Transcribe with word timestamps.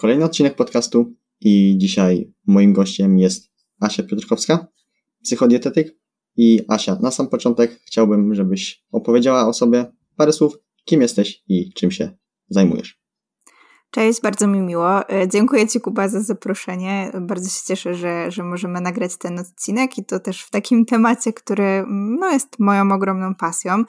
kolejny 0.00 0.24
odcinek 0.24 0.54
podcastu 0.54 1.14
i 1.40 1.74
dzisiaj 1.78 2.32
moim 2.46 2.72
gościem 2.72 3.18
jest 3.18 3.50
Asia 3.80 4.02
Piotrkowska, 4.02 4.66
psychodietetyk. 5.22 5.96
I 6.36 6.60
Asia, 6.68 6.98
na 7.02 7.10
sam 7.10 7.28
początek 7.28 7.80
chciałbym, 7.84 8.34
żebyś 8.34 8.84
opowiedziała 8.92 9.46
o 9.46 9.52
sobie 9.52 9.92
parę 10.16 10.32
słów, 10.32 10.58
kim 10.84 11.02
jesteś 11.02 11.42
i 11.48 11.72
czym 11.72 11.90
się 11.90 12.10
zajmujesz. 12.48 13.00
Cześć, 13.90 14.20
bardzo 14.22 14.46
mi 14.46 14.60
miło. 14.60 15.08
E, 15.08 15.28
dziękuję 15.28 15.68
Ci, 15.68 15.80
Kuba, 15.80 16.08
za 16.08 16.20
zaproszenie. 16.20 17.12
Bardzo 17.20 17.48
się 17.48 17.60
cieszę, 17.66 17.94
że, 17.94 18.30
że 18.30 18.42
możemy 18.42 18.80
nagrać 18.80 19.16
ten 19.18 19.38
odcinek 19.38 19.98
i 19.98 20.04
to 20.04 20.20
też 20.20 20.42
w 20.42 20.50
takim 20.50 20.84
temacie, 20.84 21.32
który 21.32 21.84
no, 22.20 22.30
jest 22.30 22.58
moją 22.58 22.92
ogromną 22.92 23.34
pasją. 23.34 23.84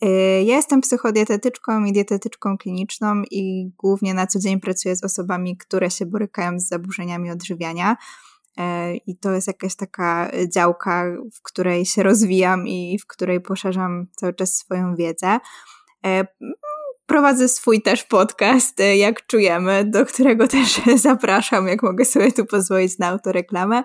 E, 0.00 0.08
ja 0.42 0.56
jestem 0.56 0.80
psychodietetyczką 0.80 1.84
i 1.84 1.92
dietetyczką 1.92 2.58
kliniczną 2.58 3.22
i 3.30 3.70
głównie 3.78 4.14
na 4.14 4.26
co 4.26 4.38
dzień 4.38 4.60
pracuję 4.60 4.96
z 4.96 5.04
osobami, 5.04 5.56
które 5.56 5.90
się 5.90 6.06
borykają 6.06 6.60
z 6.60 6.68
zaburzeniami 6.68 7.30
odżywiania. 7.30 7.96
E, 8.58 8.94
I 8.96 9.16
to 9.16 9.32
jest 9.32 9.46
jakaś 9.46 9.76
taka 9.76 10.30
działka, 10.54 11.04
w 11.34 11.42
której 11.42 11.86
się 11.86 12.02
rozwijam 12.02 12.66
i 12.66 12.98
w 12.98 13.06
której 13.06 13.40
poszerzam 13.40 14.06
cały 14.16 14.34
czas 14.34 14.56
swoją 14.56 14.96
wiedzę. 14.96 15.38
Prowadzę 17.06 17.48
swój 17.48 17.82
też 17.82 18.04
podcast, 18.04 18.78
jak 18.96 19.26
czujemy, 19.26 19.84
do 19.84 20.06
którego 20.06 20.48
też 20.48 20.80
zapraszam, 20.96 21.68
jak 21.68 21.82
mogę 21.82 22.04
sobie 22.04 22.32
tu 22.32 22.46
pozwolić 22.46 22.98
na 22.98 23.06
autoreklamę. 23.06 23.82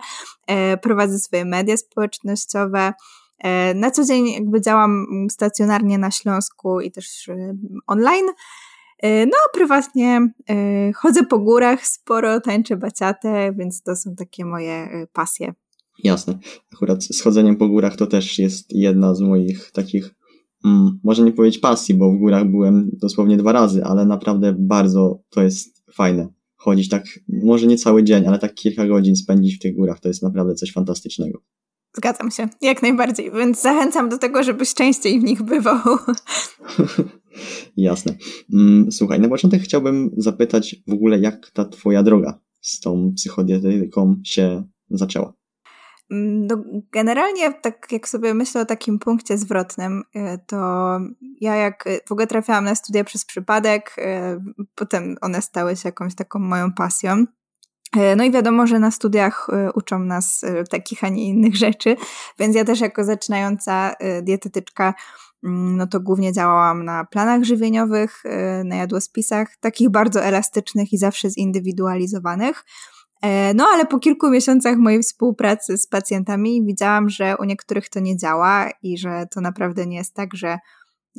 Prowadzę 0.82 1.20
swoje 1.20 1.46
media 1.46 1.78
społecznościowe. 1.78 2.94
E, 3.40 3.74
na 3.74 3.92
co 3.92 4.06
dzień 4.06 4.28
jakby 4.28 4.62
działam 4.62 5.06
stacjonarnie 5.32 5.98
na 5.98 6.12
Śląsku 6.12 6.82
i 6.82 6.92
też 6.92 7.30
online. 7.88 8.26
No, 9.04 9.38
a 9.48 9.54
prywatnie 9.54 10.30
chodzę 10.96 11.24
po 11.24 11.40
górach 11.40 11.88
sporo, 11.88 12.42
tańczę 12.42 12.78
baciatę, 12.78 13.54
więc 13.58 13.82
to 13.82 13.96
są 13.96 14.16
takie 14.16 14.46
moje 14.46 14.90
pasje. 15.14 15.54
Jasne. 16.04 16.40
Akurat 16.74 17.04
z 17.04 17.22
chodzeniem 17.22 17.56
po 17.56 17.68
górach 17.68 17.96
to 17.96 18.08
też 18.08 18.40
jest 18.40 18.72
jedna 18.72 19.16
z 19.16 19.22
moich 19.22 19.72
takich 19.72 20.16
mm, 20.66 21.00
może 21.04 21.24
nie 21.24 21.32
powiedzieć 21.32 21.60
pasji, 21.60 21.96
bo 21.96 22.12
w 22.12 22.18
górach 22.18 22.46
byłem 22.46 22.90
dosłownie 22.94 23.38
dwa 23.38 23.52
razy, 23.52 23.84
ale 23.84 24.06
naprawdę 24.06 24.56
bardzo 24.60 25.24
to 25.30 25.44
jest 25.44 25.84
fajne. 25.94 26.28
Chodzić 26.56 26.90
tak, 26.90 27.04
może 27.28 27.68
nie 27.68 27.78
cały 27.78 28.04
dzień, 28.04 28.28
ale 28.28 28.40
tak 28.40 28.54
kilka 28.54 28.88
godzin 28.88 29.16
spędzić 29.16 29.56
w 29.56 29.60
tych 29.60 29.76
górach, 29.76 30.00
to 30.00 30.08
jest 30.08 30.24
naprawdę 30.24 30.56
coś 30.56 30.72
fantastycznego. 30.72 31.42
Zgadzam 31.94 32.32
się, 32.32 32.48
jak 32.62 32.82
najbardziej, 32.82 33.32
więc 33.32 33.62
zachęcam 33.62 34.10
do 34.10 34.18
tego, 34.18 34.44
żebyś 34.44 34.74
częściej 34.74 35.20
w 35.20 35.24
nich 35.24 35.44
bywał. 35.44 35.80
Jasne. 37.78 38.16
Mm, 38.54 38.92
słuchaj, 38.92 39.20
na 39.20 39.30
początek 39.30 39.62
chciałbym 39.62 40.12
zapytać 40.18 40.76
w 40.88 40.94
ogóle, 40.94 41.20
jak 41.20 41.52
ta 41.52 41.66
twoja 41.66 42.04
droga 42.04 42.40
z 42.62 42.80
tą 42.80 43.14
psychodietyką 43.16 44.22
się 44.24 44.64
zaczęła? 44.90 45.34
Mm, 46.12 46.48
no, 46.48 46.64
generalnie, 46.92 47.54
tak 47.54 47.88
jak 47.92 48.10
sobie 48.10 48.34
myślę 48.34 48.62
o 48.62 48.66
takim 48.66 49.00
punkcie 49.00 49.38
zwrotnym, 49.38 50.04
y, 50.16 50.40
to 50.48 50.58
ja 51.42 51.56
jak 51.56 51.88
y, 51.88 52.00
w 52.08 52.12
ogóle 52.12 52.28
trafiłam 52.28 52.64
na 52.64 52.76
studia 52.76 53.04
przez 53.04 53.26
przypadek, 53.26 53.96
y, 53.98 54.64
potem 54.76 55.16
one 55.22 55.42
stały 55.42 55.76
się 55.76 55.88
jakąś 55.90 56.16
taką 56.16 56.40
moją 56.40 56.74
pasją. 56.74 57.26
No 58.18 58.24
i 58.24 58.32
wiadomo, 58.32 58.68
że 58.68 58.80
na 58.80 58.92
studiach 58.92 59.48
uczą 59.74 60.00
nas 60.00 60.46
takich, 60.70 61.04
a 61.04 61.10
nie 61.10 61.26
innych 61.26 61.56
rzeczy, 61.56 61.96
więc 62.40 62.56
ja 62.56 62.66
też 62.66 62.80
jako 62.80 63.04
zaczynająca 63.04 63.96
dietetyczka, 64.22 64.94
mm, 65.44 65.78
no 65.78 65.88
to 65.88 66.00
głównie 66.00 66.34
działałam 66.34 66.86
na 66.86 67.06
planach 67.06 67.44
żywieniowych, 67.44 68.24
na 68.66 68.76
jadłospisach, 68.76 69.58
takich 69.60 69.90
bardzo 69.90 70.24
elastycznych 70.24 70.94
i 70.94 70.98
zawsze 70.98 71.30
zindywidualizowanych. 71.30 72.64
E, 73.22 73.54
no 73.54 73.68
ale 73.74 73.86
po 73.86 74.00
kilku 74.00 74.30
miesiącach 74.30 74.78
mojej 74.78 75.04
współpracy 75.04 75.78
z 75.78 75.88
pacjentami 75.88 76.66
widziałam, 76.66 77.10
że 77.10 77.38
u 77.40 77.44
niektórych 77.44 77.90
to 77.90 78.00
nie 78.00 78.18
działa 78.18 78.70
i 78.84 78.98
że 78.98 79.28
to 79.32 79.42
naprawdę 79.42 79.86
nie 79.86 79.98
jest 79.98 80.14
tak, 80.14 80.34
że 80.34 80.58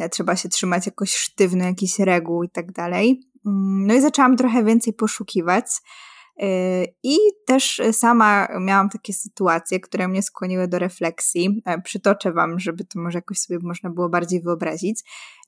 e, 0.01 0.09
trzeba 0.09 0.37
się 0.37 0.49
trzymać 0.49 0.87
jakoś 0.87 1.15
sztywno 1.15 1.65
jakichś 1.65 1.99
reguł 1.99 2.43
i 2.43 2.51
tak 2.51 2.73
dalej. 2.73 3.21
Mm, 3.47 3.87
no 3.87 3.95
i 3.95 4.01
zaczęłam 4.01 4.37
trochę 4.37 4.65
więcej 4.65 4.93
poszukiwać. 4.93 5.67
E, 6.41 6.85
I 7.03 7.17
też 7.47 7.81
sama 7.93 8.49
miałam 8.61 8.89
takie 8.89 9.13
sytuacje, 9.13 9.81
które 9.81 10.09
mnie 10.09 10.23
skłoniły 10.23 10.69
do 10.69 10.79
refleksji. 10.79 11.63
Przytoczę 11.85 12.33
Wam, 12.33 12.59
żeby 12.59 12.85
to 12.85 13.01
może 13.01 13.19
jakoś 13.19 13.39
sobie 13.39 13.59
można 13.63 13.91
było 13.91 14.09
bardziej 14.09 14.43
wyobrazić. 14.43 15.01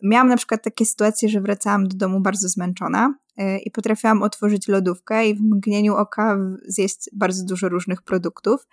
Miałam 0.02 0.28
na 0.28 0.36
przykład 0.36 0.62
takie 0.62 0.86
sytuacje, 0.86 1.28
że 1.28 1.40
wracałam 1.40 1.88
do 1.88 1.96
domu 1.96 2.20
bardzo 2.20 2.48
zmęczona 2.48 3.14
Y, 3.40 3.58
i 3.58 3.70
potrafiłam 3.70 4.22
otworzyć 4.22 4.68
lodówkę 4.68 5.28
i 5.28 5.34
w 5.34 5.40
mgnieniu 5.40 5.96
oka 5.96 6.38
zjeść 6.66 7.10
bardzo 7.12 7.44
dużo 7.44 7.68
różnych 7.68 8.02
produktów. 8.02 8.66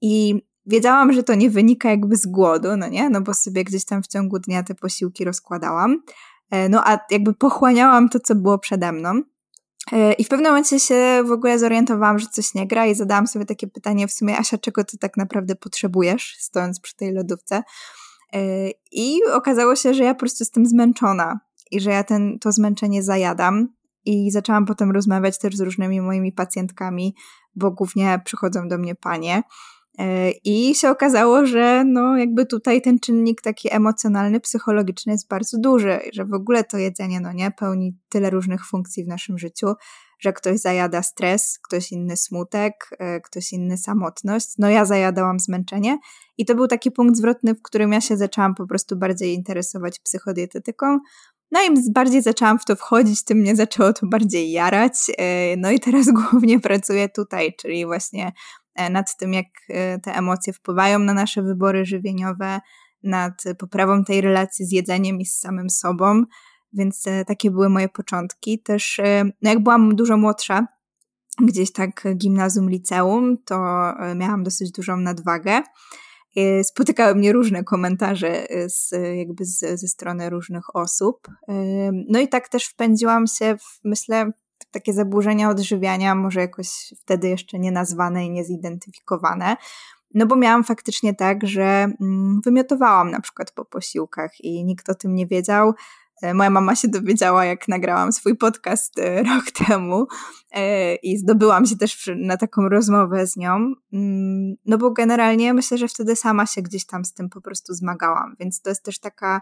I 0.00 0.42
wiedziałam, 0.66 1.12
że 1.12 1.22
to 1.22 1.34
nie 1.34 1.50
wynika 1.50 1.90
jakby 1.90 2.16
z 2.16 2.26
głodu, 2.26 2.76
no 2.76 2.88
nie? 2.88 3.10
No 3.10 3.20
bo 3.20 3.34
sobie 3.34 3.64
gdzieś 3.64 3.84
tam 3.84 4.02
w 4.02 4.06
ciągu 4.06 4.38
dnia 4.38 4.62
te 4.62 4.74
posiłki 4.74 5.24
rozkładałam. 5.24 6.02
E, 6.50 6.68
no 6.68 6.82
a 6.88 6.98
jakby 7.10 7.34
pochłaniałam 7.34 8.08
to, 8.08 8.20
co 8.20 8.34
było 8.34 8.58
przede 8.58 8.92
mną. 8.92 9.22
E, 9.92 10.12
I 10.12 10.24
w 10.24 10.28
pewnym 10.28 10.50
momencie 10.50 10.80
się 10.80 11.22
w 11.26 11.32
ogóle 11.32 11.58
zorientowałam, 11.58 12.18
że 12.18 12.26
coś 12.26 12.54
nie 12.54 12.66
gra 12.66 12.86
i 12.86 12.94
zadałam 12.94 13.26
sobie 13.26 13.44
takie 13.44 13.66
pytanie 13.66 14.08
w 14.08 14.12
sumie, 14.12 14.38
Asia, 14.38 14.58
czego 14.58 14.84
ty 14.84 14.98
tak 14.98 15.16
naprawdę 15.16 15.54
potrzebujesz, 15.54 16.36
stojąc 16.38 16.80
przy 16.80 16.96
tej 16.96 17.12
lodówce? 17.12 17.62
E, 18.32 18.70
I 18.92 19.20
okazało 19.32 19.76
się, 19.76 19.94
że 19.94 20.04
ja 20.04 20.14
po 20.14 20.20
prostu 20.20 20.42
jestem 20.44 20.66
zmęczona 20.66 21.40
i 21.70 21.80
że 21.80 21.90
ja 21.90 22.04
ten, 22.04 22.38
to 22.38 22.52
zmęczenie 22.52 23.02
zajadam 23.02 23.68
i 24.04 24.30
zaczęłam 24.30 24.66
potem 24.66 24.90
rozmawiać 24.90 25.38
też 25.38 25.56
z 25.56 25.60
różnymi 25.60 26.00
moimi 26.00 26.32
pacjentkami, 26.32 27.14
bo 27.54 27.70
głównie 27.70 28.20
przychodzą 28.24 28.68
do 28.68 28.78
mnie 28.78 28.94
panie. 28.94 29.42
E, 29.98 30.30
I 30.30 30.74
się 30.74 30.90
okazało, 30.90 31.46
że 31.46 31.84
no 31.84 32.16
jakby 32.16 32.46
tutaj 32.46 32.82
ten 32.82 32.98
czynnik 32.98 33.42
taki 33.42 33.74
emocjonalny, 33.74 34.40
psychologiczny 34.40 35.12
jest 35.12 35.28
bardzo 35.28 35.58
duży, 35.58 36.00
że 36.12 36.24
w 36.24 36.34
ogóle 36.34 36.64
to 36.64 36.78
jedzenie 36.78 37.20
no 37.20 37.32
nie 37.32 37.50
pełni 37.50 37.98
tyle 38.08 38.30
różnych 38.30 38.66
funkcji 38.66 39.04
w 39.04 39.08
naszym 39.08 39.38
życiu, 39.38 39.66
że 40.18 40.32
ktoś 40.32 40.58
zajada 40.58 41.02
stres, 41.02 41.58
ktoś 41.62 41.92
inny 41.92 42.16
smutek, 42.16 42.90
e, 42.98 43.20
ktoś 43.20 43.52
inny 43.52 43.78
samotność. 43.78 44.48
No 44.58 44.70
ja 44.70 44.84
zajadałam 44.84 45.40
zmęczenie 45.40 45.98
i 46.38 46.46
to 46.46 46.54
był 46.54 46.66
taki 46.66 46.90
punkt 46.90 47.16
zwrotny, 47.16 47.54
w 47.54 47.62
którym 47.62 47.92
ja 47.92 48.00
się 48.00 48.16
zaczęłam 48.16 48.54
po 48.54 48.66
prostu 48.66 48.96
bardziej 48.96 49.34
interesować 49.34 49.98
psychodietetyką, 49.98 50.98
no 51.52 51.60
i 51.62 51.92
bardziej 51.92 52.22
zaczęłam 52.22 52.58
w 52.58 52.64
to 52.64 52.76
wchodzić, 52.76 53.24
tym 53.24 53.38
mnie 53.38 53.56
zaczęło 53.56 53.92
to 53.92 54.06
bardziej 54.06 54.50
jarać. 54.50 54.92
E, 55.18 55.56
no 55.56 55.70
i 55.70 55.80
teraz 55.80 56.06
głównie 56.30 56.60
pracuję 56.60 57.08
tutaj, 57.08 57.54
czyli 57.56 57.86
właśnie 57.86 58.32
nad 58.90 59.16
tym, 59.16 59.32
jak 59.32 59.46
e, 59.68 59.98
te 59.98 60.14
emocje 60.14 60.52
wpływają 60.52 60.98
na 60.98 61.14
nasze 61.14 61.42
wybory 61.42 61.84
żywieniowe, 61.84 62.60
nad 63.02 63.44
poprawą 63.58 64.04
tej 64.04 64.20
relacji 64.20 64.66
z 64.66 64.72
jedzeniem 64.72 65.20
i 65.20 65.26
z 65.26 65.38
samym 65.38 65.70
sobą. 65.70 66.24
Więc 66.72 67.04
takie 67.26 67.50
były 67.50 67.68
moje 67.68 67.88
początki. 67.88 68.62
Też 68.62 69.00
no 69.42 69.50
jak 69.50 69.62
byłam 69.62 69.96
dużo 69.96 70.16
młodsza, 70.16 70.66
gdzieś 71.42 71.72
tak 71.72 72.04
gimnazjum, 72.16 72.70
liceum, 72.70 73.36
to 73.44 73.56
miałam 74.16 74.42
dosyć 74.42 74.72
dużą 74.72 74.96
nadwagę. 74.96 75.62
Spotykały 76.62 77.14
mnie 77.14 77.32
różne 77.32 77.64
komentarze 77.64 78.46
z, 78.66 78.90
jakby 79.16 79.44
z, 79.44 79.58
ze 79.80 79.88
strony 79.88 80.30
różnych 80.30 80.76
osób. 80.76 81.28
No 82.08 82.20
i 82.20 82.28
tak 82.28 82.48
też 82.48 82.64
wpędziłam 82.64 83.26
się 83.26 83.56
w, 83.56 83.80
myślę, 83.84 84.30
takie 84.70 84.92
zaburzenia 84.92 85.50
odżywiania, 85.50 86.14
może 86.14 86.40
jakoś 86.40 86.94
wtedy 87.00 87.28
jeszcze 87.28 87.58
nie 87.58 87.72
nazwane 87.72 88.26
i 88.26 88.30
niezidentyfikowane. 88.30 89.56
No 90.14 90.26
bo 90.26 90.36
miałam 90.36 90.64
faktycznie 90.64 91.14
tak, 91.14 91.46
że 91.46 91.64
mm, 92.00 92.40
wymiotowałam 92.44 93.10
na 93.10 93.20
przykład 93.20 93.50
po 93.50 93.64
posiłkach 93.64 94.40
i 94.40 94.64
nikt 94.64 94.88
o 94.88 94.94
tym 94.94 95.14
nie 95.14 95.26
wiedział. 95.26 95.74
E, 96.22 96.34
moja 96.34 96.50
mama 96.50 96.76
się 96.76 96.88
dowiedziała, 96.88 97.44
jak 97.44 97.68
nagrałam 97.68 98.12
swój 98.12 98.36
podcast 98.36 98.98
e, 98.98 99.22
rok 99.34 99.44
temu 99.66 100.06
e, 100.52 100.94
i 100.94 101.18
zdobyłam 101.18 101.66
się 101.66 101.76
też 101.76 102.10
na 102.16 102.36
taką 102.36 102.68
rozmowę 102.68 103.26
z 103.26 103.36
nią. 103.36 103.74
Mm, 103.92 104.54
no 104.66 104.78
bo 104.78 104.90
generalnie 104.90 105.54
myślę, 105.54 105.78
że 105.78 105.88
wtedy 105.88 106.16
sama 106.16 106.46
się 106.46 106.62
gdzieś 106.62 106.86
tam 106.86 107.04
z 107.04 107.14
tym 107.14 107.28
po 107.28 107.40
prostu 107.40 107.74
zmagałam, 107.74 108.36
więc 108.40 108.62
to 108.62 108.70
jest 108.70 108.84
też 108.84 108.98
taka 108.98 109.40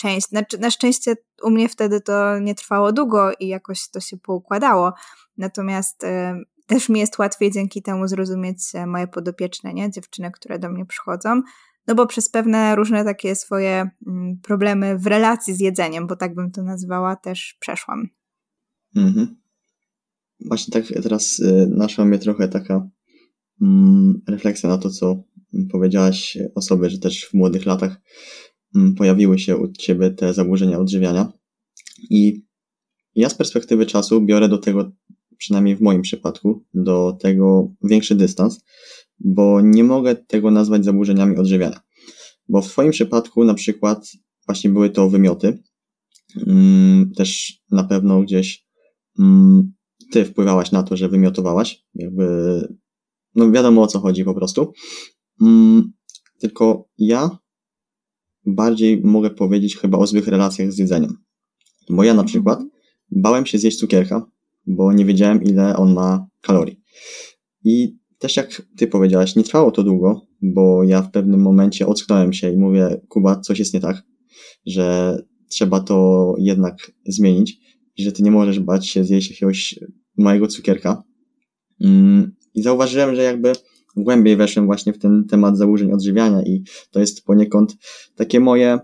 część. 0.00 0.28
Znaczy, 0.28 0.58
na 0.58 0.70
szczęście 0.70 1.16
u 1.42 1.50
mnie 1.50 1.68
wtedy 1.68 2.00
to 2.00 2.38
nie 2.38 2.54
trwało 2.54 2.92
długo 2.92 3.32
i 3.40 3.48
jakoś 3.48 3.88
to 3.88 4.00
się 4.00 4.16
poukładało. 4.16 4.92
Natomiast 5.36 6.06
też 6.66 6.88
mi 6.88 7.00
jest 7.00 7.18
łatwiej 7.18 7.50
dzięki 7.50 7.82
temu 7.82 8.08
zrozumieć 8.08 8.58
moje 8.86 9.06
podopieczne, 9.06 9.74
nie? 9.74 9.90
dziewczyny, 9.90 10.30
które 10.30 10.58
do 10.58 10.70
mnie 10.70 10.86
przychodzą 10.86 11.42
no 11.90 11.94
bo 11.94 12.06
przez 12.06 12.28
pewne 12.28 12.76
różne 12.76 13.04
takie 13.04 13.34
swoje 13.36 13.90
mm, 14.06 14.38
problemy 14.42 14.98
w 14.98 15.06
relacji 15.06 15.54
z 15.54 15.60
jedzeniem, 15.60 16.06
bo 16.06 16.16
tak 16.16 16.34
bym 16.34 16.50
to 16.50 16.62
nazwała, 16.62 17.16
też 17.16 17.56
przeszłam. 17.60 18.08
Mhm. 18.96 19.36
Właśnie 20.46 20.72
tak 20.72 21.02
teraz 21.02 21.38
y, 21.38 21.66
naszła 21.70 22.04
mnie 22.04 22.18
trochę 22.18 22.48
taka 22.48 22.88
mm, 23.62 24.22
refleksja 24.28 24.68
na 24.68 24.78
to, 24.78 24.90
co 24.90 25.22
powiedziałaś 25.72 26.38
o 26.54 26.62
sobie, 26.62 26.90
że 26.90 26.98
też 26.98 27.24
w 27.24 27.34
młodych 27.34 27.66
latach 27.66 28.00
pojawiły 28.96 29.38
się 29.38 29.56
u 29.56 29.72
ciebie 29.72 30.10
te 30.10 30.34
zaburzenia 30.34 30.78
odżywiania. 30.78 31.32
I 32.10 32.42
ja 33.14 33.28
z 33.28 33.34
perspektywy 33.34 33.86
czasu 33.86 34.20
biorę 34.20 34.48
do 34.48 34.58
tego 34.58 34.92
przynajmniej 35.36 35.76
w 35.76 35.80
moim 35.80 36.02
przypadku, 36.02 36.64
do 36.74 37.16
tego 37.20 37.72
większy 37.82 38.14
dystans, 38.14 38.60
bo 39.18 39.60
nie 39.60 39.84
mogę 39.84 40.14
tego 40.16 40.50
nazwać 40.50 40.84
zaburzeniami 40.84 41.36
odżywiania. 41.36 41.80
Bo 42.48 42.62
w 42.62 42.68
Twoim 42.68 42.90
przypadku 42.90 43.44
na 43.44 43.54
przykład 43.54 44.10
właśnie 44.46 44.70
były 44.70 44.90
to 44.90 45.10
wymioty. 45.10 45.62
Mm, 46.46 47.12
też 47.16 47.60
na 47.70 47.84
pewno 47.84 48.22
gdzieś 48.22 48.66
mm, 49.18 49.72
Ty 50.10 50.24
wpływałaś 50.24 50.72
na 50.72 50.82
to, 50.82 50.96
że 50.96 51.08
wymiotowałaś. 51.08 51.84
Jakby, 51.94 52.24
no 53.34 53.50
wiadomo 53.50 53.82
o 53.82 53.86
co 53.86 54.00
chodzi 54.00 54.24
po 54.24 54.34
prostu. 54.34 54.72
Mm, 55.42 55.92
tylko 56.40 56.88
ja 56.98 57.38
bardziej 58.46 59.00
mogę 59.04 59.30
powiedzieć 59.30 59.76
chyba 59.76 59.98
o 59.98 60.06
złych 60.06 60.28
relacjach 60.28 60.72
z 60.72 60.78
jedzeniem. 60.78 61.16
Bo 61.90 62.04
ja 62.04 62.14
na 62.14 62.24
przykład 62.24 62.60
bałem 63.10 63.46
się 63.46 63.58
zjeść 63.58 63.78
cukierka, 63.78 64.26
bo 64.66 64.92
nie 64.92 65.04
wiedziałem 65.04 65.42
ile 65.42 65.76
on 65.76 65.94
ma 65.94 66.26
kalorii. 66.40 66.80
I 67.64 67.96
też 68.18 68.36
jak 68.36 68.62
ty 68.76 68.86
powiedziałaś, 68.86 69.36
nie 69.36 69.44
trwało 69.44 69.70
to 69.70 69.82
długo, 69.82 70.26
bo 70.42 70.84
ja 70.84 71.02
w 71.02 71.10
pewnym 71.10 71.42
momencie 71.42 71.86
ocknąłem 71.86 72.32
się 72.32 72.52
i 72.52 72.56
mówię, 72.56 73.00
Kuba, 73.08 73.40
coś 73.40 73.58
jest 73.58 73.74
nie 73.74 73.80
tak, 73.80 74.02
że 74.66 75.16
trzeba 75.48 75.80
to 75.80 76.34
jednak 76.38 76.92
zmienić 77.06 77.60
że 78.02 78.12
ty 78.12 78.22
nie 78.22 78.30
możesz 78.30 78.60
bać 78.60 78.88
się 78.88 79.04
zjeść 79.04 79.30
jakiegoś 79.30 79.78
małego 80.16 80.46
cukierka. 80.46 81.02
Mm, 81.80 82.34
I 82.54 82.62
zauważyłem, 82.62 83.14
że 83.14 83.22
jakby 83.22 83.52
głębiej 83.96 84.36
weszłem 84.36 84.66
właśnie 84.66 84.92
w 84.92 84.98
ten 84.98 85.24
temat 85.24 85.58
zaburzeń 85.58 85.92
odżywiania 85.92 86.42
i 86.42 86.62
to 86.90 87.00
jest 87.00 87.24
poniekąd 87.24 87.76
takie 88.14 88.40
moje, 88.40 88.78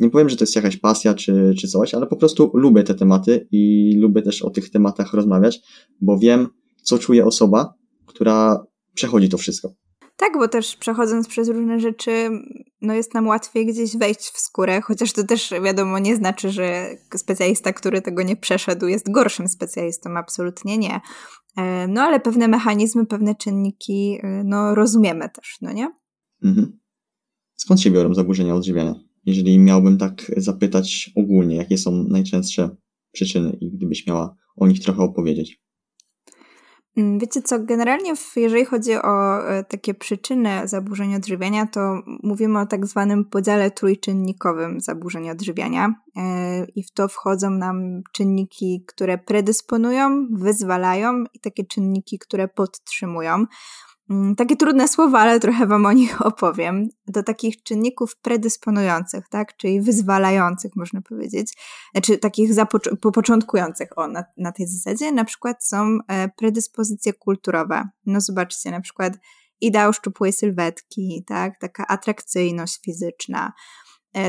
nie 0.00 0.10
powiem, 0.10 0.28
że 0.28 0.36
to 0.36 0.44
jest 0.44 0.56
jakaś 0.56 0.76
pasja 0.76 1.14
czy, 1.14 1.54
czy 1.58 1.68
coś, 1.68 1.94
ale 1.94 2.06
po 2.06 2.16
prostu 2.16 2.50
lubię 2.54 2.82
te 2.82 2.94
tematy 2.94 3.48
i 3.52 3.92
lubię 3.98 4.22
też 4.22 4.42
o 4.42 4.50
tych 4.50 4.70
tematach 4.70 5.14
rozmawiać, 5.14 5.60
bo 6.00 6.18
wiem, 6.18 6.48
co 6.82 6.98
czuje 6.98 7.26
osoba, 7.26 7.74
która 8.06 8.66
przechodzi 8.94 9.28
to 9.28 9.38
wszystko. 9.38 9.74
Tak, 10.16 10.32
bo 10.38 10.48
też 10.48 10.76
przechodząc 10.76 11.28
przez 11.28 11.48
różne 11.48 11.80
rzeczy, 11.80 12.30
no 12.80 12.94
jest 12.94 13.14
nam 13.14 13.26
łatwiej 13.26 13.66
gdzieś 13.66 13.96
wejść 13.96 14.20
w 14.20 14.40
skórę, 14.40 14.80
chociaż 14.80 15.12
to 15.12 15.24
też 15.24 15.50
wiadomo 15.64 15.98
nie 15.98 16.16
znaczy, 16.16 16.50
że 16.50 16.96
specjalista, 17.16 17.72
który 17.72 18.02
tego 18.02 18.22
nie 18.22 18.36
przeszedł, 18.36 18.86
jest 18.86 19.10
gorszym 19.10 19.48
specjalistą, 19.48 20.16
absolutnie 20.16 20.78
nie. 20.78 21.00
E, 21.56 21.88
no 21.88 22.02
ale 22.02 22.20
pewne 22.20 22.48
mechanizmy, 22.48 23.06
pewne 23.06 23.34
czynniki, 23.34 24.18
e, 24.22 24.44
no 24.44 24.74
rozumiemy 24.74 25.30
też, 25.30 25.56
no 25.60 25.72
nie? 25.72 25.90
Mhm. 26.44 26.78
Skąd 27.54 27.80
się 27.80 27.90
biorą 27.90 28.14
zaburzenia 28.14 28.54
odżywiania? 28.54 28.94
Jeżeli 29.26 29.58
miałbym 29.58 29.98
tak 29.98 30.32
zapytać 30.36 31.10
ogólnie, 31.16 31.56
jakie 31.56 31.78
są 31.78 32.04
najczęstsze 32.04 32.76
przyczyny 33.12 33.56
i 33.60 33.70
gdybyś 33.70 34.06
miała 34.06 34.36
o 34.56 34.66
nich 34.66 34.80
trochę 34.80 35.02
opowiedzieć. 35.02 35.63
Mm, 36.96 37.18
wiecie 37.18 37.42
co, 37.42 37.58
generalnie 37.58 38.12
jeżeli 38.36 38.64
chodzi 38.64 38.94
o 38.94 39.46
e, 39.48 39.64
takie 39.64 39.94
przyczyny 39.94 40.68
zaburzeń 40.68 41.14
odżywiania, 41.14 41.66
to 41.66 42.02
mówimy 42.22 42.60
o 42.60 42.66
tak 42.66 42.86
zwanym 42.86 43.24
podziale 43.24 43.70
trójczynnikowym 43.70 44.80
zaburzeń 44.80 45.30
odżywiania 45.30 45.94
e, 46.16 46.64
i 46.64 46.82
w 46.82 46.90
to 46.90 47.08
wchodzą 47.08 47.50
nam 47.50 48.02
czynniki, 48.12 48.84
które 48.86 49.18
predysponują, 49.18 50.26
wyzwalają 50.30 51.24
i 51.34 51.40
takie 51.40 51.64
czynniki, 51.64 52.18
które 52.18 52.48
podtrzymują. 52.48 53.46
Mm, 54.10 54.36
takie 54.36 54.56
trudne 54.56 54.88
słowa, 54.88 55.20
ale 55.20 55.40
trochę 55.40 55.66
Wam 55.66 55.86
o 55.86 55.92
nich 55.92 56.22
opowiem. 56.26 56.88
Do 57.06 57.22
takich 57.22 57.62
czynników 57.62 58.16
predysponujących, 58.16 59.28
tak, 59.28 59.56
czyli 59.56 59.80
wyzwalających, 59.80 60.76
można 60.76 61.02
powiedzieć, 61.02 61.52
znaczy 61.92 62.18
takich 62.18 62.50
początkujących 63.12 63.98
o, 63.98 64.08
na, 64.08 64.24
na 64.36 64.52
tej 64.52 64.66
zasadzie, 64.66 65.12
na 65.12 65.24
przykład 65.24 65.66
są 65.66 65.98
e, 66.08 66.28
predyspozycje 66.28 67.12
kulturowe. 67.12 67.88
No 68.06 68.20
zobaczcie, 68.20 68.70
na 68.70 68.80
przykład 68.80 69.12
ideał 69.60 69.92
szczupłej 69.92 70.32
sylwetki, 70.32 71.24
tak, 71.26 71.58
taka 71.60 71.86
atrakcyjność 71.86 72.80
fizyczna, 72.84 73.52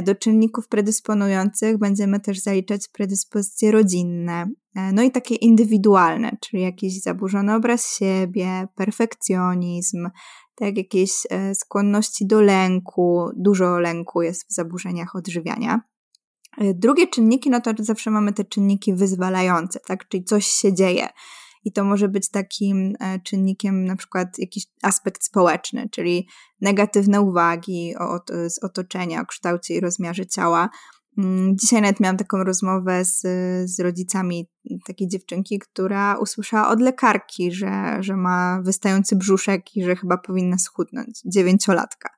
do 0.04 0.16
czynników 0.16 0.68
predysponujących 0.68 1.78
będziemy 1.78 2.20
też 2.20 2.40
zaliczać 2.40 2.88
predyspozycje 2.88 3.72
rodzinne, 3.72 4.46
e, 4.76 4.92
no 4.92 5.04
i 5.04 5.12
takie 5.12 5.36
indywidualne, 5.36 6.38
czyli 6.42 6.64
jakiś 6.64 7.02
zaburzony 7.02 7.56
obraz 7.56 7.98
siebie, 7.98 8.68
perfekcjonizm, 8.76 10.10
tak, 10.56 10.78
jakieś 10.78 11.12
e, 11.30 11.56
skłonności 11.56 12.28
do 12.28 12.42
lęku, 12.42 13.30
dużo 13.36 13.80
lęku 13.80 14.22
jest 14.22 14.50
w 14.50 14.54
zaburzeniach 14.54 15.16
odżywiania. 15.16 15.82
Drugie 16.74 17.08
czynniki, 17.08 17.50
no 17.50 17.62
to 17.62 17.72
zawsze 17.80 18.12
mamy 18.12 18.34
te 18.34 18.44
czynniki 18.44 18.94
wyzwalające, 18.94 19.80
tak, 19.80 20.08
czyli 20.08 20.24
coś 20.24 20.46
się 20.46 20.74
dzieje 20.74 21.08
i 21.66 21.72
to 21.72 21.84
może 21.84 22.10
być 22.10 22.30
takim 22.30 22.96
e, 23.00 23.20
czynnikiem 23.20 23.86
na 23.86 23.96
przykład 23.96 24.40
jakiś 24.40 24.66
aspekt 24.84 25.24
społeczny, 25.24 25.90
czyli 25.92 26.28
negatywne 26.62 27.22
uwagi 27.22 27.94
z 28.48 28.64
otoczenia 28.64 29.22
o 29.22 29.26
kształcie 29.26 29.76
i 29.76 29.80
rozmiarze 29.80 30.26
ciała. 30.26 30.70
Mm, 31.18 31.58
dzisiaj 31.58 31.82
nawet 31.82 32.00
miałam 32.00 32.18
taką 32.18 32.44
rozmowę 32.44 33.06
z, 33.06 33.22
z 33.72 33.80
rodzicami 33.80 34.50
takiej 34.86 35.08
dziewczynki, 35.08 35.60
która 35.60 36.18
usłyszała 36.18 36.70
od 36.70 36.82
lekarki, 36.82 37.52
że, 37.52 37.98
że 38.00 38.18
ma 38.18 38.62
wystający 38.64 39.16
brzuszek 39.16 39.76
i 39.76 39.84
że 39.84 39.96
chyba 39.96 40.18
powinna 40.18 40.58
schudnąć, 40.58 41.22
dziewięciolatka 41.26 42.10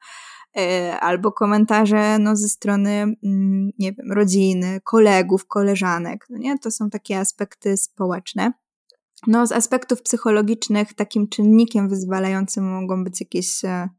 e, 0.57 0.99
albo 0.99 1.31
komentarze 1.31 2.19
no, 2.19 2.35
ze 2.35 2.49
strony, 2.49 2.89
mm, 3.23 3.69
nie 3.79 3.93
wiem, 3.93 4.11
rodziny, 4.11 4.81
kolegów, 4.83 5.47
koleżanek. 5.47 6.25
No 6.29 6.37
nie? 6.37 6.59
To 6.59 6.71
są 6.71 6.89
takie 6.89 7.19
aspekty 7.19 7.77
społeczne. 7.77 8.51
No, 9.27 9.47
z 9.47 9.51
aspektów 9.51 10.01
psychologicznych 10.01 10.93
takim 10.93 11.27
czynnikiem 11.27 11.89
wyzwalającym 11.89 12.71
mogą 12.73 13.03
być 13.03 13.19
jakieś 13.19 13.65
e, 13.65 13.89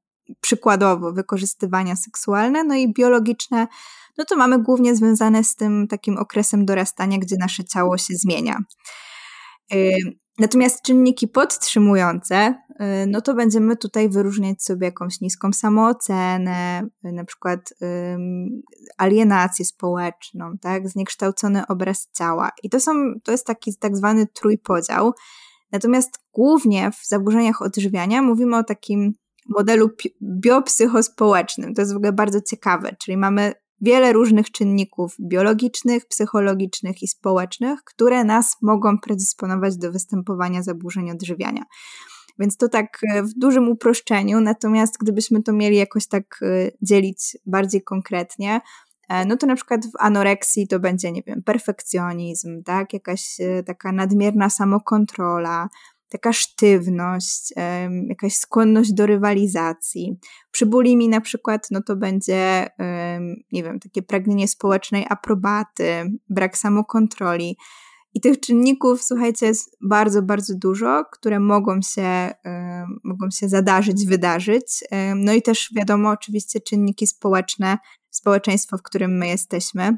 przykładowo 0.41 1.13
wykorzystywania 1.13 1.97
seksualne, 1.97 2.65
no 2.65 2.75
i 2.75 2.93
biologiczne, 2.93 3.67
no 4.19 4.25
to 4.25 4.37
mamy 4.37 4.63
głównie 4.63 4.97
związane 4.97 5.45
z 5.45 5.57
tym 5.57 5.89
takim 5.89 6.17
okresem 6.17 6.67
dorastania, 6.67 7.19
gdzie 7.19 7.37
nasze 7.39 7.65
ciało 7.65 7.99
się 7.99 8.15
zmienia. 8.15 8.59
Natomiast 10.39 10.83
czynniki 10.83 11.29
podtrzymujące, 11.29 12.55
y, 12.71 13.07
no 13.07 13.21
to 13.21 13.35
będziemy 13.35 13.77
tutaj 13.77 14.09
wyróżniać 14.09 14.63
sobie 14.63 14.87
jakąś 14.87 15.21
niską 15.21 15.53
samoocenę, 15.53 16.89
y, 17.05 17.13
na 17.13 17.25
przykład 17.25 17.75
alienację 18.99 19.65
społeczną, 19.65 20.59
tak, 20.61 20.89
zniekształcony 20.89 21.67
obraz 21.67 22.09
ciała. 22.19 22.51
I 22.63 22.71
to 22.71 22.81
są, 22.81 22.93
to 23.25 23.33
jest 23.33 23.47
taki 23.47 23.77
tak 23.77 23.97
zwany 23.97 24.27
trójpodział. 24.27 25.13
Natomiast 25.73 26.19
głównie 26.33 26.91
w 26.91 27.09
zaburzeniach 27.09 27.63
odżywiania 27.63 28.23
mówimy 28.23 28.57
o 28.57 28.65
takim 28.65 29.15
modelu 29.49 29.91
biopsychospołecznym. 30.23 31.75
To 31.75 31.83
jest 31.83 31.93
w 31.93 31.97
ogóle 31.97 32.13
bardzo 32.13 32.41
ciekawe, 32.41 32.97
czyli 33.05 33.17
mamy 33.17 33.53
wiele 33.81 34.13
różnych 34.13 34.51
czynników 34.51 35.17
biologicznych, 35.21 36.07
psychologicznych 36.07 37.03
i 37.03 37.09
społecznych, 37.09 37.85
które 37.85 38.25
nas 38.25 38.57
mogą 38.63 38.99
predysponować 38.99 39.77
do 39.77 39.93
występowania 39.93 40.63
zaburzeń 40.63 41.11
odżywiania. 41.11 41.63
Więc 42.39 42.57
to 42.57 42.69
tak 42.69 42.99
e, 43.15 43.23
w 43.23 43.35
dużym 43.35 43.69
uproszczeniu, 43.69 44.41
natomiast 44.41 44.99
gdybyśmy 45.01 45.43
to 45.43 45.53
mieli 45.53 45.77
jakoś 45.77 46.07
tak 46.07 46.41
e, 46.43 46.71
dzielić 46.83 47.37
bardziej 47.47 47.83
konkretnie, 47.83 48.61
e, 49.09 49.25
no 49.25 49.37
to 49.37 49.47
na 49.47 49.57
przykład 49.57 49.87
w 49.87 49.97
anoreksji 49.99 50.69
to 50.69 50.81
będzie, 50.81 51.13
nie 51.13 51.23
wiem, 51.23 51.43
perfekcjonizm, 51.43 52.63
tak, 52.63 52.93
jakaś 52.93 53.37
taka 53.67 53.93
nadmierna 53.93 54.51
samokontrola, 54.51 55.69
taka 56.09 56.33
sztywność, 56.33 57.53
jakaś 58.09 58.35
skłonność 58.35 58.93
do 58.93 59.07
rywalizacji. 59.07 60.19
Przy 60.51 60.67
bulimi 60.67 61.09
na 61.09 61.21
przykład, 61.21 61.69
no 61.71 61.83
to 61.83 61.97
będzie, 61.97 62.67
nie 63.53 63.63
wiem, 63.63 63.81
takie 63.81 64.03
pragnienie 64.03 64.49
społecznej 64.49 65.07
aprobaty, 65.09 66.19
brak 66.29 66.59
samokontroli. 66.59 67.57
I 68.15 68.21
tych 68.21 68.41
czynników, 68.41 69.03
słuchajcie, 69.03 69.47
jest 69.47 69.77
bardzo, 69.81 70.23
bardzo 70.23 70.55
dużo, 70.57 71.05
które 71.13 71.41
mogą 71.41 71.83
się, 71.83 72.31
mogą 73.05 73.31
się 73.31 73.49
zadarzyć, 73.49 74.07
wydarzyć. 74.07 74.85
No 75.17 75.33
i 75.33 75.43
też 75.43 75.71
wiadomo, 75.77 76.11
oczywiście, 76.11 76.61
czynniki 76.61 77.07
społeczne, 77.07 77.79
społeczeństwo, 78.11 78.79
w 78.79 78.83
którym 78.83 79.19
my 79.19 79.29
jesteśmy, 79.29 79.97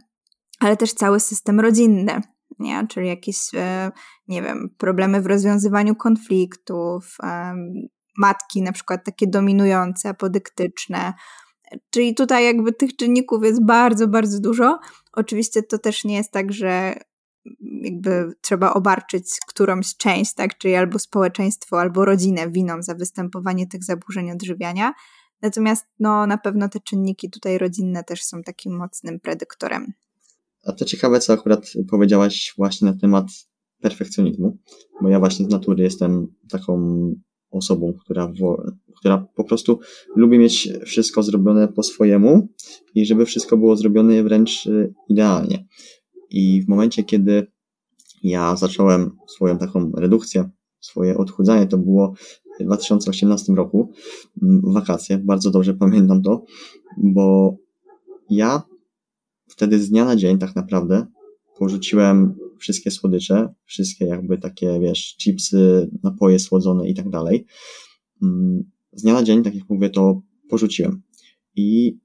ale 0.60 0.76
też 0.76 0.94
cały 0.94 1.20
system 1.20 1.60
rodzinny 1.60 2.20
nie? 2.58 2.86
czyli 2.86 3.08
jakieś, 3.08 3.54
e, 3.54 3.90
nie 4.28 4.42
wiem, 4.42 4.74
problemy 4.78 5.20
w 5.20 5.26
rozwiązywaniu 5.26 5.96
konfliktów, 5.96 7.16
matki 8.18 8.62
na 8.62 8.72
przykład 8.72 9.04
takie 9.04 9.26
dominujące, 9.26 10.08
apodyktyczne. 10.08 11.14
Czyli 11.90 12.14
tutaj 12.14 12.44
jakby 12.44 12.72
tych 12.72 12.96
czynników 12.96 13.44
jest 13.44 13.64
bardzo, 13.64 14.08
bardzo 14.08 14.40
dużo. 14.40 14.78
Oczywiście 15.12 15.62
to 15.62 15.78
też 15.78 16.04
nie 16.04 16.16
jest 16.16 16.32
tak, 16.32 16.52
że 16.52 16.94
jakby 17.82 18.32
trzeba 18.40 18.72
obarczyć 18.72 19.24
którąś 19.46 19.96
część, 19.96 20.34
tak, 20.34 20.58
czyli 20.58 20.74
albo 20.74 20.98
społeczeństwo, 20.98 21.80
albo 21.80 22.04
rodzinę 22.04 22.50
winą 22.50 22.82
za 22.82 22.94
występowanie 22.94 23.66
tych 23.66 23.84
zaburzeń 23.84 24.30
odżywiania. 24.30 24.92
Natomiast 25.42 25.86
no, 25.98 26.26
na 26.26 26.38
pewno 26.38 26.68
te 26.68 26.80
czynniki 26.80 27.30
tutaj 27.30 27.58
rodzinne 27.58 28.04
też 28.04 28.22
są 28.22 28.42
takim 28.42 28.76
mocnym 28.76 29.20
predyktorem. 29.20 29.92
A 30.62 30.72
to 30.72 30.84
ciekawe, 30.84 31.20
co 31.20 31.32
akurat 31.32 31.72
powiedziałaś 31.90 32.54
właśnie 32.56 32.86
na 32.86 32.96
temat 32.96 33.26
perfekcjonizmu, 33.80 34.58
bo 35.02 35.08
ja 35.08 35.18
właśnie 35.18 35.46
z 35.46 35.48
natury 35.48 35.84
jestem 35.84 36.26
taką 36.50 37.14
osobą, 37.50 37.94
która, 38.00 38.32
która 38.96 39.26
po 39.34 39.44
prostu 39.44 39.78
lubi 40.16 40.38
mieć 40.38 40.68
wszystko 40.84 41.22
zrobione 41.22 41.68
po 41.68 41.82
swojemu 41.82 42.48
i 42.94 43.06
żeby 43.06 43.26
wszystko 43.26 43.56
było 43.56 43.76
zrobione 43.76 44.22
wręcz 44.22 44.66
y, 44.66 44.94
idealnie. 45.08 45.66
I 46.30 46.62
w 46.62 46.68
momencie, 46.68 47.04
kiedy 47.04 47.46
ja 48.22 48.56
zacząłem 48.56 49.16
swoją 49.28 49.58
taką 49.58 49.92
redukcję, 49.96 50.50
swoje 50.80 51.18
odchudzanie, 51.18 51.66
to 51.66 51.78
było 51.78 52.14
w 52.60 52.64
2018 52.64 53.52
roku, 53.54 53.92
mm, 54.42 54.62
wakacje, 54.64 55.18
bardzo 55.18 55.50
dobrze 55.50 55.74
pamiętam 55.74 56.22
to, 56.22 56.44
bo 56.96 57.56
ja 58.30 58.62
wtedy 59.50 59.78
z 59.78 59.90
dnia 59.90 60.04
na 60.04 60.16
dzień 60.16 60.38
tak 60.38 60.56
naprawdę 60.56 61.06
porzuciłem 61.58 62.34
wszystkie 62.58 62.90
słodycze, 62.90 63.54
wszystkie 63.64 64.04
jakby 64.04 64.38
takie, 64.38 64.80
wiesz, 64.80 65.16
chipsy, 65.20 65.90
napoje 66.02 66.38
słodzone 66.38 66.88
i 66.88 66.94
tak 66.94 67.10
dalej. 67.10 67.46
Mm, 68.22 68.64
z 68.92 69.02
dnia 69.02 69.12
na 69.12 69.22
dzień, 69.22 69.42
tak 69.42 69.54
jak 69.54 69.68
mówię, 69.68 69.90
to 69.90 70.22
porzuciłem. 70.48 71.02
I 71.56 71.98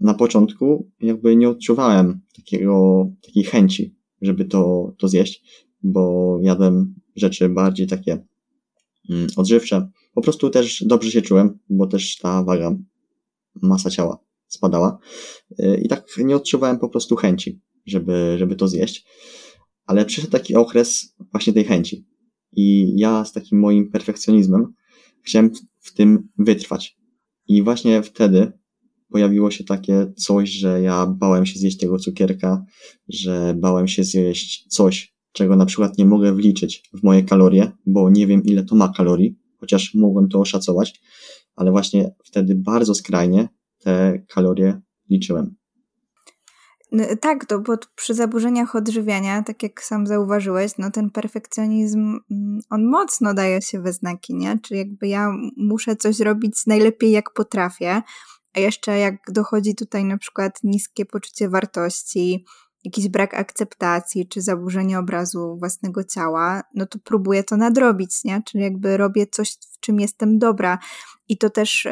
na 0.00 0.14
początku 0.14 0.90
jakby 1.00 1.36
nie 1.36 1.48
odczuwałem 1.48 2.20
takiego, 2.36 3.06
takiej 3.22 3.44
chęci, 3.44 3.94
żeby 4.22 4.44
to, 4.44 4.92
to 4.98 5.08
zjeść, 5.08 5.44
bo 5.82 6.38
jadłem 6.42 6.94
rzeczy 7.16 7.48
bardziej 7.48 7.86
takie 7.86 8.26
mm, 9.10 9.26
odżywcze. 9.36 9.90
Po 10.14 10.22
prostu 10.22 10.50
też 10.50 10.84
dobrze 10.86 11.10
się 11.10 11.22
czułem, 11.22 11.58
bo 11.70 11.86
też 11.86 12.16
ta 12.16 12.44
waga, 12.44 12.76
masa 13.62 13.90
ciała 13.90 14.18
spadała. 14.52 14.98
Y, 15.60 15.80
I 15.84 15.88
tak 15.88 16.06
nie 16.18 16.36
odczuwałem 16.36 16.78
po 16.78 16.88
prostu 16.88 17.16
chęci, 17.16 17.60
żeby, 17.86 18.34
żeby 18.38 18.56
to 18.56 18.68
zjeść. 18.68 19.06
Ale 19.86 20.04
przyszedł 20.04 20.32
taki 20.32 20.54
okres 20.54 21.14
właśnie 21.32 21.52
tej 21.52 21.64
chęci. 21.64 22.06
I 22.52 22.94
ja 22.96 23.24
z 23.24 23.32
takim 23.32 23.58
moim 23.58 23.90
perfekcjonizmem 23.90 24.74
chciałem 25.22 25.50
w 25.80 25.94
tym 25.94 26.28
wytrwać. 26.38 26.96
I 27.48 27.62
właśnie 27.62 28.02
wtedy 28.02 28.52
pojawiło 29.08 29.50
się 29.50 29.64
takie 29.64 30.12
coś, 30.16 30.50
że 30.50 30.82
ja 30.82 31.06
bałem 31.06 31.46
się 31.46 31.58
zjeść 31.58 31.78
tego 31.78 31.98
cukierka, 31.98 32.64
że 33.08 33.54
bałem 33.58 33.88
się 33.88 34.04
zjeść 34.04 34.66
coś, 34.68 35.14
czego 35.32 35.56
na 35.56 35.66
przykład 35.66 35.98
nie 35.98 36.06
mogę 36.06 36.34
wliczyć 36.34 36.90
w 36.94 37.02
moje 37.02 37.22
kalorie, 37.22 37.72
bo 37.86 38.10
nie 38.10 38.26
wiem 38.26 38.42
ile 38.44 38.64
to 38.64 38.76
ma 38.76 38.92
kalorii, 38.96 39.38
chociaż 39.60 39.94
mogłem 39.94 40.28
to 40.28 40.40
oszacować, 40.40 41.00
ale 41.56 41.70
właśnie 41.70 42.14
wtedy 42.24 42.54
bardzo 42.54 42.94
skrajnie 42.94 43.48
te 43.84 44.22
kalorie 44.28 44.80
liczyłem. 45.10 45.54
Tak, 47.20 47.44
to 47.46 47.58
bo 47.58 47.76
przy 47.94 48.14
zaburzeniach 48.14 48.76
odżywiania, 48.76 49.42
tak 49.42 49.62
jak 49.62 49.82
sam 49.82 50.06
zauważyłeś, 50.06 50.72
no 50.78 50.90
ten 50.90 51.10
perfekcjonizm, 51.10 52.20
mm, 52.30 52.60
on 52.70 52.84
mocno 52.84 53.34
daje 53.34 53.62
się 53.62 53.80
we 53.80 53.92
znaki, 53.92 54.34
nie? 54.34 54.58
Czyli 54.58 54.78
jakby 54.78 55.08
ja 55.08 55.32
muszę 55.56 55.96
coś 55.96 56.20
robić 56.20 56.66
najlepiej 56.66 57.10
jak 57.10 57.32
potrafię, 57.32 58.02
a 58.54 58.60
jeszcze 58.60 58.98
jak 58.98 59.14
dochodzi 59.28 59.74
tutaj 59.74 60.04
na 60.04 60.18
przykład 60.18 60.58
niskie 60.64 61.06
poczucie 61.06 61.48
wartości, 61.48 62.44
jakiś 62.84 63.08
brak 63.08 63.34
akceptacji 63.34 64.28
czy 64.28 64.40
zaburzenie 64.40 64.98
obrazu 64.98 65.56
własnego 65.58 66.04
ciała, 66.04 66.62
no 66.74 66.86
to 66.86 66.98
próbuję 67.04 67.44
to 67.44 67.56
nadrobić, 67.56 68.24
nie? 68.24 68.42
Czyli 68.42 68.64
jakby 68.64 68.96
robię 68.96 69.26
coś, 69.26 69.56
czym 69.82 70.00
jestem 70.00 70.38
dobra. 70.38 70.78
I 71.28 71.38
to 71.38 71.50
też, 71.50 71.88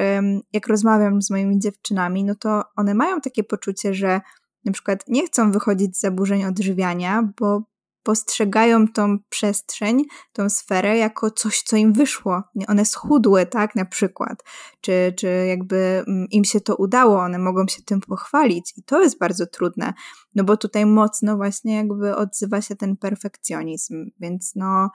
jak 0.53 0.67
rozmawiam 0.67 1.23
z 1.23 1.31
moimi 1.31 1.59
dziewczynami, 1.59 2.25
no 2.25 2.35
to 2.35 2.63
one 2.77 2.95
mają 2.95 3.21
takie 3.21 3.45
poczucie, 3.45 3.95
że 3.95 4.21
na 4.65 4.73
przykład 4.73 5.05
nie 5.09 5.27
chcą 5.27 5.51
wychodzić 5.51 5.97
z 5.97 6.01
zaburzeń 6.01 6.45
odżywiania, 6.45 7.29
bo 7.41 7.63
postrzegają 8.03 8.89
tą 8.89 9.19
przestrzeń, 9.29 10.05
tą 10.33 10.51
sferę 10.51 10.99
jako 10.99 11.31
coś, 11.31 11.63
co 11.63 11.77
im 11.77 11.93
wyszło. 11.93 12.43
One 12.69 12.85
schudły, 12.85 13.47
tak, 13.47 13.75
na 13.75 13.85
przykład. 13.85 14.45
Czy, 14.81 15.15
czy 15.17 15.27
jakby 15.49 16.05
mm, 16.07 16.27
im 16.31 16.45
się 16.45 16.61
to 16.61 16.77
udało, 16.77 17.21
one 17.21 17.39
mogą 17.39 17.67
się 17.67 17.83
tym 17.83 18.01
pochwalić. 18.01 18.73
I 18.77 18.83
to 18.83 19.03
jest 19.03 19.19
bardzo 19.19 19.47
trudne, 19.47 19.93
no 20.35 20.45
bo 20.45 20.57
tutaj 20.57 20.87
mocno 20.87 21.37
właśnie 21.37 21.77
jakby 21.77 22.17
odzywa 22.17 22.61
się 22.61 22.77
ten 22.77 22.97
perfekcjonizm. 22.97 24.11
Więc 24.21 24.53
no, 24.57 24.91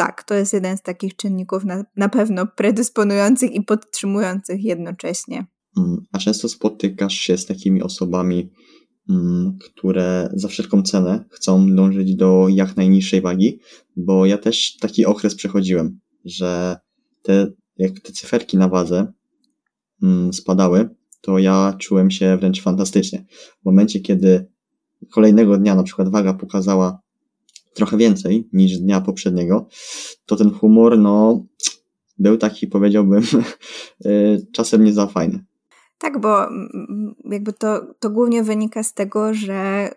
tak, 0.00 0.24
to 0.24 0.34
jest 0.34 0.52
jeden 0.52 0.76
z 0.76 0.82
takich 0.82 1.16
czynników 1.16 1.64
na, 1.64 1.84
na 1.96 2.08
pewno 2.08 2.46
predysponujących 2.46 3.50
i 3.54 3.62
podtrzymujących 3.62 4.64
jednocześnie. 4.64 5.46
Mm, 5.76 6.06
a 6.12 6.18
często 6.18 6.48
spotykasz 6.48 7.14
się 7.14 7.36
z 7.36 7.46
takimi 7.46 7.82
osobami, 7.82 8.50
Mm, 9.10 9.58
które 9.58 10.28
za 10.32 10.48
wszelką 10.48 10.82
cenę 10.82 11.24
chcą 11.30 11.74
dążyć 11.74 12.14
do 12.14 12.46
jak 12.48 12.76
najniższej 12.76 13.20
wagi, 13.20 13.60
bo 13.96 14.26
ja 14.26 14.38
też 14.38 14.76
taki 14.76 15.06
okres 15.06 15.34
przechodziłem, 15.34 16.00
że 16.24 16.76
te, 17.22 17.46
jak 17.76 18.00
te 18.00 18.12
cyferki 18.12 18.56
na 18.56 18.68
wadze 18.68 19.12
mm, 20.02 20.32
spadały, 20.32 20.88
to 21.20 21.38
ja 21.38 21.74
czułem 21.78 22.10
się 22.10 22.36
wręcz 22.36 22.62
fantastycznie. 22.62 23.24
W 23.62 23.64
momencie, 23.64 24.00
kiedy 24.00 24.46
kolejnego 25.12 25.56
dnia 25.56 25.74
na 25.74 25.82
przykład 25.82 26.08
waga 26.08 26.34
pokazała 26.34 27.00
trochę 27.74 27.96
więcej 27.96 28.48
niż 28.52 28.78
dnia 28.78 29.00
poprzedniego, 29.00 29.68
to 30.26 30.36
ten 30.36 30.50
humor, 30.50 30.98
no, 30.98 31.46
był 32.18 32.36
taki, 32.36 32.66
powiedziałbym, 32.66 33.22
y, 34.06 34.46
czasem 34.52 34.84
nie 34.84 34.92
za 34.92 35.06
fajny. 35.06 35.44
Tak, 35.98 36.20
bo 36.20 36.48
jakby 37.24 37.52
to, 37.52 37.94
to 37.98 38.10
głównie 38.10 38.42
wynika 38.42 38.82
z 38.82 38.94
tego, 38.94 39.34
że 39.34 39.90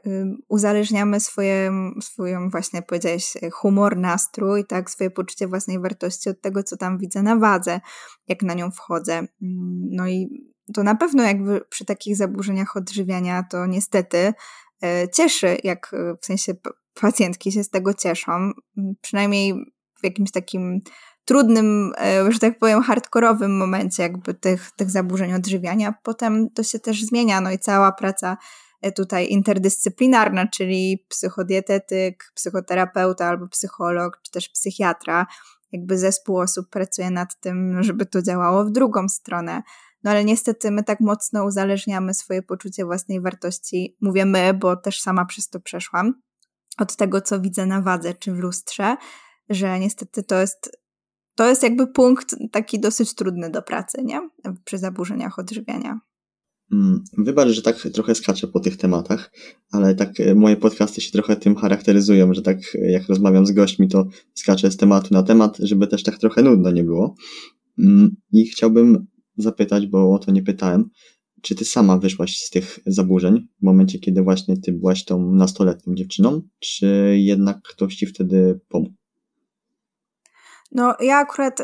uzależniamy 0.47 1.19
swoje, 1.19 1.71
swoją 2.01 2.49
właśnie 2.49 2.81
powiedziałeś 2.81 3.33
humor, 3.51 3.97
nastrój, 3.97 4.65
tak, 4.65 4.89
swoje 4.89 5.09
poczucie 5.09 5.47
własnej 5.47 5.79
wartości 5.79 6.29
od 6.29 6.41
tego, 6.41 6.63
co 6.63 6.77
tam 6.77 6.97
widzę 6.97 7.23
na 7.23 7.35
wadze, 7.35 7.81
jak 8.27 8.43
na 8.43 8.53
nią 8.53 8.71
wchodzę. 8.71 9.13
Mm, 9.13 9.27
no 9.91 10.07
i 10.07 10.29
to 10.73 10.83
na 10.83 10.95
pewno 10.95 11.23
jakby 11.23 11.61
przy 11.69 11.85
takich 11.85 12.15
zaburzeniach 12.15 12.77
odżywiania 12.77 13.43
to 13.51 13.65
niestety 13.65 14.33
e, 14.83 15.09
cieszy, 15.09 15.57
jak 15.63 15.93
e, 15.93 16.15
w 16.21 16.25
sensie 16.25 16.53
pacjentki 17.01 17.51
się 17.51 17.63
z 17.63 17.69
tego 17.69 17.93
cieszą, 17.93 18.51
przynajmniej 19.01 19.53
w 20.01 20.03
jakimś 20.03 20.31
takim 20.31 20.81
trudnym, 21.25 21.91
e, 21.97 22.31
że 22.31 22.39
tak 22.39 22.59
powiem, 22.59 22.81
hardkorowym 22.81 23.57
momencie 23.57 24.03
jakby 24.03 24.33
tych, 24.33 24.71
tych 24.71 24.89
zaburzeń 24.91 25.33
odżywiania. 25.33 25.93
Potem 26.03 26.49
to 26.49 26.63
się 26.63 26.79
też 26.79 27.03
zmienia, 27.03 27.41
no 27.41 27.51
i 27.51 27.59
cała 27.59 27.91
praca 27.91 28.37
e, 28.81 28.91
tutaj 28.91 29.27
interdyscyplinarna, 29.29 30.47
czyli 30.47 31.05
psychodietetyk, 31.09 32.31
psychoterapeuta 32.35 33.27
albo 33.27 33.47
psycholog, 33.47 34.19
czy 34.23 34.31
też 34.31 34.49
psychiatra, 34.49 35.25
jakby 35.71 35.97
zespół 35.97 36.39
osób 36.39 36.69
pracuje 36.69 37.11
nad 37.11 37.39
tym, 37.39 37.83
żeby 37.83 38.05
to 38.05 38.21
działało 38.21 38.65
w 38.65 38.71
drugą 38.71 39.09
stronę. 39.09 39.63
No 40.03 40.11
ale 40.11 40.25
niestety 40.25 40.71
my 40.71 40.83
tak 40.83 40.99
mocno 40.99 41.45
uzależniamy 41.45 42.13
swoje 42.13 42.41
poczucie 42.41 42.85
własnej 42.85 43.21
wartości, 43.21 43.97
mówię 44.01 44.25
my, 44.25 44.53
bo 44.53 44.75
też 44.75 45.01
sama 45.01 45.25
przez 45.25 45.49
to 45.49 45.59
przeszłam, 45.59 46.13
od 46.77 46.95
tego, 46.95 47.21
co 47.21 47.39
widzę 47.39 47.65
na 47.65 47.81
wadze 47.81 48.13
czy 48.13 48.31
w 48.33 48.37
lustrze, 48.37 48.95
że 49.49 49.79
niestety 49.79 50.23
to 50.23 50.41
jest 50.41 50.83
to 51.35 51.49
jest 51.49 51.63
jakby 51.63 51.87
punkt 51.87 52.35
taki 52.51 52.79
dosyć 52.79 53.15
trudny 53.15 53.49
do 53.49 53.61
pracy, 53.61 54.03
nie? 54.03 54.29
Przy 54.65 54.77
zaburzeniach 54.77 55.39
odżywiania. 55.39 55.99
Mm, 56.71 57.03
wybacz, 57.17 57.49
że 57.49 57.61
tak 57.61 57.77
trochę 57.93 58.15
skaczę 58.15 58.47
po 58.47 58.59
tych 58.59 58.77
tematach, 58.77 59.31
ale 59.71 59.95
tak 59.95 60.19
e, 60.19 60.35
moje 60.35 60.55
podcasty 60.55 61.01
się 61.01 61.11
trochę 61.11 61.35
tym 61.35 61.55
charakteryzują, 61.55 62.33
że 62.33 62.41
tak 62.41 62.57
e, 62.75 62.91
jak 62.91 63.07
rozmawiam 63.07 63.45
z 63.45 63.51
gośćmi, 63.51 63.87
to 63.87 64.05
skaczę 64.33 64.71
z 64.71 64.77
tematu 64.77 65.13
na 65.13 65.23
temat, 65.23 65.57
żeby 65.59 65.87
też 65.87 66.03
tak 66.03 66.17
trochę 66.17 66.41
nudno 66.41 66.71
nie 66.71 66.83
było. 66.83 67.15
Mm, 67.79 68.15
I 68.31 68.45
chciałbym 68.45 69.07
zapytać, 69.37 69.87
bo 69.87 70.13
o 70.13 70.19
to 70.19 70.31
nie 70.31 70.43
pytałem, 70.43 70.89
czy 71.43 71.55
ty 71.55 71.65
sama 71.65 71.97
wyszłaś 71.97 72.37
z 72.37 72.49
tych 72.49 72.79
zaburzeń 72.85 73.47
w 73.59 73.63
momencie, 73.63 73.99
kiedy 73.99 74.21
właśnie 74.21 74.57
ty 74.57 74.71
byłaś 74.71 75.05
tą 75.05 75.31
nastoletnią 75.31 75.95
dziewczyną, 75.95 76.41
czy 76.59 77.15
jednak 77.17 77.61
ktoś 77.61 77.95
ci 77.95 78.05
wtedy 78.05 78.59
pomógł? 78.69 78.93
No, 80.71 80.95
ja 80.99 81.17
akurat 81.17 81.59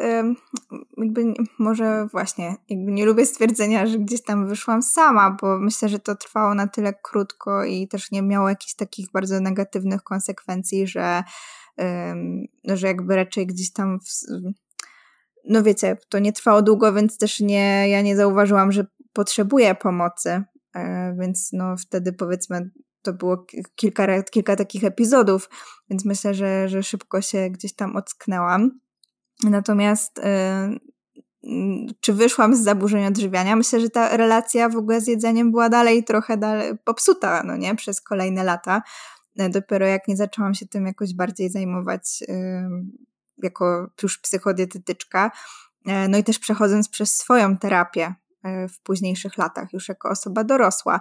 jakby 0.97 1.33
może 1.59 2.07
właśnie, 2.11 2.55
jakby 2.69 2.91
nie 2.91 3.05
lubię 3.05 3.25
stwierdzenia, 3.25 3.87
że 3.87 3.99
gdzieś 3.99 4.23
tam 4.23 4.47
wyszłam 4.47 4.81
sama, 4.81 5.37
bo 5.41 5.59
myślę, 5.59 5.89
że 5.89 5.99
to 5.99 6.15
trwało 6.15 6.55
na 6.55 6.67
tyle 6.67 6.93
krótko 7.03 7.65
i 7.65 7.87
też 7.87 8.11
nie 8.11 8.21
miało 8.21 8.49
jakichś 8.49 8.73
takich 8.75 9.11
bardzo 9.11 9.39
negatywnych 9.39 10.03
konsekwencji, 10.03 10.87
że, 10.87 11.23
no, 12.63 12.77
że 12.77 12.87
jakby 12.87 13.15
raczej 13.15 13.47
gdzieś 13.47 13.71
tam 13.73 13.99
w, 13.99 14.09
no 15.45 15.63
wiecie, 15.63 15.97
to 16.09 16.19
nie 16.19 16.33
trwało 16.33 16.61
długo, 16.61 16.93
więc 16.93 17.17
też 17.17 17.39
nie, 17.39 17.89
ja 17.89 18.01
nie 18.01 18.15
zauważyłam, 18.15 18.71
że 18.71 18.85
potrzebuję 19.13 19.75
pomocy, 19.75 20.43
e, 20.75 21.15
więc 21.19 21.49
no 21.53 21.77
wtedy 21.77 22.13
powiedzmy 22.13 22.69
to 23.01 23.13
było 23.13 23.45
kilka, 23.75 24.23
kilka 24.23 24.55
takich 24.55 24.83
epizodów, 24.83 25.49
więc 25.89 26.05
myślę, 26.05 26.33
że, 26.33 26.69
że 26.69 26.83
szybko 26.83 27.21
się 27.21 27.49
gdzieś 27.49 27.73
tam 27.75 27.95
ocknęłam. 27.95 28.79
Natomiast 29.43 30.19
mm, 30.19 31.87
czy 31.99 32.13
wyszłam 32.13 32.55
z 32.55 32.59
zaburzeń 32.59 33.05
odżywiania? 33.05 33.55
Myślę, 33.55 33.79
że 33.79 33.89
ta 33.89 34.17
relacja 34.17 34.69
w 34.69 34.77
ogóle 34.77 35.01
z 35.01 35.07
jedzeniem 35.07 35.51
była 35.51 35.69
dalej 35.69 36.03
trochę 36.03 36.37
dalej 36.37 36.71
popsuta, 36.83 37.43
no 37.43 37.57
nie, 37.57 37.75
przez 37.75 38.01
kolejne 38.01 38.43
lata. 38.43 38.81
dopiero 39.35 39.87
jak 39.87 40.07
nie 40.07 40.17
zaczęłam 40.17 40.53
się 40.53 40.67
tym 40.67 40.85
jakoś 40.85 41.13
bardziej 41.13 41.49
zajmować 41.49 42.23
jako 43.43 43.89
już 44.03 44.17
psychodietetyczka, 44.17 45.31
no 46.09 46.17
i 46.17 46.23
też 46.23 46.39
przechodząc 46.39 46.89
przez 46.89 47.15
swoją 47.15 47.57
terapię 47.57 48.15
w 48.43 48.79
późniejszych 48.83 49.37
latach, 49.37 49.73
już 49.73 49.89
jako 49.89 50.09
osoba 50.09 50.43
dorosła. 50.43 50.99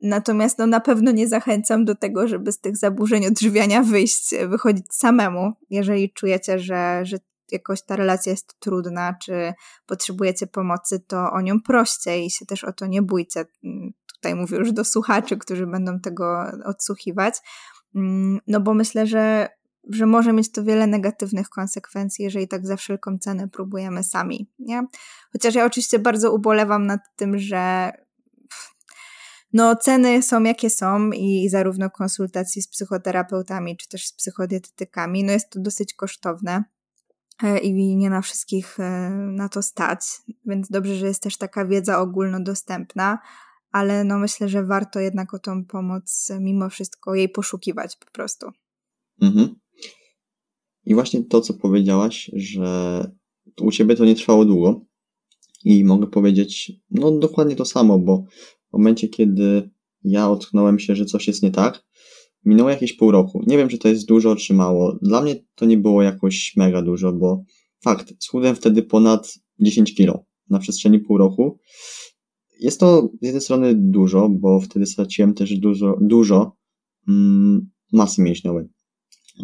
Natomiast 0.00 0.58
no, 0.58 0.66
na 0.66 0.80
pewno 0.80 1.10
nie 1.10 1.28
zachęcam 1.28 1.84
do 1.84 1.94
tego, 1.94 2.28
żeby 2.28 2.52
z 2.52 2.60
tych 2.60 2.76
zaburzeń 2.76 3.26
odżywiania 3.26 3.82
wyjść, 3.82 4.34
wychodzić 4.48 4.86
samemu, 4.94 5.52
jeżeli 5.70 6.12
czujecie, 6.12 6.58
że, 6.58 7.00
że 7.04 7.16
jakoś 7.52 7.82
ta 7.82 7.96
relacja 7.96 8.32
jest 8.32 8.60
trudna, 8.60 9.14
czy 9.22 9.52
potrzebujecie 9.86 10.46
pomocy, 10.46 11.00
to 11.00 11.32
o 11.32 11.40
nią 11.40 11.60
proście 11.60 12.24
i 12.24 12.30
się 12.30 12.46
też 12.46 12.64
o 12.64 12.72
to 12.72 12.86
nie 12.86 13.02
bójcie. 13.02 13.44
Mm, 13.64 13.92
tutaj 14.14 14.34
mówię 14.34 14.56
już 14.56 14.72
do 14.72 14.84
słuchaczy, 14.84 15.36
którzy 15.36 15.66
będą 15.66 16.00
tego 16.00 16.44
odsłuchiwać. 16.64 17.34
Mm, 17.94 18.38
no 18.46 18.60
bo 18.60 18.74
myślę, 18.74 19.06
że, 19.06 19.48
że 19.88 20.06
może 20.06 20.32
mieć 20.32 20.52
to 20.52 20.64
wiele 20.64 20.86
negatywnych 20.86 21.48
konsekwencji, 21.48 22.24
jeżeli 22.24 22.48
tak 22.48 22.66
za 22.66 22.76
wszelką 22.76 23.18
cenę 23.18 23.48
próbujemy 23.48 24.04
sami. 24.04 24.50
Nie? 24.58 24.86
Chociaż 25.32 25.54
ja 25.54 25.64
oczywiście 25.64 25.98
bardzo 25.98 26.32
ubolewam 26.32 26.86
nad 26.86 27.00
tym, 27.16 27.38
że 27.38 27.92
no, 29.52 29.76
ceny 29.76 30.22
są 30.22 30.42
jakie 30.42 30.70
są 30.70 31.10
i 31.10 31.48
zarówno 31.48 31.90
konsultacji 31.90 32.62
z 32.62 32.68
psychoterapeutami, 32.68 33.76
czy 33.76 33.88
też 33.88 34.06
z 34.06 34.12
psychodietetykami, 34.12 35.24
no 35.24 35.32
jest 35.32 35.50
to 35.50 35.60
dosyć 35.60 35.94
kosztowne. 35.94 36.64
E, 37.42 37.58
i 37.58 37.96
nie 37.96 38.10
na 38.10 38.20
wszystkich 38.20 38.80
e, 38.80 39.10
na 39.10 39.48
to 39.48 39.62
stać, 39.62 40.00
więc 40.46 40.68
dobrze, 40.68 40.94
że 40.94 41.06
jest 41.06 41.22
też 41.22 41.36
taka 41.36 41.64
wiedza 41.64 41.98
ogólnodostępna, 41.98 43.18
ale 43.72 44.04
no 44.04 44.18
myślę, 44.18 44.48
że 44.48 44.64
warto 44.64 45.00
jednak 45.00 45.34
o 45.34 45.38
tą 45.38 45.64
pomoc 45.64 46.32
mimo 46.40 46.68
wszystko 46.68 47.14
jej 47.14 47.28
poszukiwać 47.28 47.96
po 47.96 48.10
prostu. 48.10 48.50
Mhm. 49.22 49.54
I 50.84 50.94
właśnie 50.94 51.24
to, 51.24 51.40
co 51.40 51.54
powiedziałaś, 51.54 52.30
że 52.34 53.04
u 53.60 53.70
ciebie 53.70 53.96
to 53.96 54.04
nie 54.04 54.14
trwało 54.14 54.44
długo 54.44 54.86
i 55.64 55.84
mogę 55.84 56.06
powiedzieć, 56.06 56.72
no 56.90 57.18
dokładnie 57.18 57.56
to 57.56 57.64
samo, 57.64 57.98
bo 57.98 58.24
w 58.70 58.72
momencie, 58.72 59.08
kiedy 59.08 59.70
ja 60.04 60.30
otknąłem 60.30 60.78
się, 60.78 60.96
że 60.96 61.04
coś 61.04 61.26
jest 61.26 61.42
nie 61.42 61.50
tak, 61.50 61.84
Minęło 62.44 62.70
jakieś 62.70 62.92
pół 62.92 63.10
roku. 63.10 63.42
Nie 63.46 63.56
wiem, 63.56 63.68
czy 63.68 63.78
to 63.78 63.88
jest 63.88 64.06
dużo, 64.06 64.36
czy 64.36 64.54
mało. 64.54 64.98
Dla 65.02 65.22
mnie 65.22 65.44
to 65.54 65.66
nie 65.66 65.78
było 65.78 66.02
jakoś 66.02 66.52
mega 66.56 66.82
dużo, 66.82 67.12
bo 67.12 67.44
fakt, 67.84 68.14
schudłem 68.18 68.56
wtedy 68.56 68.82
ponad 68.82 69.34
10 69.58 69.94
kilo 69.94 70.24
na 70.50 70.58
przestrzeni 70.58 70.98
pół 70.98 71.18
roku. 71.18 71.58
Jest 72.60 72.80
to 72.80 73.08
z 73.22 73.24
jednej 73.24 73.42
strony 73.42 73.74
dużo, 73.74 74.28
bo 74.28 74.60
wtedy 74.60 74.86
straciłem 74.86 75.34
też 75.34 75.58
dużo, 75.58 75.98
dużo 76.00 76.56
mm, 77.08 77.70
masy 77.92 78.22
mięśniowej, 78.22 78.66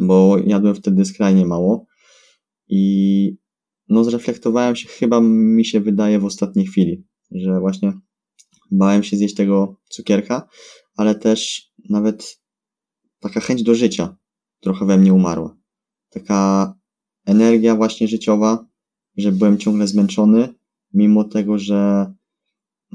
bo 0.00 0.38
jadłem 0.46 0.74
wtedy 0.74 1.04
skrajnie 1.04 1.46
mało 1.46 1.86
i 2.68 3.36
no 3.88 4.04
zreflektowałem 4.04 4.76
się, 4.76 4.88
chyba 4.88 5.20
mi 5.20 5.64
się 5.64 5.80
wydaje 5.80 6.18
w 6.18 6.24
ostatniej 6.24 6.66
chwili, 6.66 7.04
że 7.30 7.60
właśnie 7.60 7.92
bałem 8.70 9.02
się 9.02 9.16
zjeść 9.16 9.34
tego 9.34 9.76
cukierka, 9.88 10.48
ale 10.96 11.14
też 11.14 11.70
nawet 11.88 12.40
taka 13.20 13.40
chęć 13.40 13.62
do 13.62 13.74
życia 13.74 14.16
trochę 14.60 14.86
we 14.86 14.98
mnie 14.98 15.14
umarła. 15.14 15.56
Taka 16.10 16.74
energia 17.24 17.76
właśnie 17.76 18.08
życiowa, 18.08 18.66
że 19.16 19.32
byłem 19.32 19.58
ciągle 19.58 19.86
zmęczony, 19.86 20.54
mimo 20.94 21.24
tego, 21.24 21.58
że 21.58 22.12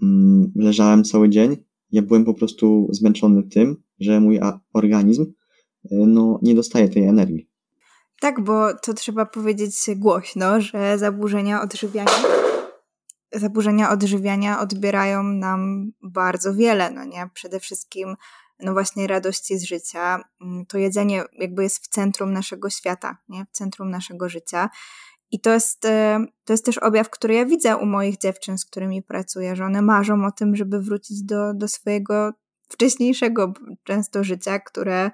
mm, 0.02 0.52
leżałem 0.56 1.04
cały 1.04 1.30
dzień. 1.30 1.58
Ja 1.92 2.02
byłem 2.02 2.26
po 2.26 2.34
prostu 2.34 2.88
zmęczony 2.92 3.44
tym, 3.44 3.84
że 4.00 4.20
mój 4.20 4.40
organizm 4.74 5.34
no, 5.92 6.40
nie 6.42 6.56
dostaje 6.56 6.90
tej 6.90 7.04
energii. 7.04 7.50
Tak, 8.20 8.44
bo 8.44 8.74
to 8.74 8.94
trzeba 8.94 9.26
powiedzieć 9.26 9.76
głośno, 9.96 10.62
że 10.62 10.98
zaburzenia 10.98 11.62
odżywiania 11.62 12.06
zaburzenia 13.34 13.90
odżywiania 13.90 14.60
odbierają 14.60 15.24
nam 15.24 15.92
bardzo 16.04 16.56
wiele, 16.56 16.92
no 16.92 17.04
nie? 17.04 17.30
Przede 17.34 17.60
wszystkim 17.60 18.16
no 18.60 18.74
właśnie 18.74 19.08
radości 19.08 19.58
z 19.58 19.64
życia. 19.64 20.24
Mm, 20.42 20.66
to 20.66 20.78
jedzenie 20.78 21.24
jakby 21.34 21.64
jest 21.64 21.86
w 21.86 21.88
centrum 21.88 22.34
naszego 22.34 22.70
świata, 22.70 23.18
nie? 23.30 23.46
w 23.46 23.52
centrum 23.52 23.90
naszego 23.90 24.30
życia. 24.30 24.70
I 25.32 25.40
to 25.40 25.54
jest, 25.54 25.86
e, 25.86 26.26
to 26.46 26.54
jest 26.54 26.66
też 26.66 26.78
objaw, 26.78 27.10
który 27.10 27.34
ja 27.34 27.46
widzę 27.46 27.78
u 27.78 27.86
moich 27.86 28.18
dziewczyn, 28.18 28.58
z 28.58 28.66
którymi 28.66 29.04
pracuję, 29.04 29.56
że 29.56 29.66
one 29.66 29.82
marzą 29.82 30.26
o 30.26 30.32
tym, 30.32 30.56
żeby 30.56 30.82
wrócić 30.82 31.24
do, 31.24 31.54
do 31.54 31.68
swojego 31.68 32.32
wcześniejszego 32.70 33.54
często 33.84 34.24
życia, 34.24 34.60
które 34.60 35.12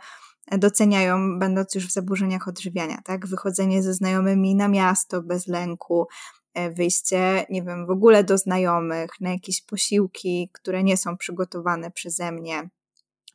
doceniają, 0.51 1.39
będąc 1.39 1.75
już 1.75 1.87
w 1.87 1.93
zaburzeniach 1.93 2.47
odżywiania, 2.47 3.01
tak? 3.05 3.27
Wychodzenie 3.27 3.83
ze 3.83 3.93
znajomymi 3.93 4.55
na 4.55 4.67
miasto 4.67 5.21
bez 5.21 5.47
lęku, 5.47 6.07
e, 6.53 6.71
wyjście, 6.71 7.45
nie 7.49 7.63
wiem, 7.63 7.85
w 7.85 7.89
ogóle 7.89 8.23
do 8.23 8.37
znajomych, 8.37 9.09
na 9.21 9.31
jakieś 9.31 9.61
posiłki, 9.61 10.49
które 10.53 10.83
nie 10.83 10.97
są 10.97 11.17
przygotowane 11.17 11.91
przeze 11.91 12.31
mnie, 12.31 12.69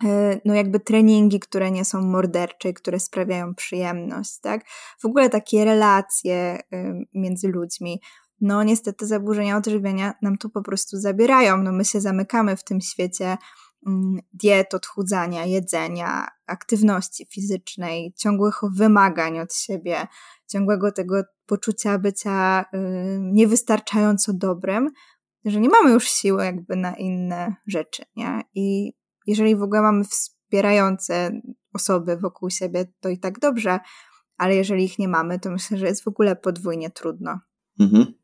E, 0.04 0.40
no 0.44 0.54
jakby 0.54 0.80
treningi, 0.80 1.40
które 1.40 1.70
nie 1.70 1.84
są 1.84 2.02
mordercze 2.02 2.68
i 2.68 2.74
które 2.74 3.00
sprawiają 3.00 3.54
przyjemność, 3.54 4.38
tak? 4.40 4.64
W 5.00 5.04
ogóle 5.04 5.30
takie 5.30 5.64
relacje 5.64 6.58
y, 6.72 7.06
między 7.14 7.48
ludźmi. 7.48 8.00
No 8.40 8.62
niestety 8.62 9.06
zaburzenia 9.06 9.56
odżywiania 9.56 10.14
nam 10.22 10.38
to 10.38 10.48
po 10.48 10.62
prostu 10.62 10.96
zabierają. 10.96 11.56
No 11.56 11.72
my 11.72 11.84
się 11.84 12.00
zamykamy 12.00 12.56
w 12.56 12.64
tym 12.64 12.80
świecie 12.80 13.36
diet, 14.32 14.74
odchudzania, 14.74 15.46
jedzenia, 15.46 16.26
aktywności 16.46 17.26
fizycznej, 17.30 18.14
ciągłych 18.18 18.60
wymagań 18.74 19.38
od 19.38 19.54
siebie, 19.54 20.06
ciągłego 20.48 20.92
tego 20.92 21.22
poczucia 21.46 21.98
bycia 21.98 22.64
niewystarczająco 23.20 24.32
dobrym, 24.32 24.90
że 25.44 25.60
nie 25.60 25.68
mamy 25.68 25.90
już 25.90 26.08
siły 26.08 26.44
jakby 26.44 26.76
na 26.76 26.96
inne 26.96 27.54
rzeczy, 27.66 28.02
nie? 28.16 28.42
I 28.54 28.92
jeżeli 29.26 29.56
w 29.56 29.62
ogóle 29.62 29.82
mamy 29.82 30.04
wspierające 30.04 31.40
osoby 31.74 32.16
wokół 32.16 32.50
siebie, 32.50 32.92
to 33.00 33.08
i 33.08 33.18
tak 33.18 33.38
dobrze, 33.38 33.80
ale 34.36 34.56
jeżeli 34.56 34.84
ich 34.84 34.98
nie 34.98 35.08
mamy, 35.08 35.40
to 35.40 35.50
myślę, 35.50 35.78
że 35.78 35.86
jest 35.86 36.04
w 36.04 36.08
ogóle 36.08 36.36
podwójnie 36.36 36.90
trudno. 36.90 37.40
Mhm. 37.80 38.14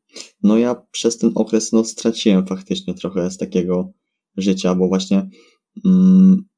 No 0.43 0.57
ja 0.57 0.75
przez 0.91 1.17
ten 1.17 1.31
okres 1.35 1.71
no, 1.71 1.83
straciłem 1.83 2.47
faktycznie 2.47 2.93
trochę 2.93 3.31
z 3.31 3.37
takiego 3.37 3.93
życia, 4.37 4.75
bo 4.75 4.87
właśnie 4.87 5.17
mm, 5.17 5.29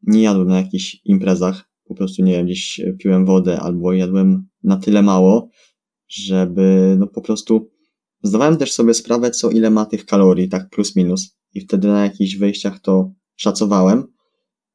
nie 0.03 0.21
jadłem 0.21 0.47
na 0.47 0.57
jakichś 0.57 1.01
imprezach, 1.05 1.69
po 1.87 1.95
prostu 1.95 2.23
nie 2.23 2.31
wiem, 2.33 2.45
gdzieś 2.45 2.81
piłem 2.99 3.25
wodę 3.25 3.59
albo 3.59 3.93
jadłem 3.93 4.47
na 4.63 4.77
tyle 4.77 5.01
mało, 5.01 5.49
żeby 6.07 6.95
no 6.99 7.07
po 7.07 7.21
prostu 7.21 7.71
zdawałem 8.23 8.57
też 8.57 8.71
sobie 8.71 8.93
sprawę, 8.93 9.31
co 9.31 9.49
ile 9.49 9.69
ma 9.69 9.85
tych 9.85 10.05
kalorii, 10.05 10.49
tak 10.49 10.69
plus 10.69 10.95
minus. 10.95 11.37
I 11.53 11.61
wtedy 11.61 11.87
na 11.87 12.03
jakichś 12.03 12.35
wyjściach 12.35 12.79
to 12.79 13.13
szacowałem, 13.35 14.07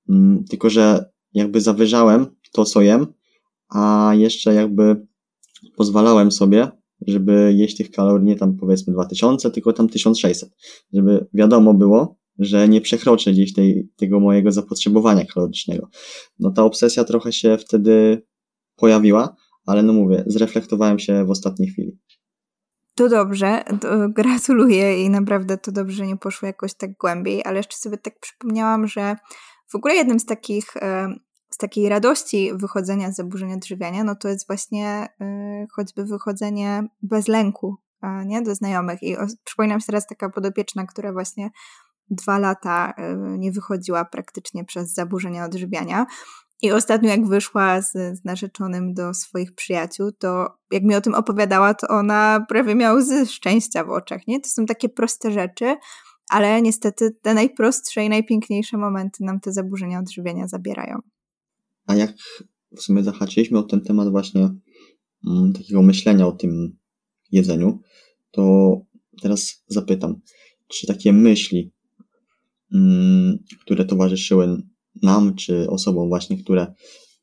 Mm, 0.08 0.44
tylko 0.44 0.70
że 0.70 1.10
jakby 1.34 1.60
zawyżałem 1.60 2.26
to, 2.52 2.64
co 2.64 2.82
jem, 2.82 3.06
a 3.68 4.12
jeszcze 4.14 4.54
jakby 4.54 5.06
pozwalałem 5.76 6.32
sobie, 6.32 6.68
żeby 7.06 7.52
jeść 7.56 7.76
tych 7.76 7.90
kalorii 7.90 8.26
nie 8.26 8.36
tam 8.36 8.56
powiedzmy 8.56 8.92
2000, 8.92 9.50
tylko 9.50 9.72
tam 9.72 9.88
1600, 9.88 10.50
żeby 10.92 11.26
wiadomo 11.34 11.74
było, 11.74 12.18
że 12.38 12.68
nie 12.68 12.80
przekroczę 12.80 13.32
gdzieś 13.32 13.52
tej, 13.52 13.88
tego 13.96 14.20
mojego 14.20 14.52
zapotrzebowania 14.52 15.24
kalorycznego. 15.24 15.88
No 16.38 16.50
ta 16.50 16.64
obsesja 16.64 17.04
trochę 17.04 17.32
się 17.32 17.58
wtedy 17.58 18.22
pojawiła, 18.76 19.36
ale 19.66 19.82
no 19.82 19.92
mówię, 19.92 20.24
zreflektowałem 20.26 20.98
się 20.98 21.24
w 21.24 21.30
ostatniej 21.30 21.68
chwili. 21.68 21.98
To 22.94 23.08
dobrze, 23.08 23.64
to 23.80 24.08
gratuluję 24.08 25.04
i 25.04 25.10
naprawdę 25.10 25.58
to 25.58 25.72
dobrze, 25.72 25.96
że 25.96 26.06
nie 26.06 26.16
poszło 26.16 26.46
jakoś 26.46 26.74
tak 26.74 26.90
głębiej, 26.92 27.42
ale 27.44 27.56
jeszcze 27.56 27.76
sobie 27.76 27.98
tak 27.98 28.20
przypomniałam, 28.20 28.86
że 28.86 29.16
w 29.68 29.74
ogóle 29.74 29.94
jednym 29.94 30.20
z 30.20 30.26
takich, 30.26 30.76
e, 30.76 31.14
z 31.50 31.56
takiej 31.56 31.88
radości 31.88 32.50
wychodzenia 32.54 33.12
z 33.12 33.16
zaburzenia 33.16 33.54
odżywiania, 33.54 34.04
no 34.04 34.14
to 34.14 34.28
jest 34.28 34.46
właśnie 34.46 35.08
e, 35.20 35.66
choćby 35.76 36.04
wychodzenie 36.04 36.88
bez 37.02 37.28
lęku, 37.28 37.76
nie, 38.26 38.42
do 38.42 38.54
znajomych. 38.54 39.02
I 39.02 39.16
przypominam 39.44 39.80
się 39.80 39.86
teraz 39.86 40.06
taka 40.06 40.30
podopieczna, 40.30 40.86
która 40.86 41.12
właśnie 41.12 41.50
dwa 42.10 42.38
lata 42.38 42.94
e, 42.96 43.16
nie 43.38 43.52
wychodziła 43.52 44.04
praktycznie 44.04 44.64
przez 44.64 44.94
zaburzenia 44.94 45.44
odżywiania. 45.44 46.06
I 46.62 46.72
ostatnio, 46.72 47.08
jak 47.08 47.26
wyszła 47.26 47.82
z, 47.82 47.92
z, 47.92 48.24
narzeczonym 48.24 48.94
do 48.94 49.14
swoich 49.14 49.54
przyjaciół, 49.54 50.12
to 50.12 50.48
jak 50.70 50.82
mi 50.82 50.94
o 50.94 51.00
tym 51.00 51.14
opowiadała, 51.14 51.74
to 51.74 51.88
ona 51.88 52.46
prawie 52.48 52.74
miała 52.74 52.98
łzy 52.98 53.26
szczęścia 53.26 53.84
w 53.84 53.90
oczach. 53.90 54.26
Nie? 54.26 54.40
To 54.40 54.48
są 54.48 54.66
takie 54.66 54.88
proste 54.88 55.32
rzeczy, 55.32 55.76
ale 56.28 56.62
niestety 56.62 57.10
te 57.22 57.34
najprostsze 57.34 58.04
i 58.04 58.08
najpiękniejsze 58.08 58.76
momenty 58.76 59.24
nam 59.24 59.40
te 59.40 59.52
zaburzenia 59.52 59.98
odżywienia 59.98 60.48
zabierają. 60.48 60.98
A 61.86 61.94
jak 61.94 62.12
w 62.76 62.82
sumie 62.82 63.02
zahaczyliśmy 63.02 63.58
o 63.58 63.62
ten 63.62 63.80
temat 63.80 64.10
właśnie 64.10 64.50
mm, 65.26 65.52
takiego 65.52 65.82
myślenia 65.82 66.26
o 66.26 66.32
tym 66.32 66.78
jedzeniu, 67.32 67.80
to 68.30 68.72
teraz 69.22 69.64
zapytam, 69.68 70.20
czy 70.68 70.86
takie 70.86 71.12
myśli, 71.12 71.72
które 73.60 73.84
towarzyszyły 73.84 74.62
nam, 75.02 75.34
czy 75.34 75.70
osobom 75.70 76.08
właśnie, 76.08 76.38
które 76.38 76.74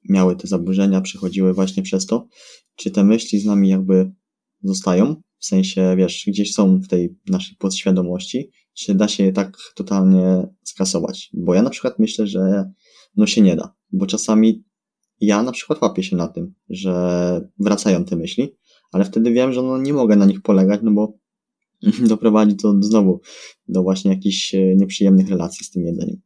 miały 0.10 0.36
te 0.36 0.48
zaburzenia, 0.48 1.02
przechodziły 1.02 1.54
właśnie 1.54 1.84
przez 1.84 2.06
to, 2.06 2.28
czy 2.76 2.92
te 2.92 3.04
myśli 3.04 3.40
z 3.40 3.46
nami 3.46 3.70
jakby 3.70 4.12
zostają, 4.64 5.16
w 5.40 5.46
sensie, 5.46 5.96
wiesz, 5.98 6.24
gdzieś 6.28 6.54
są 6.54 6.80
w 6.82 6.88
tej 6.88 7.16
naszej 7.30 7.56
podświadomości, 7.56 8.52
czy 8.74 8.96
da 8.96 9.08
się 9.08 9.24
je 9.24 9.34
tak 9.34 9.58
totalnie 9.76 10.48
skasować? 10.64 11.30
Bo 11.34 11.54
ja 11.54 11.62
na 11.62 11.70
przykład 11.70 12.00
myślę, 12.00 12.28
że 12.28 12.72
no 13.16 13.28
się 13.28 13.42
nie 13.42 13.56
da, 13.56 13.76
bo 13.92 14.06
czasami 14.06 14.64
ja 15.22 15.44
na 15.44 15.52
przykład 15.52 15.82
łapię 15.82 16.04
się 16.04 16.16
na 16.16 16.28
tym, 16.28 16.54
że 16.70 17.50
wracają 17.60 18.06
te 18.06 18.16
myśli, 18.16 18.56
ale 18.92 19.06
wtedy 19.06 19.32
wiem, 19.32 19.54
że 19.54 19.62
no 19.62 19.78
nie 19.78 19.94
mogę 19.94 20.16
na 20.16 20.26
nich 20.26 20.42
polegać, 20.42 20.82
no 20.84 20.92
bo 20.92 21.18
doprowadzi 22.10 22.56
to 22.56 22.74
znowu 22.82 23.22
do 23.68 23.84
właśnie 23.84 24.12
jakichś 24.12 24.56
e, 24.56 24.76
nieprzyjemnych 24.76 25.30
relacji 25.30 25.66
z 25.66 25.72
tym 25.72 25.86
jedzeniem. 25.86 26.22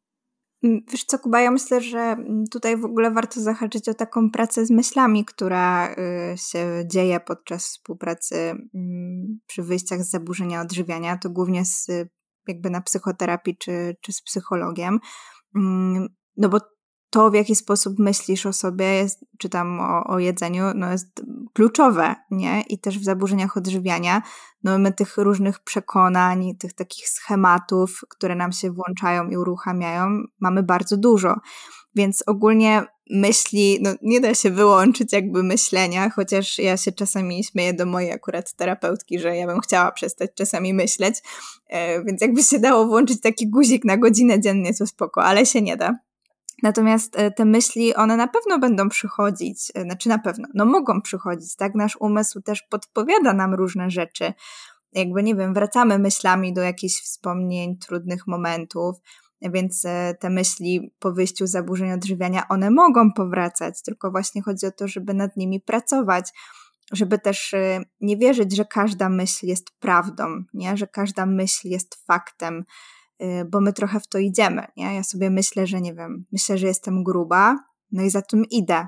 Mm, 0.63 0.81
wiesz 0.91 1.03
co, 1.03 1.19
Kuba, 1.19 1.41
ja 1.41 1.51
myślę, 1.51 1.81
że 1.81 1.99
mm, 1.99 2.45
tutaj 2.51 2.77
w 2.77 2.85
ogóle 2.85 3.11
warto 3.11 3.41
zahaczyć 3.41 3.89
o 3.89 3.93
taką 3.93 4.31
pracę 4.31 4.65
z 4.65 4.71
myślami, 4.71 5.25
która 5.25 5.91
y, 5.91 6.37
się 6.37 6.83
dzieje 6.91 7.19
podczas 7.19 7.65
współpracy 7.65 8.35
mm, 8.35 9.39
przy 9.47 9.63
wyjściach 9.63 10.03
z 10.03 10.09
zaburzenia 10.09 10.61
odżywiania, 10.61 11.17
to 11.17 11.29
głównie 11.29 11.65
z, 11.65 11.87
jakby 12.47 12.69
na 12.69 12.81
psychoterapii 12.81 13.57
czy, 13.57 13.95
czy 14.01 14.13
z 14.13 14.21
psychologiem. 14.21 14.99
No 16.37 16.49
bo 16.49 16.57
to, 17.09 17.31
w 17.31 17.33
jaki 17.33 17.55
sposób 17.55 17.99
myślisz 17.99 18.45
o 18.45 18.53
sobie, 18.53 18.85
jest, 18.85 19.25
czy 19.37 19.49
tam 19.49 19.79
o, 19.79 20.03
o, 20.03 20.19
jedzeniu, 20.19 20.63
no 20.75 20.91
jest 20.91 21.21
kluczowe, 21.53 22.15
nie? 22.31 22.61
I 22.61 22.79
też 22.79 22.99
w 22.99 23.03
zaburzeniach 23.03 23.57
odżywiania, 23.57 24.21
no 24.63 24.77
my 24.77 24.93
tych 24.93 25.17
różnych 25.17 25.59
przekonań, 25.59 26.55
tych 26.55 26.73
takich 26.73 27.09
schematów, 27.09 28.01
które 28.09 28.35
nam 28.35 28.51
się 28.51 28.71
włączają 28.71 29.29
i 29.29 29.37
uruchamiają, 29.37 30.23
mamy 30.39 30.63
bardzo 30.63 30.97
dużo. 30.97 31.35
Więc 31.95 32.23
ogólnie 32.27 32.83
myśli, 33.09 33.79
no 33.81 33.89
nie 34.01 34.19
da 34.19 34.33
się 34.33 34.51
wyłączyć 34.51 35.13
jakby 35.13 35.43
myślenia, 35.43 36.09
chociaż 36.09 36.59
ja 36.59 36.77
się 36.77 36.91
czasami 36.91 37.43
śmieję 37.43 37.73
do 37.73 37.85
mojej 37.85 38.11
akurat 38.11 38.53
terapeutki, 38.53 39.19
że 39.19 39.37
ja 39.37 39.47
bym 39.47 39.59
chciała 39.59 39.91
przestać 39.91 40.31
czasami 40.35 40.73
myśleć, 40.73 41.15
e, 41.67 42.03
więc 42.03 42.21
jakby 42.21 42.43
się 42.43 42.59
dało 42.59 42.85
włączyć 42.85 43.21
taki 43.21 43.49
guzik 43.49 43.85
na 43.85 43.97
godzinę 43.97 44.39
dziennie, 44.39 44.73
to 44.73 44.87
spoko, 44.87 45.23
ale 45.23 45.45
się 45.45 45.61
nie 45.61 45.77
da. 45.77 46.06
Natomiast 46.63 47.19
e, 47.19 47.31
te 47.31 47.45
myśli, 47.45 47.95
one 47.95 48.17
na 48.17 48.27
pewno 48.27 48.59
będą 48.59 48.89
przychodzić, 48.89 49.71
e, 49.75 49.81
znaczy 49.81 50.09
na 50.09 50.19
pewno, 50.19 50.47
no 50.53 50.65
mogą 50.65 51.01
przychodzić, 51.01 51.55
tak? 51.55 51.75
Nasz 51.75 51.97
umysł 51.99 52.41
też 52.41 52.61
podpowiada 52.61 53.33
nam 53.33 53.53
różne 53.53 53.89
rzeczy. 53.89 54.33
Jakby, 54.93 55.23
nie 55.23 55.35
wiem, 55.35 55.53
wracamy 55.53 55.99
myślami 55.99 56.53
do 56.53 56.61
jakichś 56.61 57.01
wspomnień, 57.01 57.77
trudnych 57.77 58.27
momentów, 58.27 58.95
więc 59.41 59.85
e, 59.85 60.15
te 60.19 60.29
myśli 60.29 60.91
po 60.99 61.11
wyjściu 61.11 61.47
z 61.47 61.51
zaburzeń 61.51 61.91
odżywiania, 61.91 62.47
one 62.49 62.71
mogą 62.71 63.13
powracać, 63.13 63.81
tylko 63.81 64.11
właśnie 64.11 64.41
chodzi 64.41 64.65
o 64.65 64.71
to, 64.71 64.87
żeby 64.87 65.13
nad 65.13 65.37
nimi 65.37 65.61
pracować, 65.61 66.33
żeby 66.91 67.19
też 67.19 67.55
nie 68.01 68.17
wierzyć, 68.17 68.55
że 68.55 68.65
każda 68.65 69.09
myśl 69.09 69.45
jest 69.45 69.79
prawdą, 69.79 70.43
nie? 70.53 70.77
że 70.77 70.87
każda 70.87 71.25
myśl 71.25 71.67
jest 71.67 72.05
faktem, 72.05 72.65
bo 73.51 73.61
my 73.61 73.73
trochę 73.73 73.99
w 73.99 74.07
to 74.07 74.17
idziemy, 74.17 74.67
nie? 74.77 74.95
Ja 74.95 75.03
sobie 75.03 75.29
myślę, 75.29 75.67
że 75.67 75.81
nie 75.81 75.93
wiem, 75.93 76.25
myślę, 76.31 76.57
że 76.57 76.67
jestem 76.67 77.03
gruba, 77.03 77.59
no 77.91 78.03
i 78.03 78.09
za 78.09 78.21
tym 78.21 78.45
idę, 78.45 78.87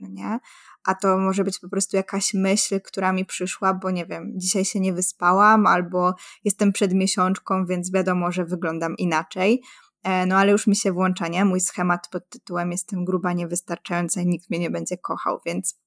no 0.00 0.08
nie? 0.08 0.38
A 0.84 0.94
to 0.94 1.18
może 1.18 1.44
być 1.44 1.58
po 1.58 1.68
prostu 1.68 1.96
jakaś 1.96 2.34
myśl, 2.34 2.80
która 2.80 3.12
mi 3.12 3.24
przyszła, 3.24 3.74
bo 3.74 3.90
nie 3.90 4.06
wiem, 4.06 4.32
dzisiaj 4.36 4.64
się 4.64 4.80
nie 4.80 4.92
wyspałam, 4.92 5.66
albo 5.66 6.14
jestem 6.44 6.72
przed 6.72 6.94
miesiączką, 6.94 7.66
więc 7.66 7.92
wiadomo, 7.92 8.32
że 8.32 8.44
wyglądam 8.44 8.96
inaczej. 8.96 9.62
E, 10.02 10.26
no 10.26 10.36
ale 10.36 10.52
już 10.52 10.66
mi 10.66 10.76
się 10.76 10.92
włącza, 10.92 11.28
nie? 11.28 11.44
Mój 11.44 11.60
schemat 11.60 12.08
pod 12.08 12.28
tytułem 12.28 12.72
jestem 12.72 13.04
gruba, 13.04 13.32
niewystarczająca 13.32 14.20
i 14.20 14.26
nikt 14.26 14.50
mnie 14.50 14.58
nie 14.58 14.70
będzie 14.70 14.98
kochał, 14.98 15.40
więc 15.46 15.78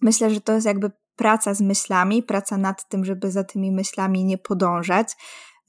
myślę, 0.00 0.30
że 0.30 0.40
to 0.40 0.52
jest 0.52 0.66
jakby 0.66 0.90
praca 1.16 1.54
z 1.54 1.60
myślami, 1.60 2.22
praca 2.22 2.56
nad 2.56 2.88
tym, 2.88 3.04
żeby 3.04 3.30
za 3.30 3.44
tymi 3.44 3.72
myślami 3.72 4.24
nie 4.24 4.38
podążać, 4.38 5.08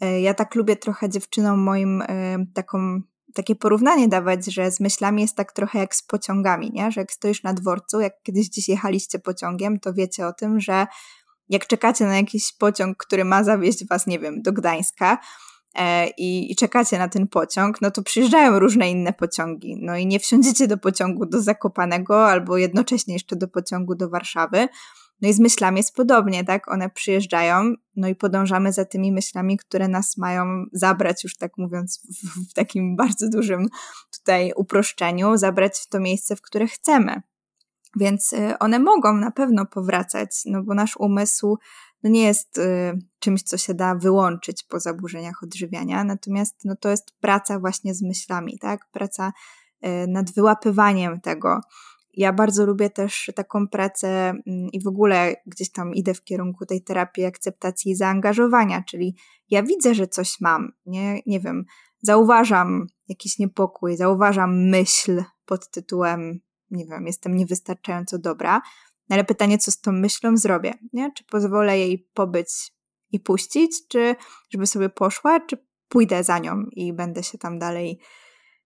ja 0.06 0.34
tak 0.34 0.56
lubię 0.56 0.76
trochę 0.76 1.10
dziewczynom 1.10 1.60
moim 1.60 2.02
e, 2.02 2.46
taką, 2.54 3.02
takie 3.34 3.56
porównanie 3.56 4.08
dawać, 4.08 4.46
że 4.46 4.72
z 4.72 4.80
myślami 4.80 5.22
jest 5.22 5.36
tak 5.36 5.52
trochę 5.52 5.80
jak 5.80 5.96
z 5.96 6.04
pociągami, 6.04 6.72
nie? 6.74 6.92
że 6.92 7.02
jak 7.02 7.12
stoisz 7.12 7.44
na 7.44 7.54
dworcu, 7.54 8.00
jak 8.00 8.14
kiedyś 8.24 8.50
gdzieś 8.50 8.70
jechaliście 8.70 9.20
pociągiem, 9.20 9.80
to 9.80 9.94
wiecie 9.94 10.28
o 10.28 10.34
tym, 10.34 10.60
że 10.60 10.88
jak 11.50 11.68
czekacie 11.68 12.06
na 12.06 12.16
jakiś 12.16 12.54
pociąg, 12.54 12.98
który 12.98 13.26
ma 13.26 13.44
zawieźć 13.44 13.88
was, 13.88 14.08
nie 14.08 14.20
wiem, 14.20 14.42
do 14.42 14.54
Gdańska, 14.54 15.18
e, 15.76 16.08
i, 16.08 16.52
i, 16.52 16.56
czekacie 16.56 16.98
na 16.98 17.08
ten 17.08 17.28
pociąg, 17.28 17.82
no 17.82 17.92
to 17.92 18.04
przyjeżdżają 18.04 18.60
różne 18.60 18.92
inne 18.92 19.14
pociągi. 19.14 19.78
No 19.82 19.98
i 19.98 20.06
nie 20.06 20.20
wsiądziecie 20.20 20.68
do 20.68 20.78
pociągu 20.78 21.26
do 21.26 21.42
Zakopanego 21.42 22.28
albo 22.28 22.58
jednocześnie 22.58 23.14
jeszcze 23.14 23.36
do 23.36 23.48
pociągu 23.48 23.96
do 23.96 24.10
Warszawy, 24.10 24.68
no 25.22 25.30
i 25.30 25.34
z 25.34 25.40
myślami 25.40 25.78
jest 25.78 25.96
podobnie, 25.96 26.44
tak? 26.44 26.72
One 26.72 26.90
przyjeżdżają, 26.90 27.74
no 27.96 28.08
i 28.08 28.16
podążamy 28.16 28.74
za 28.74 28.86
tymi 28.86 29.12
myślami, 29.12 29.58
które 29.58 29.88
nas 29.88 30.18
mają 30.18 30.66
zabrać, 30.74 31.24
już 31.24 31.38
tak 31.38 31.52
mówiąc, 31.58 32.02
w, 32.10 32.50
w 32.52 32.54
takim 32.54 32.96
bardzo 32.96 33.30
dużym 33.30 33.68
tutaj 34.20 34.52
uproszczeniu, 34.56 35.38
zabrać 35.38 35.80
w 35.80 35.88
to 35.88 36.00
miejsce, 36.00 36.36
w 36.36 36.42
które 36.42 36.68
chcemy. 36.68 37.22
Więc 37.96 38.34
y, 38.34 38.58
one 38.60 38.80
mogą 38.80 39.14
na 39.14 39.32
pewno 39.32 39.66
powracać, 39.66 40.30
no 40.46 40.64
bo 40.64 40.74
nasz 40.74 40.98
umysł 40.98 41.58
no 42.04 42.10
nie 42.10 42.24
jest 42.24 42.58
y, 42.58 43.00
czymś, 43.20 43.44
co 43.44 43.58
się 43.58 43.74
da 43.74 43.96
wyłączyć 43.96 44.64
po 44.64 44.80
zaburzeniach 44.80 45.44
odżywiania, 45.44 46.04
natomiast 46.04 46.56
no 46.66 46.76
to 46.76 46.90
jest 46.90 47.12
praca 47.20 47.60
właśnie 47.60 47.94
z 47.94 48.02
myślami, 48.02 48.60
tak? 48.60 48.92
Praca 48.92 49.34
y, 49.86 50.08
nad 50.08 50.32
wyłapywaniem 50.32 51.22
tego, 51.22 51.62
ja 52.14 52.34
bardzo 52.34 52.66
lubię 52.66 52.90
też 52.90 53.32
taką 53.36 53.68
pracę 53.68 54.08
mm, 54.30 54.70
i 54.72 54.84
w 54.84 54.88
ogóle 54.88 55.36
gdzieś 55.46 55.72
tam 55.72 55.94
idę 55.94 56.14
w 56.14 56.24
kierunku 56.24 56.66
tej 56.66 56.84
terapii 56.84 57.26
akceptacji 57.26 57.92
i 57.92 57.96
zaangażowania, 57.96 58.84
czyli 58.84 59.16
ja 59.50 59.64
widzę, 59.64 59.96
że 59.96 60.08
coś 60.08 60.42
mam, 60.42 60.72
nie, 60.86 61.20
nie 61.26 61.40
wiem, 61.40 61.66
zauważam 62.02 62.88
jakiś 63.08 63.40
niepokój, 63.40 63.98
zauważam 63.98 64.70
myśl 64.70 65.24
pod 65.46 65.72
tytułem, 65.72 66.40
nie 66.72 66.86
wiem, 66.86 67.08
jestem 67.08 67.36
niewystarczająco 67.36 68.20
dobra, 68.20 68.62
ale 69.10 69.24
pytanie, 69.24 69.58
co 69.58 69.72
z 69.72 69.82
tą 69.82 69.92
myślą 69.92 70.38
zrobię, 70.38 70.74
nie? 70.94 71.12
Czy 71.12 71.24
pozwolę 71.24 71.80
jej 71.80 72.10
pobyć 72.14 72.50
i 73.12 73.20
puścić, 73.20 73.88
czy 73.88 74.16
żeby 74.50 74.68
sobie 74.68 74.90
poszła, 74.90 75.40
czy 75.40 75.58
pójdę 75.88 76.24
za 76.24 76.40
nią 76.40 76.64
i 76.72 76.94
będę 76.94 77.24
się 77.24 77.38
tam 77.38 77.60
dalej 77.60 78.00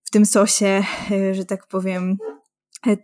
w 0.03 0.11
tym 0.11 0.25
sosie, 0.25 0.83
że 1.37 1.45
tak 1.45 1.67
powiem, 1.67 2.17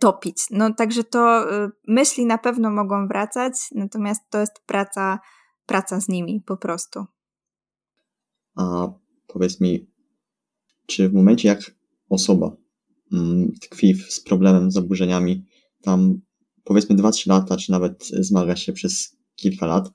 topić. 0.00 0.36
No 0.50 0.74
także 0.74 1.04
to 1.04 1.52
e, 1.52 1.70
myśli 1.88 2.26
na 2.26 2.38
pewno 2.38 2.70
mogą 2.70 3.08
wracać, 3.08 3.52
natomiast 3.74 4.22
to 4.30 4.40
jest 4.40 4.62
praca, 4.66 5.18
praca 5.66 6.00
z 6.00 6.08
nimi 6.08 6.42
po 6.46 6.56
prostu. 6.56 7.04
A 8.56 8.88
powiedz 9.26 9.60
mi, 9.60 9.90
czy 10.86 11.08
w 11.08 11.14
momencie 11.14 11.48
jak 11.48 11.74
osoba 12.08 12.56
mm, 13.12 13.52
tkwi 13.60 13.94
z 14.08 14.20
problemem, 14.20 14.70
zaburzeniami, 14.70 15.44
tam 15.82 16.20
powiedzmy 16.64 16.96
2-3 16.96 17.28
lata, 17.28 17.56
czy 17.56 17.72
nawet 17.72 18.06
zmaga 18.06 18.56
się 18.56 18.72
przez 18.72 19.16
kilka 19.36 19.66
lat, 19.66 19.92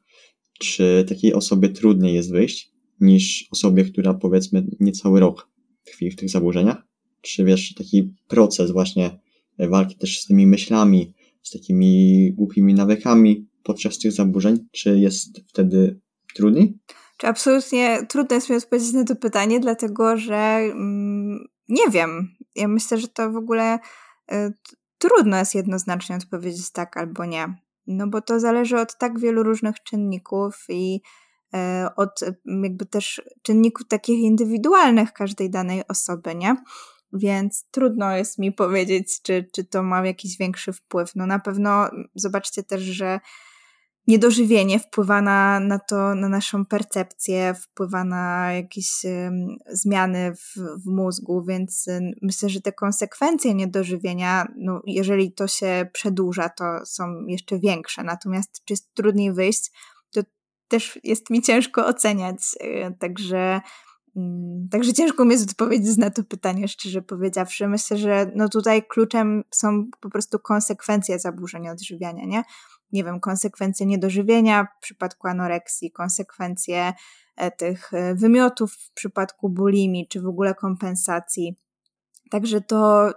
czy 0.60 1.06
takiej 1.10 1.34
osobie 1.34 1.70
trudniej 1.70 2.14
jest 2.14 2.32
wyjść 2.32 2.72
niż 3.00 3.48
osobie, 3.52 3.86
która 3.86 4.14
powiedzmy 4.14 4.68
niecały 4.80 5.20
rok 5.20 5.50
tkwi 5.84 6.12
w 6.12 6.16
tych 6.16 6.30
zaburzeniach? 6.30 6.88
Czy 7.22 7.44
wiesz, 7.46 7.74
taki 7.74 8.14
proces 8.28 8.72
właśnie 8.72 9.20
walki 9.60 9.96
też 9.96 10.22
z 10.22 10.28
tymi 10.28 10.48
myślami, 10.48 11.14
z 11.44 11.52
takimi 11.52 12.34
głupimi 12.34 12.74
nawykami 12.74 13.48
podczas 13.64 14.00
tych 14.00 14.12
zaburzeń? 14.12 14.68
Czy 14.72 15.00
jest 15.00 15.42
wtedy 15.48 16.00
trudniej? 16.36 16.78
Czy 17.18 17.28
absolutnie 17.28 18.06
trudno 18.10 18.36
jest 18.36 18.50
mi 18.50 18.56
odpowiedzieć 18.56 18.94
na 18.94 19.04
to 19.04 19.16
pytanie, 19.16 19.60
dlatego 19.60 20.18
że 20.18 20.36
mm, 20.36 21.48
nie 21.70 21.90
wiem. 21.90 22.30
Ja 22.56 22.68
myślę, 22.68 22.98
że 22.98 23.08
to 23.08 23.32
w 23.32 23.36
ogóle 23.36 23.80
y, 24.32 24.54
trudno 24.98 25.38
jest 25.38 25.56
jednoznacznie 25.56 26.16
odpowiedzieć 26.16 26.72
tak 26.72 26.98
albo 26.98 27.26
nie. 27.26 27.56
No 27.88 28.08
bo 28.08 28.22
to 28.22 28.40
zależy 28.40 28.80
od 28.80 28.98
tak 28.98 29.20
wielu 29.20 29.44
różnych 29.44 29.84
czynników 29.84 30.66
i 30.70 31.02
y, 31.56 31.58
od 31.96 32.20
jakby 32.64 32.86
też 32.86 33.22
czynników 33.42 33.88
takich 33.88 34.20
indywidualnych 34.20 35.14
każdej 35.14 35.50
danej 35.50 35.88
osoby, 35.88 36.36
nie? 36.36 36.56
Więc 37.16 37.66
trudno 37.72 38.18
jest 38.18 38.38
mi 38.38 38.52
powiedzieć, 38.52 39.22
czy, 39.22 39.50
czy 39.54 39.64
to 39.64 39.84
ma 39.84 40.06
jakiś 40.06 40.38
większy 40.38 40.74
wpływ. 40.74 41.12
No 41.16 41.26
na 41.26 41.40
pewno 41.40 41.90
zobaczcie 42.16 42.64
też, 42.64 42.82
że 42.82 43.20
niedożywienie 44.08 44.80
wpływa 44.80 45.22
na, 45.22 45.60
na 45.60 45.80
to, 45.80 46.16
na 46.16 46.30
naszą 46.30 46.66
percepcję, 46.66 47.54
wpływa 47.54 48.04
na 48.04 48.54
jakieś 48.54 49.06
um, 49.06 49.48
zmiany 49.68 50.36
w, 50.36 50.56
w 50.84 50.86
mózgu, 50.86 51.44
więc 51.44 51.86
um, 51.88 52.12
myślę, 52.22 52.50
że 52.50 52.62
te 52.62 52.72
konsekwencje 52.72 53.54
niedożywienia, 53.54 54.48
no, 54.58 54.82
jeżeli 54.86 55.32
to 55.32 55.48
się 55.48 55.90
przedłuża, 55.94 56.50
to 56.50 56.86
są 56.86 57.26
jeszcze 57.28 57.60
większe. 57.60 58.04
Natomiast 58.04 58.62
czy 58.66 58.74
jest 58.74 58.94
trudniej 58.94 59.34
wyjść, 59.34 59.72
to 60.14 60.22
też 60.68 61.00
jest 61.04 61.30
mi 61.30 61.42
ciężko 61.42 61.86
oceniać. 61.86 62.38
Także 63.00 63.38
Mm, 63.38 63.62
także 64.72 64.94
ciężko 64.94 65.26
mi 65.26 65.32
jest 65.32 65.52
odpowiedzieć 65.52 65.98
na 65.98 66.10
to 66.10 66.24
pytanie, 66.24 66.68
szczerze 66.68 67.02
powiedziawszy. 67.02 67.68
Myślę, 67.68 67.98
że 67.98 68.32
no 68.36 68.50
tutaj 68.50 68.84
kluczem 68.88 69.44
są 69.52 69.86
po 70.00 70.10
prostu 70.10 70.40
konsekwencje 70.40 71.20
zaburzeń 71.20 71.70
odżywiania, 71.70 72.26
nie? 72.26 72.44
Nie 72.92 73.04
wiem, 73.04 73.20
konsekwencje 73.20 73.86
niedożywienia 73.86 74.68
w 74.78 74.82
przypadku 74.82 75.28
anoreksji, 75.28 75.92
konsekwencje 75.92 76.94
e, 77.36 77.52
tych 77.52 77.94
e, 77.94 78.16
wymiotów 78.16 78.74
w 78.74 78.94
przypadku 78.94 79.50
bulimi, 79.50 80.08
czy 80.08 80.22
w 80.22 80.28
ogóle 80.28 80.56
kompensacji. 80.56 81.56
Także 82.32 82.62
to 82.62 83.12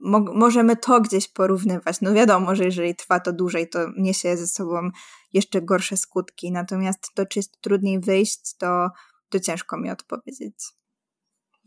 mo 0.00 0.20
możemy 0.20 0.76
to 0.76 1.00
gdzieś 1.00 1.28
porównywać. 1.28 2.00
No 2.00 2.12
wiadomo, 2.12 2.54
że 2.54 2.64
jeżeli 2.64 2.94
trwa 2.94 3.20
to 3.20 3.32
dłużej, 3.32 3.68
to 3.68 3.78
niesie 3.96 4.36
ze 4.36 4.46
sobą 4.46 4.90
jeszcze 5.32 5.62
gorsze 5.62 5.96
skutki. 5.96 6.52
Natomiast 6.52 7.14
to, 7.14 7.26
czy 7.26 7.38
jest 7.38 7.60
trudniej 7.60 8.00
wyjść, 8.00 8.56
to 8.58 8.90
to 9.30 9.40
ciężko 9.40 9.78
mi 9.78 9.90
odpowiedzieć. 9.90 10.54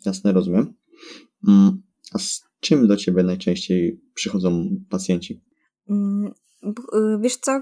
Jasne, 0.06 0.32
rozumiem. 0.32 0.74
Mm, 1.48 1.82
a 2.14 2.20
z 2.20 2.44
czym 2.60 2.88
do 2.88 2.98
ciebie 2.98 3.24
najczęściej 3.24 4.02
przychodzą 4.14 4.70
pacjenci? 4.90 5.42
Mm, 5.90 6.34
y, 6.94 7.18
wiesz 7.22 7.38
co, 7.38 7.62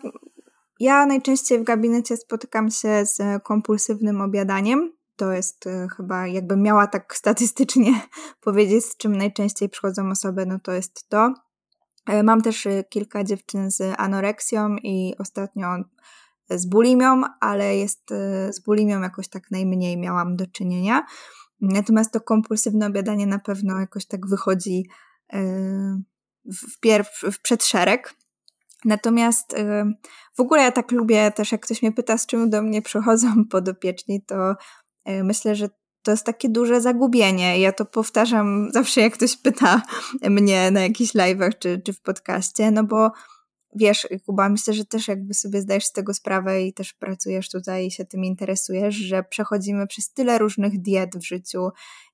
ja 0.80 1.06
najczęściej 1.06 1.60
w 1.60 1.64
gabinecie 1.64 2.18
spotykam 2.18 2.70
się 2.70 3.06
z 3.06 3.44
kompulsywnym 3.44 4.22
obiadaniem. 4.22 4.94
To 5.16 5.32
jest 5.32 5.68
y, 5.68 5.88
chyba, 5.98 6.28
jakbym 6.28 6.62
miała 6.62 6.88
tak 6.88 7.16
statystycznie 7.22 8.02
powiedzieć, 8.42 8.86
z 8.86 8.98
czym 8.98 9.16
najczęściej 9.16 9.70
przychodzą 9.70 10.10
osoby, 10.10 10.46
no 10.46 10.60
to 10.60 10.72
jest 10.72 11.10
to. 11.10 11.34
E, 12.08 12.24
mam 12.24 12.42
też 12.42 12.66
y, 12.66 12.84
kilka 12.90 13.24
dziewczyn 13.24 13.72
z 13.72 13.96
anoreksją 13.98 14.76
i 14.84 15.16
ostatnio 15.20 15.68
z 16.58 16.66
bulimią, 16.66 17.22
ale 17.40 17.78
jest 17.78 18.12
y, 18.12 18.54
z 18.54 18.60
bulimią 18.60 19.02
jakoś 19.02 19.28
tak 19.28 19.52
najmniej 19.52 19.98
miałam 19.98 20.36
do 20.36 20.48
czynienia. 20.48 21.06
Natomiast 21.62 22.12
to 22.12 22.22
kompulsywne 22.22 22.88
obiadanie 22.88 23.28
na 23.28 23.40
pewno 23.40 23.80
jakoś 23.80 24.06
tak 24.06 24.28
wychodzi 24.28 24.86
y, 25.34 25.38
w, 26.46 26.80
pierw, 26.80 27.22
w 27.32 27.42
przedszereg. 27.42 28.14
Natomiast 28.86 29.54
y, 29.54 29.84
w 30.36 30.40
ogóle 30.40 30.62
ja 30.62 30.72
tak 30.72 30.92
lubię 30.92 31.32
też, 31.32 31.52
jak 31.52 31.62
ktoś 31.62 31.82
mnie 31.82 31.92
pyta, 31.92 32.18
z 32.18 32.26
czym 32.26 32.50
do 32.50 32.62
mnie 32.62 32.82
przychodzą 32.82 33.28
podopieczni, 33.52 34.22
to 34.26 34.56
myślę, 35.24 35.56
że 35.56 35.70
to 36.04 36.12
jest 36.12 36.26
takie 36.26 36.50
duże 36.50 36.82
zagubienie. 36.82 37.60
Ja 37.60 37.72
to 37.72 37.86
powtarzam 37.86 38.70
zawsze, 38.72 39.02
jak 39.02 39.14
ktoś 39.14 39.38
pyta 39.38 39.82
mnie 40.30 40.72
na 40.72 40.82
jakichś 40.82 41.14
live'ach 41.14 41.52
czy, 41.60 41.82
czy 41.86 41.94
w 41.94 42.02
podcaście, 42.02 42.72
no 42.72 42.84
bo 42.84 43.12
wiesz, 43.76 44.08
Kuba, 44.26 44.50
myślę, 44.50 44.74
że 44.74 44.86
też 44.86 45.08
jakby 45.08 45.34
sobie 45.34 45.62
zdajesz 45.62 45.86
z 45.86 45.92
tego 45.92 46.14
sprawę 46.14 46.62
i 46.62 46.74
też 46.74 46.94
pracujesz 46.94 47.50
tutaj 47.50 47.88
i 47.88 47.92
się 47.92 48.06
tym 48.06 48.24
interesujesz, 48.24 48.96
że 48.96 49.24
przechodzimy 49.24 49.88
przez 49.88 50.14
tyle 50.14 50.38
różnych 50.38 50.82
diet 50.82 51.18
w 51.18 51.26
życiu 51.26 51.70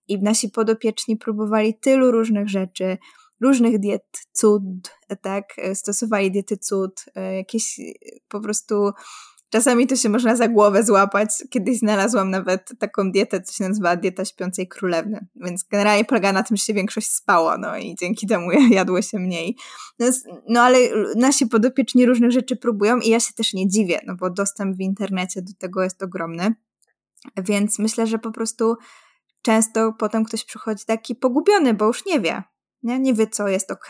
i 0.07 0.21
nasi 0.21 0.49
podopieczni 0.49 1.17
próbowali 1.17 1.79
tylu 1.79 2.11
różnych 2.11 2.49
rzeczy, 2.49 2.97
różnych 3.41 3.79
diet 3.79 4.05
cud, 4.31 4.63
tak, 5.21 5.45
stosowali 5.73 6.31
diety 6.31 6.57
cud, 6.57 7.05
e, 7.15 7.35
jakieś 7.35 7.79
po 8.27 8.41
prostu 8.41 8.91
Czasami 9.49 9.87
to 9.87 9.95
się 9.95 10.09
można 10.09 10.35
za 10.35 10.47
głowę 10.47 10.83
złapać. 10.83 11.29
Kiedyś 11.49 11.79
znalazłam 11.79 12.29
nawet 12.29 12.69
taką 12.79 13.11
dietę, 13.11 13.41
co 13.41 13.53
się 13.53 13.67
nazywa 13.67 13.95
dieta 13.95 14.25
śpiącej 14.25 14.67
królewny. 14.67 15.27
Więc 15.35 15.63
generalnie 15.63 16.05
polega 16.05 16.33
na 16.33 16.43
tym, 16.43 16.57
że 16.57 16.63
się 16.63 16.73
większość 16.73 17.11
spało, 17.11 17.57
no 17.57 17.77
i 17.77 17.95
dzięki 17.95 18.27
temu 18.27 18.51
jadło 18.71 19.01
się 19.01 19.19
mniej. 19.19 19.57
No, 19.99 20.07
no 20.49 20.61
ale 20.61 20.77
nasi 21.15 21.47
podopieczni 21.47 22.05
różnych 22.05 22.31
rzeczy 22.31 22.55
próbują 22.55 22.99
i 22.99 23.09
ja 23.09 23.19
się 23.19 23.33
też 23.33 23.53
nie 23.53 23.67
dziwię, 23.67 23.99
no 24.05 24.15
bo 24.15 24.29
dostęp 24.29 24.77
w 24.77 24.81
internecie 24.81 25.41
do 25.41 25.51
tego 25.57 25.83
jest 25.83 26.03
ogromny. 26.03 26.55
Więc 27.37 27.79
myślę, 27.79 28.07
że 28.07 28.19
po 28.19 28.31
prostu 28.31 28.75
często 29.41 29.93
potem 29.93 30.23
ktoś 30.23 30.45
przychodzi 30.45 30.85
taki 30.85 31.15
pogubiony, 31.15 31.73
bo 31.73 31.85
już 31.85 32.05
nie 32.05 32.19
wie, 32.19 32.43
nie? 32.83 32.99
nie 32.99 33.13
wie, 33.13 33.27
co 33.27 33.47
jest 33.47 33.71
ok, 33.71 33.89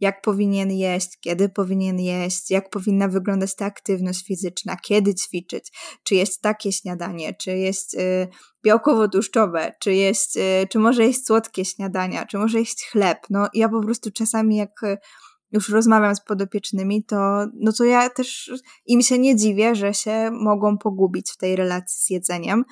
jak 0.00 0.22
powinien 0.22 0.70
jeść, 0.70 1.18
kiedy 1.20 1.48
powinien 1.48 1.98
jeść, 2.00 2.50
jak 2.50 2.70
powinna 2.70 3.08
wyglądać 3.08 3.54
ta 3.54 3.64
aktywność 3.64 4.26
fizyczna, 4.26 4.76
kiedy 4.76 5.14
ćwiczyć, 5.14 5.72
czy 6.04 6.14
jeść 6.14 6.40
takie 6.40 6.72
śniadanie, 6.72 7.34
czy 7.34 7.56
jeść 7.56 7.94
y, 7.94 8.28
białkowo-tłuszczowe, 8.66 9.72
czy 9.80 9.94
jeść, 9.94 10.36
y, 10.36 10.68
czy 10.70 10.78
może 10.78 11.04
jeść 11.04 11.26
słodkie 11.26 11.64
śniadania, 11.64 12.26
czy 12.26 12.38
może 12.38 12.58
jeść 12.58 12.88
chleb. 12.90 13.18
No 13.30 13.48
ja 13.54 13.68
po 13.68 13.80
prostu 13.82 14.10
czasami 14.10 14.56
jak 14.56 14.82
y, 14.82 14.98
już 15.52 15.68
rozmawiam 15.68 16.14
z 16.14 16.24
podopiecznymi, 16.24 17.04
to, 17.04 17.46
no 17.54 17.72
to 17.72 17.84
ja 17.84 18.10
też 18.10 18.52
im 18.86 19.02
się 19.02 19.18
nie 19.18 19.36
dziwię, 19.36 19.74
że 19.74 19.94
się 19.94 20.30
mogą 20.30 20.78
pogubić 20.78 21.30
w 21.30 21.36
tej 21.36 21.56
relacji 21.56 22.00
z 22.00 22.10
jedzeniem. 22.10 22.64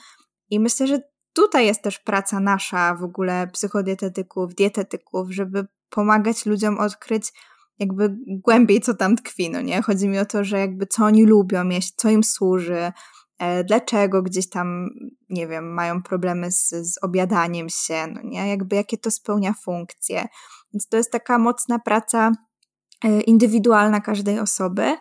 I 0.51 0.61
myślę, 0.61 0.87
że 0.87 1.01
tutaj 1.39 1.67
jest 1.67 1.83
też 1.83 1.99
praca 1.99 2.41
nasza 2.41 2.95
w 2.95 3.03
ogóle 3.03 3.47
psychodietetyków, 3.53 4.55
dietetyków, 4.55 5.31
żeby 5.31 5.67
pomagać 5.91 6.47
ludziom 6.47 6.79
odkryć 6.79 7.33
jakby 7.79 8.17
głębiej, 8.27 8.81
co 8.81 8.95
tam 8.95 9.17
tkwi, 9.17 9.51
no 9.51 9.61
nie? 9.61 9.83
Chodzi 9.83 10.09
mi 10.09 10.19
o 10.19 10.25
to, 10.25 10.45
że 10.45 10.59
jakby 10.59 10.87
co 10.87 11.05
oni 11.05 11.25
lubią 11.25 11.69
jeść, 11.69 11.95
co 11.97 12.11
im 12.11 12.25
służy, 12.25 12.93
e, 13.39 13.65
dlaczego 13.65 14.23
gdzieś 14.23 14.49
tam, 14.49 14.89
nie 15.29 15.47
wiem, 15.47 15.75
mają 15.75 16.03
problemy 16.03 16.53
z, 16.53 16.69
z 16.69 17.03
obiadaniem 17.03 17.69
się, 17.69 18.07
no 18.07 18.21
nie? 18.25 18.49
Jakby 18.49 18.77
jakie 18.77 18.99
to 18.99 19.11
spełnia 19.11 19.55
funkcje. 19.65 20.29
Więc 20.75 20.89
to 20.89 20.97
jest 20.97 21.13
taka 21.13 21.39
mocna 21.39 21.79
praca 21.79 22.33
e, 23.05 23.21
indywidualna 23.21 24.01
każdej 24.01 24.39
osoby. 24.39 24.97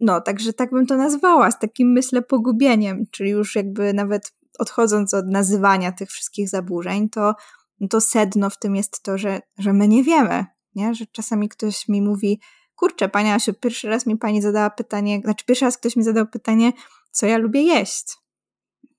No, 0.00 0.20
także 0.20 0.52
tak 0.52 0.70
bym 0.70 0.86
to 0.86 0.96
nazwała, 0.96 1.50
z 1.50 1.58
takim 1.58 1.92
myślę 1.92 2.22
pogubieniem, 2.22 3.04
czyli 3.10 3.30
już 3.30 3.54
jakby 3.54 3.94
nawet 3.94 4.37
odchodząc 4.58 5.14
od 5.14 5.26
nazywania 5.26 5.92
tych 5.92 6.10
wszystkich 6.10 6.48
zaburzeń, 6.48 7.08
to, 7.08 7.34
to 7.90 8.00
sedno 8.00 8.50
w 8.50 8.58
tym 8.58 8.76
jest 8.76 9.02
to, 9.02 9.18
że, 9.18 9.40
że 9.58 9.72
my 9.72 9.88
nie 9.88 10.04
wiemy, 10.04 10.46
nie? 10.74 10.94
że 10.94 11.04
czasami 11.12 11.48
ktoś 11.48 11.88
mi 11.88 12.02
mówi, 12.02 12.40
kurczę, 12.74 13.08
Pani 13.08 13.30
Asiu, 13.30 13.54
pierwszy 13.54 13.88
raz 13.88 14.06
mi 14.06 14.16
Pani 14.16 14.42
zadała 14.42 14.70
pytanie, 14.70 15.20
znaczy 15.24 15.44
pierwszy 15.44 15.64
raz 15.64 15.78
ktoś 15.78 15.96
mi 15.96 16.04
zadał 16.04 16.26
pytanie, 16.26 16.72
co 17.10 17.26
ja 17.26 17.38
lubię 17.38 17.62
jeść, 17.62 18.16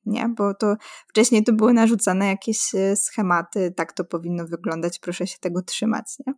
nie? 0.10 0.30
Bo 0.38 0.54
to 0.54 0.76
wcześniej 1.08 1.44
to 1.44 1.54
były 1.54 1.74
narzucane 1.74 2.28
jakieś 2.28 2.76
e, 2.76 2.96
schematy, 2.96 3.74
tak 3.76 3.94
to 3.94 4.06
powinno 4.06 4.48
wyglądać, 4.48 5.00
proszę 5.00 5.28
się 5.28 5.38
tego 5.40 5.62
trzymać, 5.62 6.06
nie? 6.28 6.34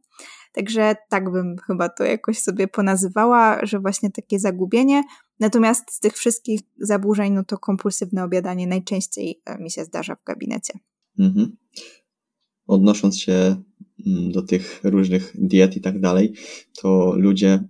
Także 0.54 0.96
tak 1.10 1.32
bym 1.32 1.56
chyba 1.68 1.90
to 1.90 2.04
jakoś 2.04 2.40
sobie 2.40 2.68
ponazywała, 2.68 3.66
że 3.66 3.80
właśnie 3.80 4.12
takie 4.12 4.40
zagubienie. 4.40 5.04
Natomiast 5.40 5.92
z 5.92 6.00
tych 6.00 6.14
wszystkich 6.14 6.60
zaburzeń, 6.80 7.34
no 7.34 7.44
to 7.44 7.58
kompulsywne 7.58 8.24
obiadanie 8.24 8.68
najczęściej 8.68 9.42
e, 9.46 9.58
mi 9.58 9.72
się 9.72 9.86
zdarza 9.86 10.16
w 10.16 10.24
gabinecie. 10.24 10.74
Mhm. 11.20 11.58
Odnosząc 12.68 13.20
się 13.20 13.64
mm, 14.08 14.32
do 14.32 14.42
tych 14.42 14.80
różnych 14.84 15.32
diet 15.36 15.78
i 15.78 15.82
tak 15.82 16.00
dalej, 16.00 16.34
to 16.82 17.14
ludzie 17.16 17.64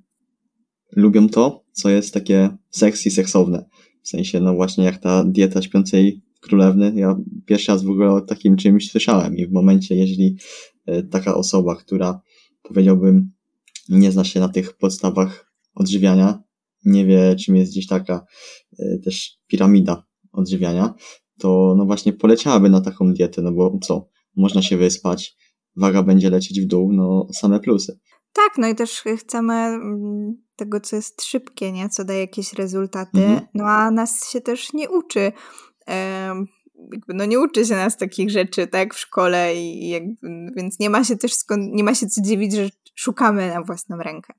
lubią 0.95 1.29
to, 1.29 1.63
co 1.71 1.89
jest 1.89 2.13
takie 2.13 2.57
sexy, 2.69 3.11
seksowne. 3.11 3.65
W 4.01 4.07
sensie, 4.07 4.39
no 4.39 4.53
właśnie 4.53 4.83
jak 4.83 4.97
ta 4.97 5.23
dieta 5.23 5.61
śpiącej 5.61 6.21
królewny, 6.41 6.93
ja 6.95 7.15
pierwszy 7.45 7.71
raz 7.71 7.83
w 7.83 7.89
ogóle 7.89 8.11
o 8.11 8.21
takim 8.21 8.57
czymś 8.57 8.91
słyszałem 8.91 9.37
i 9.37 9.47
w 9.47 9.51
momencie, 9.51 9.95
jeżeli 9.95 10.37
e, 10.85 11.03
taka 11.03 11.35
osoba, 11.35 11.75
która 11.75 12.21
powiedziałbym 12.61 13.31
nie 13.89 14.11
zna 14.11 14.23
się 14.23 14.39
na 14.39 14.49
tych 14.49 14.77
podstawach 14.77 15.51
odżywiania, 15.75 16.43
nie 16.85 17.05
wie 17.05 17.35
czym 17.35 17.55
jest 17.55 17.71
gdzieś 17.71 17.87
taka 17.87 18.25
e, 18.79 18.97
też 18.97 19.39
piramida 19.47 20.03
odżywiania, 20.31 20.93
to 21.39 21.75
no 21.77 21.85
właśnie 21.85 22.13
poleciałaby 22.13 22.69
na 22.69 22.81
taką 22.81 23.13
dietę, 23.13 23.41
no 23.41 23.51
bo 23.51 23.79
co, 23.83 24.09
można 24.35 24.61
się 24.61 24.77
wyspać, 24.77 25.37
waga 25.75 26.03
będzie 26.03 26.29
lecieć 26.29 26.61
w 26.61 26.65
dół, 26.65 26.93
no 26.93 27.27
same 27.33 27.59
plusy. 27.59 27.99
Tak, 28.33 28.51
no 28.57 28.67
i 28.67 28.75
też 28.75 29.03
chcemy 29.17 29.53
mm, 29.53 30.43
tego, 30.61 30.79
co 30.79 30.95
jest 30.95 31.23
szybkie, 31.23 31.71
nie? 31.71 31.89
co 31.89 32.05
daje 32.05 32.19
jakieś 32.19 32.53
rezultaty, 32.53 33.23
mhm. 33.25 33.41
no 33.53 33.63
a 33.63 33.91
nas 33.91 34.29
się 34.31 34.41
też 34.41 34.73
nie 34.73 34.89
uczy. 34.89 35.31
jakby, 36.91 37.13
no 37.13 37.25
nie 37.25 37.39
uczy 37.39 37.65
się 37.65 37.75
nas 37.75 37.97
takich 37.97 38.29
rzeczy, 38.29 38.67
tak, 38.67 38.93
w 38.93 38.99
szkole 38.99 39.55
i 39.55 39.89
jakby, 39.89 40.15
więc 40.55 40.79
nie 40.79 40.89
ma 40.89 41.03
się 41.03 41.17
też 41.17 41.33
skąd, 41.33 41.73
nie 41.73 41.83
ma 41.83 41.95
się 41.95 42.07
co 42.07 42.21
dziwić, 42.21 42.53
że 42.55 42.69
szukamy 42.95 43.47
na 43.47 43.63
własną 43.63 43.97
rękę. 43.97 44.33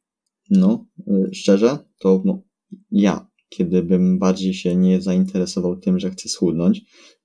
No, 0.51 0.87
y, 0.99 1.35
szczerze, 1.35 1.79
to 1.99 2.23
no, 2.25 2.43
ja, 2.91 3.27
kiedy 3.49 3.83
bym 3.83 4.19
bardziej 4.19 4.55
się 4.55 4.77
nie 4.77 5.01
zainteresował 5.01 5.77
tym, 5.77 5.99
że 5.99 6.11
chcę 6.11 6.29
schudnąć 6.29 6.81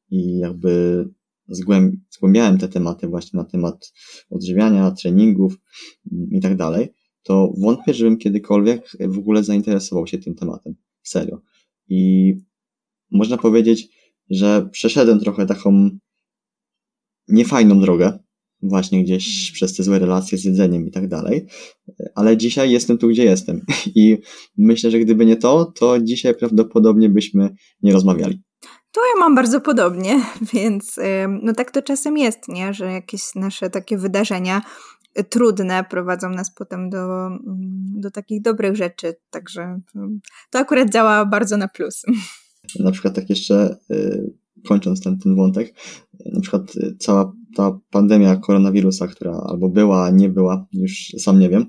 i 0.09 0.37
jakby 0.37 1.05
zgłębiałem 2.09 2.57
te 2.57 2.67
tematy 2.67 3.07
właśnie 3.07 3.37
na 3.37 3.45
temat 3.45 3.93
odżywiania, 4.29 4.91
treningów 4.91 5.57
i 6.31 6.41
tak 6.41 6.55
dalej, 6.55 6.93
to 7.27 7.53
wątpię, 7.57 7.93
żebym 7.93 8.17
kiedykolwiek 8.17 8.91
w 8.99 9.17
ogóle 9.17 9.43
zainteresował 9.43 10.07
się 10.07 10.17
tym 10.17 10.35
tematem. 10.35 10.75
Serio. 11.03 11.41
I 11.89 12.33
można 13.11 13.37
powiedzieć, 13.37 13.89
że 14.29 14.69
przeszedłem 14.71 15.19
trochę 15.19 15.45
taką 15.45 15.89
niefajną 17.27 17.79
drogę, 17.79 18.19
właśnie 18.61 19.03
gdzieś 19.03 19.51
przez 19.51 19.75
te 19.75 19.83
złe 19.83 19.99
relacje 19.99 20.37
z 20.37 20.43
jedzeniem 20.43 20.87
i 20.87 20.91
tak 20.91 21.07
dalej, 21.07 21.45
ale 22.15 22.37
dzisiaj 22.37 22.71
jestem 22.71 22.97
tu, 22.97 23.07
gdzie 23.07 23.23
jestem. 23.23 23.61
I 23.95 24.17
myślę, 24.57 24.91
że 24.91 24.99
gdyby 24.99 25.25
nie 25.25 25.35
to, 25.35 25.65
to 25.79 26.01
dzisiaj 26.01 26.35
prawdopodobnie 26.35 27.09
byśmy 27.09 27.49
nie 27.81 27.93
rozmawiali. 27.93 28.41
To 28.91 29.01
ja 29.01 29.19
mam 29.19 29.35
bardzo 29.35 29.61
podobnie, 29.61 30.21
więc 30.53 30.99
no 31.43 31.53
tak 31.53 31.71
to 31.71 31.81
czasem 31.81 32.17
jest, 32.17 32.47
nie? 32.47 32.73
że 32.73 32.91
jakieś 32.91 33.21
nasze 33.35 33.69
takie 33.69 33.97
wydarzenia 33.97 34.61
trudne 35.23 35.83
prowadzą 35.89 36.29
nas 36.29 36.53
potem 36.53 36.89
do, 36.89 37.27
mm, 37.27 37.41
do 37.95 38.11
takich 38.11 38.41
dobrych 38.41 38.75
rzeczy. 38.75 39.15
Także 39.29 39.79
to 40.49 40.59
akurat 40.59 40.89
działa 40.89 41.25
bardzo 41.25 41.57
na 41.57 41.67
plus. 41.67 42.03
Na 42.79 42.91
przykład 42.91 43.15
tak 43.15 43.29
jeszcze 43.29 43.77
y, 43.91 44.33
kończąc 44.67 45.01
ten, 45.01 45.19
ten 45.19 45.35
wątek, 45.35 45.73
na 46.33 46.41
przykład 46.41 46.73
cała 46.99 47.33
ta 47.55 47.79
pandemia 47.89 48.35
koronawirusa, 48.35 49.07
która 49.07 49.31
albo 49.31 49.69
była, 49.69 50.09
nie 50.09 50.29
była, 50.29 50.67
już 50.73 51.11
sam 51.17 51.39
nie 51.39 51.49
wiem. 51.49 51.65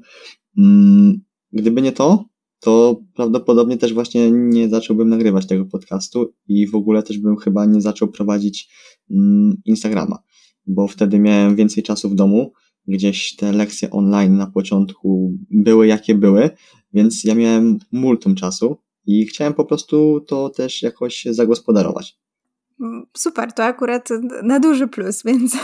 Mm, 0.59 1.21
gdyby 1.53 1.83
nie 1.83 1.93
to, 1.93 2.25
to 2.61 3.01
prawdopodobnie 3.15 3.77
też 3.77 3.95
właśnie 3.95 4.31
nie 4.31 4.69
zacząłbym 4.69 5.09
nagrywać 5.09 5.47
tego 5.47 5.65
podcastu 5.65 6.35
i 6.49 6.67
w 6.67 6.75
ogóle 6.75 7.03
też 7.03 7.19
bym 7.19 7.37
chyba 7.37 7.67
nie 7.67 7.81
zaczął 7.81 8.09
prowadzić 8.09 8.69
mm, 9.11 9.57
Instagrama, 9.65 10.19
bo 10.67 10.89
wtedy 10.89 11.19
miałem 11.19 11.57
więcej 11.57 11.83
czasu 11.83 12.09
w 12.09 12.15
domu, 12.15 12.53
gdzieś 12.89 13.37
te 13.37 13.53
lekcje 13.53 13.91
online 13.91 14.37
na 14.37 14.47
początku 14.47 15.33
były 15.51 15.87
jakie 15.87 16.15
były, 16.15 16.51
więc 16.93 17.25
ja 17.25 17.35
miałem 17.35 17.79
multum 17.93 18.35
czasu 18.35 18.77
i 19.07 19.27
chciałem 19.27 19.55
po 19.55 19.65
prostu 19.65 20.21
to 20.21 20.49
też 20.49 20.83
jakoś 20.83 21.25
zagospodarować. 21.31 22.19
Mm, 22.81 23.07
super, 23.17 23.53
to 23.53 23.65
akurat 23.65 24.09
na 24.43 24.61
duży 24.61 24.89
plus, 24.89 25.23
więc 25.25 25.57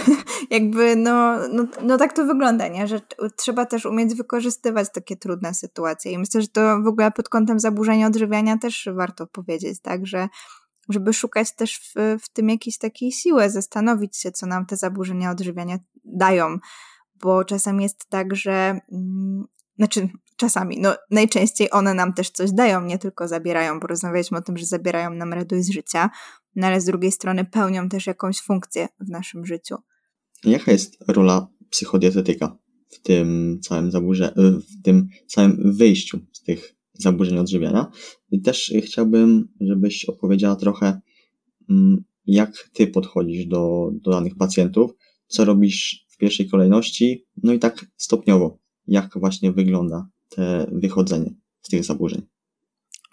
jakby 0.50 0.96
no, 0.96 1.48
no, 1.48 1.66
no 1.82 1.98
tak 1.98 2.12
to 2.12 2.26
wygląda, 2.26 2.68
nie? 2.68 2.87
że 2.87 3.00
trzeba 3.37 3.66
też 3.66 3.87
umieć 3.87 4.14
wykorzystywać 4.14 4.88
takie 4.94 5.16
trudne 5.16 5.54
sytuacje 5.54 6.12
i 6.12 6.18
myślę, 6.18 6.42
że 6.42 6.48
to 6.48 6.82
w 6.82 6.87
ogóle 6.87 7.10
pod 7.10 7.28
kątem 7.28 7.60
zaburzenia 7.60 8.06
odżywiania 8.06 8.58
też 8.58 8.88
warto 8.94 9.26
powiedzieć, 9.26 9.80
tak, 9.80 10.06
że 10.06 10.28
żeby 10.88 11.12
szukać 11.12 11.54
też 11.54 11.78
w, 11.78 12.22
w 12.22 12.28
tym 12.28 12.48
jakiejś 12.48 12.78
takiej 12.78 13.12
siły, 13.12 13.50
zastanowić 13.50 14.16
się, 14.16 14.32
co 14.32 14.46
nam 14.46 14.66
te 14.66 14.76
zaburzenia 14.76 15.30
odżywiania 15.30 15.78
dają, 16.04 16.58
bo 17.22 17.44
czasem 17.44 17.81
jest 17.81 18.09
tak, 18.09 18.37
że 18.37 18.81
mm, 18.92 19.44
znaczy 19.77 20.09
czasami, 20.37 20.81
no 20.81 20.94
najczęściej 21.11 21.68
one 21.70 21.94
nam 21.94 22.12
też 22.12 22.31
coś 22.31 22.53
dają, 22.53 22.85
nie 22.85 22.98
tylko 22.98 23.29
zabierają, 23.29 23.81
bo 23.81 23.87
rozmawialiśmy 23.87 24.38
o 24.38 24.42
tym, 24.42 24.57
że 24.57 24.66
zabierają 24.66 25.11
nam 25.11 25.33
radość 25.33 25.64
z 25.64 25.70
życia, 25.70 26.11
no 26.57 26.66
ale 26.66 26.81
z 26.81 26.85
drugiej 26.85 27.12
strony 27.12 27.44
pełnią 27.44 27.88
też 27.88 28.07
jakąś 28.07 28.40
funkcję 28.40 28.88
w 29.00 29.09
naszym 29.09 29.46
życiu. 29.46 29.77
Jaka 30.44 30.72
jest 30.72 30.96
rola 31.09 31.48
psychodietetyka 31.70 32.59
w 32.88 33.00
tym 33.00 33.59
całym 33.62 33.90
zaburzeniu, 33.90 34.33
w 34.61 34.83
tym 34.83 35.09
całym 35.27 35.77
wyjściu 35.77 36.18
z 36.33 36.42
tych 36.42 36.74
zaburzeń 36.92 37.38
odżywiania? 37.38 37.90
I 38.31 38.40
też 38.40 38.72
chciałbym, 38.85 39.48
żebyś 39.61 40.05
opowiedziała 40.05 40.57
trochę, 40.57 41.00
mm, 41.70 42.05
jak 42.27 42.68
ty 42.72 42.87
podchodzisz 42.87 43.46
do, 43.46 43.90
do 43.92 44.11
danych 44.11 44.37
pacjentów, 44.37 44.90
co 45.27 45.44
robisz 45.44 46.03
w 46.14 46.16
pierwszej 46.16 46.50
kolejności, 46.50 47.27
no 47.42 47.53
i 47.53 47.59
tak 47.59 47.87
stopniowo, 47.96 48.59
jak 48.87 49.18
właśnie 49.18 49.53
wygląda 49.53 50.09
te 50.29 50.66
wychodzenie 50.72 51.35
z 51.62 51.68
tych 51.68 51.85
zaburzeń. 51.85 52.27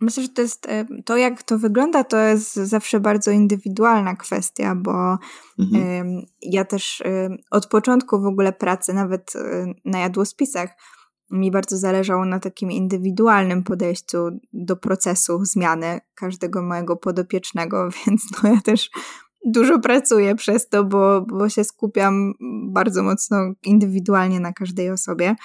Myślę, 0.02 0.24
że 0.24 0.30
to 0.30 0.42
jest 0.42 0.66
e, 0.70 0.86
to, 1.06 1.18
jak 1.18 1.44
to 1.44 1.60
wygląda, 1.60 2.04
to 2.04 2.18
jest 2.18 2.54
zawsze 2.54 3.00
bardzo 3.00 3.32
indywidualna 3.32 4.16
kwestia, 4.16 4.76
bo 4.76 5.18
mhm. 5.60 6.22
ja 6.42 6.66
też 6.66 7.04
od 7.52 7.68
początku 7.68 8.22
w 8.22 8.26
ogóle 8.26 8.54
pracy, 8.54 8.94
nawet 8.94 9.36
e, 9.36 9.74
na 9.86 10.00
jadłospisach, 10.00 10.70
mi 11.32 11.52
bardzo 11.52 11.78
zależało 11.78 12.26
na 12.26 12.40
takim 12.40 12.72
indywidualnym 12.72 13.64
podejściu 13.64 14.18
do 14.54 14.76
procesu 14.76 15.46
zmiany 15.46 16.00
każdego 16.16 16.62
mojego 16.62 16.96
podopiecznego, 16.96 17.90
więc 18.06 18.22
no 18.44 18.50
ja 18.54 18.62
też 18.62 18.90
dużo 19.46 19.80
pracuję 19.80 20.36
przez 20.36 20.70
to, 20.70 20.84
bo, 20.84 21.22
bo 21.22 21.50
się 21.50 21.64
skupiam 21.64 22.34
bardzo 22.68 23.04
mocno 23.04 23.38
indywidualnie 23.64 24.40
na 24.40 24.54
każdej 24.54 24.90
osobie. 24.90 25.36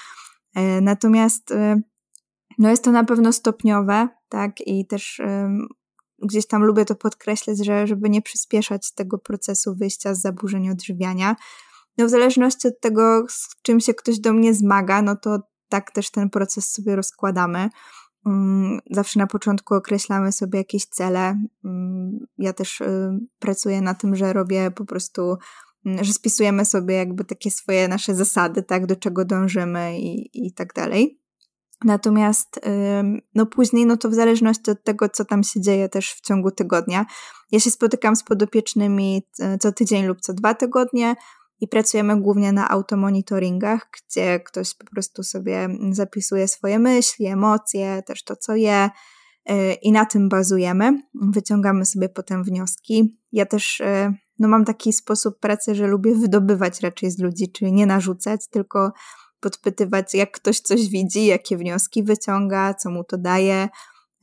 E, 0.55 0.81
natomiast 0.81 1.55
no 2.59 2.71
jest 2.71 2.85
to 2.85 2.93
na 2.93 3.05
pewno 3.05 3.33
stopniowe, 3.33 4.09
tak, 4.29 4.61
i 4.61 4.87
też 4.87 5.19
um, 5.19 5.69
gdzieś 6.23 6.47
tam 6.47 6.65
lubię 6.65 6.85
to 6.85 6.95
podkreślać, 6.95 7.65
że 7.65 7.87
żeby 7.87 8.11
nie 8.11 8.23
przyspieszać 8.23 8.93
tego 8.93 9.19
procesu 9.19 9.75
wyjścia 9.75 10.15
z 10.15 10.21
zaburzeń 10.21 10.71
odżywiania. 10.71 11.37
No 11.99 12.07
w 12.07 12.11
zależności 12.11 12.69
od 12.69 12.81
tego, 12.81 13.25
z 13.29 13.49
czym 13.63 13.81
się 13.81 13.95
ktoś 13.95 14.21
do 14.21 14.33
mnie 14.33 14.55
zmaga, 14.55 15.03
no 15.03 15.17
to 15.17 15.39
tak 15.69 15.91
też 15.91 16.11
ten 16.11 16.31
proces 16.31 16.73
sobie 16.73 16.97
rozkładamy. 16.97 17.69
Um, 18.27 18.79
zawsze 18.91 19.19
na 19.19 19.27
początku 19.27 19.75
określamy 19.75 20.33
sobie 20.33 20.59
jakieś 20.59 20.87
cele. 20.87 21.41
Um, 21.65 22.27
ja 22.39 22.53
też 22.53 22.81
y, 22.81 23.19
pracuję 23.39 23.81
na 23.81 23.95
tym, 23.95 24.17
że 24.17 24.33
robię 24.33 24.71
po 24.71 24.85
prostu 24.85 25.37
że 26.01 26.13
spisujemy 26.13 26.65
sobie 26.65 26.95
jakby 26.95 27.25
takie 27.25 27.51
swoje 27.51 27.89
nasze 27.89 28.15
zasady, 28.15 28.63
tak, 28.63 28.87
do 28.87 28.97
czego 28.97 29.25
dążymy 29.25 29.99
i, 29.99 30.47
i 30.47 30.53
tak 30.53 30.75
dalej. 30.75 31.21
Natomiast 31.85 32.61
no 33.35 33.47
później, 33.47 33.87
no 33.87 33.97
to 33.97 34.09
w 34.09 34.15
zależności 34.15 34.71
od 34.71 34.85
tego, 34.85 35.09
co 35.09 35.25
tam 35.25 35.43
się 35.43 35.61
dzieje 35.61 35.89
też 35.89 36.13
w 36.13 36.21
ciągu 36.21 36.51
tygodnia. 36.51 37.07
Ja 37.53 37.61
się 37.61 37.71
spotykam 37.71 38.17
z 38.17 38.25
podopiecznymi 38.25 39.23
e, 39.41 39.59
co 39.59 39.73
tydzień 39.73 40.07
lub 40.07 40.21
co 40.21 40.35
dwa 40.35 40.55
tygodnie 40.55 41.17
i 41.61 41.69
pracujemy 41.69 42.21
głównie 42.21 42.53
na 42.53 42.69
automonitoringach, 42.69 43.91
gdzie 43.93 44.41
ktoś 44.41 44.75
po 44.75 44.87
prostu 44.87 45.23
sobie 45.23 45.69
zapisuje 45.91 46.49
swoje 46.49 46.79
myśli, 46.79 47.27
emocje, 47.27 48.03
też 48.07 48.25
to, 48.25 48.37
co 48.37 48.57
je 48.57 48.91
e, 49.47 49.73
i 49.73 49.93
na 49.93 50.07
tym 50.07 50.29
bazujemy. 50.29 51.03
Wyciągamy 51.15 51.85
sobie 51.85 52.09
potem 52.09 52.45
wnioski. 52.45 53.19
Ja 53.33 53.47
też 53.47 53.81
e, 53.81 54.15
no, 54.39 54.49
mam 54.49 54.65
taki 54.65 54.93
sposób 54.93 55.39
pracy, 55.41 55.75
że 55.75 55.87
lubię 55.87 56.15
wydobywać 56.15 56.81
raczej 56.81 57.11
z 57.11 57.19
ludzi, 57.19 57.53
czyli 57.53 57.73
nie 57.73 57.87
narzucać, 57.87 58.41
tylko 58.51 58.93
podpytywać, 59.41 60.15
jak 60.15 60.31
ktoś 60.31 60.61
coś 60.61 60.89
widzi, 60.89 61.27
jakie 61.27 61.57
wnioski 61.57 62.03
wyciąga, 62.03 62.75
co 62.75 62.91
mu 62.91 63.05
to 63.05 63.19
daje, 63.19 63.69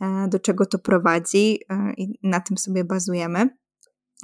e, 0.01 0.27
do 0.27 0.39
czego 0.39 0.65
to 0.65 0.79
prowadzi 0.79 1.59
i 1.97 2.19
na 2.23 2.39
tym 2.39 2.57
sobie 2.57 2.83
bazujemy. 2.83 3.62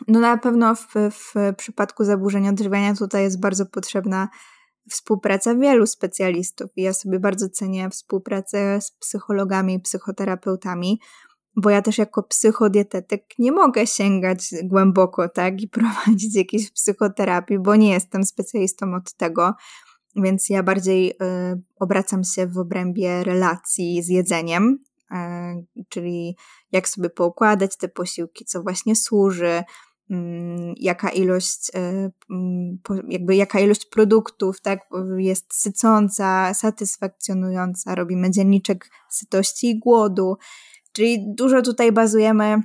No 0.08 0.20
na 0.20 0.38
pewno 0.38 0.76
w, 0.76 0.88
w 1.12 1.34
przypadku 1.58 2.04
zaburzenia 2.04 2.50
odżywiania 2.50 2.96
tutaj 2.96 3.24
jest 3.24 3.40
bardzo 3.40 3.66
potrzebna 3.66 4.30
współpraca 4.90 5.56
wielu 5.56 5.88
specjalistów 5.88 6.72
i 6.76 6.82
ja 6.82 6.94
sobie 6.94 7.20
bardzo 7.20 7.50
cenię 7.50 7.90
współpracę 7.90 8.82
z 8.82 8.92
psychologami 8.92 9.74
i 9.74 9.80
psychoterapeutami, 9.80 11.00
bo 11.56 11.70
ja 11.70 11.82
też 11.82 11.98
jako 11.98 12.24
psychodietetyk 12.24 13.24
nie 13.40 13.52
mogę 13.52 13.88
sięgać 13.88 14.50
głęboko, 14.64 15.30
tak, 15.30 15.62
i 15.62 15.68
prowadzić 15.78 16.36
jakiejś 16.36 16.72
psychoterapii, 16.72 17.60
bo 17.60 17.76
nie 17.76 17.92
jestem 17.92 18.24
specjalistą 18.24 18.96
od 18.96 19.14
tego. 19.14 19.54
Więc 20.16 20.50
ja 20.50 20.64
bardziej 20.64 21.12
y, 21.12 21.16
obracam 21.80 22.24
się 22.24 22.48
w 22.48 22.58
obrębie 22.58 23.24
relacji 23.24 24.04
z 24.04 24.08
jedzeniem, 24.08 24.80
y, 25.12 25.16
czyli 25.90 26.38
jak 26.72 26.90
sobie 26.90 27.10
poukładać 27.10 27.78
te 27.78 27.90
posiłki, 27.90 28.46
co 28.46 28.64
właśnie 28.64 28.96
służy, 28.96 29.64
jaka 30.78 31.10
ilość, 31.10 31.72
y, 31.76 32.12
jakby 33.08 33.36
jaka 33.36 33.60
ilość 33.60 33.86
produktów 33.86 34.62
tak, 34.62 34.80
jest 35.18 35.54
sycąca, 35.54 36.54
satysfakcjonująca, 36.54 37.96
robimy 37.96 38.32
dzienniczek 38.32 38.90
sytości 39.10 39.70
i 39.70 39.80
głodu. 39.80 40.38
Czyli 40.92 41.26
dużo 41.36 41.62
tutaj 41.62 41.92
bazujemy 41.92 42.64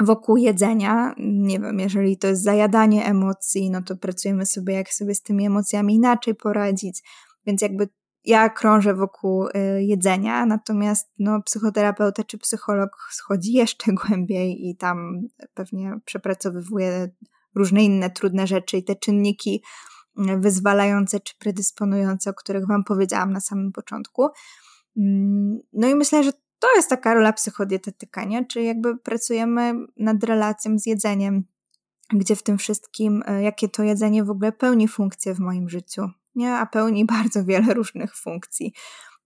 wokół 0.00 0.36
jedzenia. 0.36 1.14
Nie 1.18 1.60
wiem, 1.60 1.78
jeżeli 1.78 2.18
to 2.18 2.26
jest 2.26 2.42
zajadanie 2.42 3.04
emocji, 3.04 3.70
no 3.70 3.82
to 3.82 3.96
pracujemy 3.96 4.46
sobie, 4.46 4.74
jak 4.74 4.94
sobie 4.94 5.14
z 5.14 5.22
tymi 5.22 5.46
emocjami 5.46 5.94
inaczej 5.94 6.34
poradzić. 6.34 7.02
Więc 7.46 7.62
jakby 7.62 7.88
ja 8.24 8.48
krążę 8.48 8.94
wokół 8.94 9.46
y, 9.46 9.52
jedzenia, 9.82 10.46
natomiast 10.46 11.10
no, 11.18 11.42
psychoterapeuta 11.42 12.24
czy 12.24 12.38
psycholog 12.38 12.90
schodzi 13.10 13.52
jeszcze 13.52 13.92
głębiej 14.02 14.68
i 14.68 14.76
tam 14.76 15.20
pewnie 15.54 16.00
przepracowywuje 16.04 17.08
różne 17.54 17.84
inne 17.84 18.10
trudne 18.10 18.46
rzeczy 18.46 18.76
i 18.76 18.84
te 18.84 18.96
czynniki 18.96 19.62
y, 20.18 20.38
wyzwalające 20.38 21.20
czy 21.20 21.34
predysponujące, 21.38 22.30
o 22.30 22.34
których 22.34 22.66
Wam 22.66 22.84
powiedziałam 22.84 23.32
na 23.32 23.40
samym 23.40 23.72
początku. 23.72 24.28
Mm, 24.96 25.58
no 25.72 25.88
i 25.88 25.94
myślę, 25.94 26.24
że 26.24 26.32
to 26.58 26.74
jest 26.76 26.88
taka 26.88 27.14
rola 27.14 27.32
psychodietetyka, 27.32 28.24
nie? 28.24 28.46
Czyli 28.46 28.66
jakby 28.66 28.96
pracujemy 28.96 29.74
nad 29.96 30.24
relacją 30.24 30.78
z 30.78 30.86
jedzeniem, 30.86 31.44
gdzie 32.12 32.36
w 32.36 32.42
tym 32.42 32.58
wszystkim, 32.58 33.22
e, 33.26 33.42
jakie 33.42 33.68
to 33.68 33.82
jedzenie 33.82 34.24
w 34.24 34.30
ogóle 34.30 34.52
pełni 34.52 34.88
funkcję 34.88 35.34
w 35.34 35.38
moim 35.38 35.68
życiu, 35.68 36.10
nie? 36.34 36.52
A 36.52 36.66
pełni 36.66 37.04
bardzo 37.16 37.44
wiele 37.44 37.74
różnych 37.74 38.16
funkcji. 38.16 38.72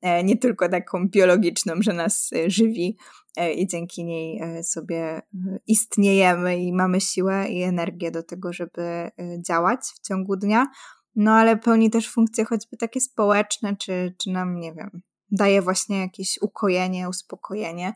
E, 0.02 0.24
nie 0.24 0.36
tylko 0.36 0.68
taką 0.68 1.08
biologiczną, 1.08 1.74
że 1.80 1.92
nas 1.92 2.30
e, 2.32 2.50
żywi 2.50 2.96
i 3.56 3.66
dzięki 3.66 4.04
niej 4.04 4.40
sobie 4.62 5.22
istniejemy 5.66 6.58
i 6.58 6.72
mamy 6.72 7.00
siłę 7.00 7.48
i 7.48 7.62
energię 7.62 8.10
do 8.10 8.22
tego, 8.22 8.52
żeby 8.52 9.10
działać 9.46 9.80
w 9.80 10.06
ciągu 10.08 10.36
dnia, 10.36 10.66
no 11.16 11.32
ale 11.32 11.56
pełni 11.56 11.90
też 11.90 12.10
funkcje 12.10 12.44
choćby 12.44 12.76
takie 12.76 13.00
społeczne, 13.00 13.76
czy, 13.76 14.14
czy 14.18 14.30
nam, 14.30 14.60
nie 14.60 14.74
wiem, 14.74 15.02
daje 15.30 15.62
właśnie 15.62 15.98
jakieś 15.98 16.38
ukojenie, 16.42 17.08
uspokojenie. 17.08 17.94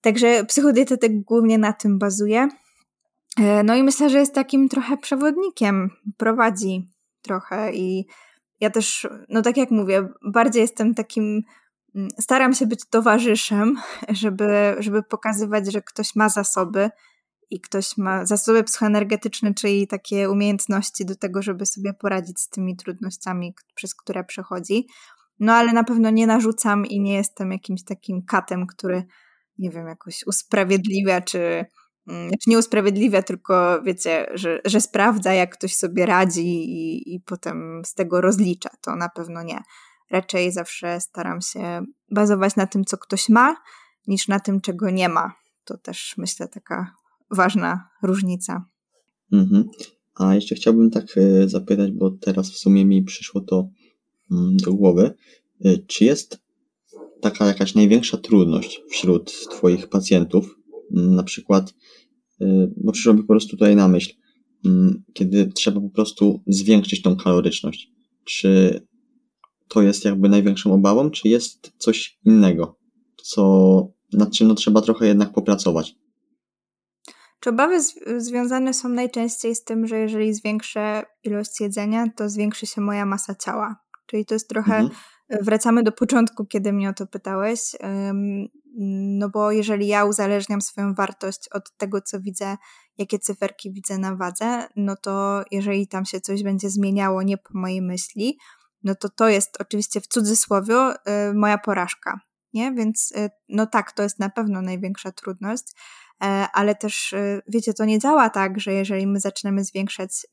Także 0.00 0.44
psychodietetyk 0.44 1.22
głównie 1.22 1.58
na 1.58 1.72
tym 1.72 1.98
bazuje. 1.98 2.48
E, 3.38 3.62
no 3.62 3.74
i 3.74 3.82
myślę, 3.82 4.10
że 4.10 4.18
jest 4.18 4.34
takim 4.34 4.68
trochę 4.68 4.96
przewodnikiem, 4.96 5.90
prowadzi 6.16 6.90
trochę 7.24 7.72
i 7.72 8.06
ja 8.60 8.70
też, 8.70 9.08
no 9.28 9.42
tak 9.42 9.56
jak 9.56 9.70
mówię, 9.70 10.08
bardziej 10.32 10.62
jestem 10.62 10.94
takim, 10.94 11.42
mm, 11.94 12.08
staram 12.20 12.54
się 12.54 12.66
być 12.66 12.80
towarzyszem, 12.90 13.76
żeby, 14.22 14.76
żeby 14.78 15.02
pokazywać, 15.02 15.72
że 15.72 15.82
ktoś 15.82 16.16
ma 16.16 16.28
zasoby 16.28 16.90
i 17.50 17.60
ktoś 17.60 17.96
ma 17.96 18.26
zasoby 18.26 18.64
psychoenergetyczne, 18.64 19.54
czyli 19.54 19.86
takie 19.86 20.30
umiejętności 20.30 21.04
do 21.04 21.16
tego, 21.16 21.42
żeby 21.42 21.66
sobie 21.66 21.94
poradzić 21.94 22.40
z 22.40 22.48
tymi 22.48 22.76
trudnościami, 22.76 23.54
przez 23.74 23.94
które 23.94 24.24
przechodzi. 24.24 24.86
No 25.40 25.52
ale 25.52 25.72
na 25.72 25.84
pewno 25.84 26.10
nie 26.10 26.26
narzucam 26.26 26.86
i 26.86 27.00
nie 27.00 27.14
jestem 27.14 27.52
jakimś 27.52 27.84
takim 27.84 28.22
katem, 28.22 28.66
który, 28.66 29.04
nie 29.58 29.70
wiem, 29.70 29.86
jakoś 29.86 30.26
usprawiedliwia, 30.26 31.20
czy 31.20 31.66
znaczy 32.06 32.50
nie 32.50 32.58
usprawiedliwia, 32.58 33.22
tylko 33.22 33.82
wiecie, 33.82 34.26
że, 34.34 34.60
że 34.64 34.80
sprawdza, 34.80 35.32
jak 35.32 35.52
ktoś 35.58 35.74
sobie 35.74 36.06
radzi 36.06 36.46
i, 36.46 37.14
i 37.14 37.20
potem 37.20 37.82
z 37.84 37.94
tego 37.94 38.20
rozlicza. 38.20 38.70
To 38.80 38.96
na 38.96 39.08
pewno 39.08 39.42
nie. 39.42 39.58
Raczej 40.10 40.52
zawsze 40.52 41.00
staram 41.00 41.40
się 41.40 41.84
bazować 42.10 42.56
na 42.56 42.66
tym, 42.66 42.84
co 42.84 42.98
ktoś 42.98 43.28
ma, 43.28 43.56
niż 44.06 44.28
na 44.28 44.40
tym, 44.40 44.60
czego 44.60 44.90
nie 44.90 45.08
ma. 45.08 45.32
To 45.64 45.78
też 45.78 46.14
myślę 46.18 46.48
taka 46.48 46.94
ważna 47.30 47.88
różnica. 48.02 48.64
Mhm. 49.32 49.68
A 50.14 50.34
jeszcze 50.34 50.54
chciałbym 50.54 50.90
tak 50.90 51.04
e, 51.16 51.48
zapytać, 51.48 51.92
bo 51.92 52.10
teraz 52.10 52.50
w 52.50 52.58
sumie 52.58 52.84
mi 52.84 53.02
przyszło 53.02 53.40
to 53.40 53.68
mm, 54.30 54.56
do 54.56 54.74
głowy. 54.74 55.14
E, 55.64 55.78
czy 55.78 56.04
jest 56.04 56.38
taka 57.20 57.46
jakaś 57.46 57.74
największa 57.74 58.16
trudność 58.16 58.82
wśród 58.90 59.32
Twoich 59.50 59.88
pacjentów, 59.88 60.44
Mm, 60.44 60.63
na 60.90 61.22
przykład, 61.22 61.74
y, 62.42 62.72
bo 62.76 62.92
przyszło 62.92 63.14
mi 63.14 63.20
po 63.20 63.26
prostu 63.26 63.50
tutaj 63.50 63.76
na 63.76 63.88
myśl, 63.88 64.12
mm, 64.64 65.02
kiedy 65.12 65.46
trzeba 65.46 65.80
po 65.80 65.90
prostu 65.90 66.42
zwiększyć 66.46 67.02
tą 67.02 67.16
kaloryczność. 67.16 67.90
Czy 68.24 68.80
to 69.68 69.82
jest 69.82 70.04
jakby 70.04 70.28
największą 70.28 70.74
obawą, 70.74 71.10
czy 71.10 71.28
jest 71.28 71.72
coś 71.78 72.18
innego, 72.24 72.78
co, 73.22 73.88
nad 74.12 74.32
czym 74.32 74.48
no, 74.48 74.54
trzeba 74.54 74.80
trochę 74.80 75.06
jednak 75.06 75.32
popracować? 75.32 75.96
Czy 77.40 77.50
obawy 77.50 77.78
związane 78.16 78.74
są 78.74 78.88
najczęściej 78.88 79.54
z 79.54 79.64
tym, 79.64 79.86
że 79.86 79.98
jeżeli 79.98 80.34
zwiększę 80.34 81.02
ilość 81.24 81.60
jedzenia, 81.60 82.06
to 82.16 82.28
zwiększy 82.28 82.66
się 82.66 82.80
moja 82.80 83.06
masa 83.06 83.34
ciała? 83.34 83.76
Czyli 84.06 84.26
to 84.26 84.34
jest 84.34 84.48
trochę, 84.48 84.76
mhm. 84.76 85.00
Wracamy 85.30 85.82
do 85.82 85.92
początku, 85.92 86.46
kiedy 86.46 86.72
mnie 86.72 86.88
o 86.88 86.92
to 86.92 87.06
pytałeś. 87.06 87.60
No 89.18 89.28
bo 89.28 89.52
jeżeli 89.52 89.86
ja 89.86 90.04
uzależniam 90.04 90.60
swoją 90.60 90.94
wartość 90.94 91.48
od 91.52 91.76
tego, 91.76 92.00
co 92.00 92.20
widzę, 92.20 92.56
jakie 92.98 93.18
cyferki 93.18 93.72
widzę 93.72 93.98
na 93.98 94.16
wadze, 94.16 94.68
no 94.76 94.96
to 94.96 95.44
jeżeli 95.50 95.88
tam 95.88 96.04
się 96.04 96.20
coś 96.20 96.42
będzie 96.42 96.70
zmieniało 96.70 97.22
nie 97.22 97.38
po 97.38 97.58
mojej 97.58 97.82
myśli, 97.82 98.38
no 98.82 98.94
to 98.94 99.08
to 99.08 99.28
jest 99.28 99.60
oczywiście 99.60 100.00
w 100.00 100.06
cudzysłowie 100.06 100.74
y, 101.30 101.34
moja 101.34 101.58
porażka. 101.58 102.20
Nie? 102.52 102.72
Więc 102.72 103.12
y, 103.16 103.30
no 103.48 103.66
tak, 103.66 103.92
to 103.92 104.02
jest 104.02 104.18
na 104.18 104.30
pewno 104.30 104.62
największa 104.62 105.12
trudność, 105.12 105.64
y, 105.68 106.26
ale 106.52 106.74
też 106.74 107.14
wiecie, 107.48 107.74
to 107.74 107.84
nie 107.84 107.98
działa 107.98 108.30
tak, 108.30 108.60
że 108.60 108.72
jeżeli 108.72 109.06
my 109.06 109.20
zaczynamy 109.20 109.64
zwiększać 109.64 110.26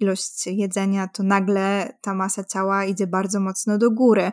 ilość 0.00 0.46
jedzenia, 0.46 1.08
to 1.08 1.22
nagle 1.22 1.94
ta 2.00 2.14
masa 2.14 2.44
ciała 2.44 2.84
idzie 2.84 3.06
bardzo 3.06 3.40
mocno 3.40 3.78
do 3.78 3.90
góry. 3.90 4.32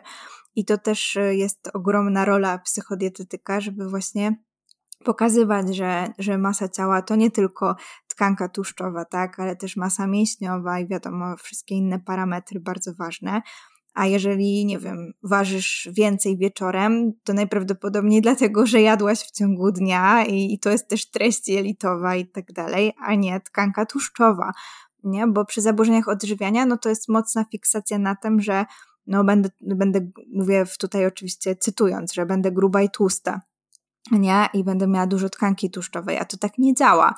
I 0.54 0.64
to 0.64 0.78
też 0.78 1.16
e, 1.16 1.34
jest 1.34 1.70
ogromna 1.74 2.24
rola 2.24 2.58
psychodietetyka, 2.58 3.60
żeby 3.60 3.88
właśnie 3.88 4.36
pokazywać, 5.04 5.76
że, 5.76 6.08
że 6.18 6.38
masa 6.38 6.68
ciała 6.68 7.02
to 7.02 7.16
nie 7.16 7.30
tylko 7.30 7.76
tkanka 8.08 8.48
tłuszczowa, 8.48 9.04
tak, 9.04 9.40
ale 9.40 9.56
też 9.56 9.76
masa 9.76 10.06
mięśniowa 10.06 10.80
i 10.80 10.88
wiadomo, 10.88 11.36
wszystkie 11.36 11.74
inne 11.74 12.00
parametry 12.00 12.60
bardzo 12.60 12.94
ważne. 12.94 13.42
A 13.94 14.06
jeżeli, 14.06 14.66
nie 14.66 14.78
wiem, 14.78 15.12
ważysz 15.22 15.88
więcej 15.92 16.38
wieczorem, 16.38 17.12
to 17.24 17.32
najprawdopodobniej 17.32 18.22
dlatego, 18.22 18.66
że 18.66 18.80
jadłaś 18.80 19.18
w 19.18 19.30
ciągu 19.30 19.72
dnia 19.72 20.24
i, 20.24 20.52
i 20.54 20.58
to 20.58 20.70
jest 20.70 20.88
też 20.88 21.10
treść 21.10 21.48
jelitowa 21.48 22.16
i 22.16 22.26
tak 22.26 22.52
dalej, 22.52 22.92
a 22.98 23.14
nie 23.14 23.40
tkanka 23.40 23.86
tłuszczowa, 23.86 24.52
nie? 25.04 25.26
Bo 25.26 25.44
przy 25.44 25.60
zaburzeniach 25.60 26.08
odżywiania, 26.08 26.66
no 26.66 26.78
to 26.78 26.88
jest 26.88 27.08
mocna 27.08 27.44
fiksacja 27.44 27.98
na 27.98 28.16
tym, 28.16 28.40
że 28.40 28.66
no 29.06 29.24
będę, 29.24 29.50
będę, 29.60 30.00
mówię 30.32 30.64
tutaj 30.78 31.06
oczywiście 31.06 31.56
cytując, 31.56 32.12
że 32.12 32.26
będę 32.26 32.52
gruba 32.52 32.82
i 32.82 32.90
tłusta, 32.90 33.40
nie? 34.12 34.48
I 34.54 34.64
będę 34.64 34.86
miała 34.86 35.06
dużo 35.06 35.28
tkanki 35.28 35.70
tłuszczowej, 35.70 36.18
a 36.18 36.24
to 36.24 36.36
tak 36.36 36.58
nie 36.58 36.74
działa. 36.74 37.14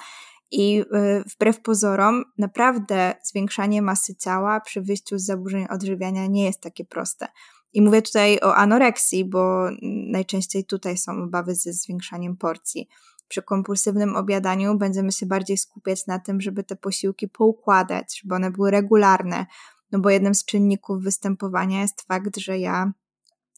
I 0.51 0.81
y, 0.81 0.85
wbrew 1.27 1.61
pozorom, 1.61 2.25
naprawdę 2.39 3.15
zwiększanie 3.23 3.83
masy 3.83 4.15
ciała 4.15 4.61
przy 4.61 4.83
wyjściu 4.83 5.19
z 5.19 5.25
zaburzeń 5.25 5.67
odżywiania 5.71 6.27
nie 6.27 6.45
jest 6.45 6.61
takie 6.61 6.85
proste. 6.85 7.29
I 7.73 7.83
mówię 7.83 8.03
tutaj 8.03 8.41
o 8.41 8.57
anoreksji, 8.57 9.25
bo 9.25 9.69
najczęściej 9.83 10.65
tutaj 10.65 10.97
są 10.97 11.23
obawy 11.23 11.55
ze 11.55 11.73
zwiększaniem 11.73 12.37
porcji. 12.37 12.89
Przy 13.31 13.43
kompulsywnym 13.43 14.17
obiadaniu 14.17 14.79
będziemy 14.79 15.13
się 15.13 15.27
bardziej 15.27 15.59
skupiać 15.59 16.07
na 16.07 16.19
tym, 16.19 16.41
żeby 16.41 16.65
te 16.65 16.77
posiłki 16.77 17.29
poukładać, 17.29 18.21
żeby 18.23 18.35
one 18.35 18.51
były 18.51 18.71
regularne, 18.71 19.47
no 19.93 19.99
bo 19.99 20.11
jednym 20.11 20.35
z 20.35 20.45
czynników 20.45 21.03
występowania 21.03 21.81
jest 21.81 22.03
fakt, 22.03 22.37
że 22.37 22.59
ja, 22.59 22.93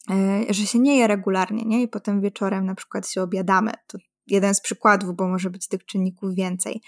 e, 0.09 0.43
że 0.49 0.65
się 0.65 0.79
nie 0.79 0.97
je 0.97 1.07
regularnie, 1.07 1.65
nie? 1.65 1.81
I 1.81 1.87
potem 1.87 2.21
wieczorem 2.21 2.65
na 2.65 2.75
przykład 2.75 3.09
się 3.09 3.21
obiadamy. 3.21 3.71
To 3.87 3.97
jeden 4.27 4.55
z 4.55 4.61
przykładów, 4.61 5.15
bo 5.15 5.27
może 5.27 5.49
być 5.49 5.67
tych 5.67 5.85
czynników 5.85 6.35
więcej. 6.35 6.81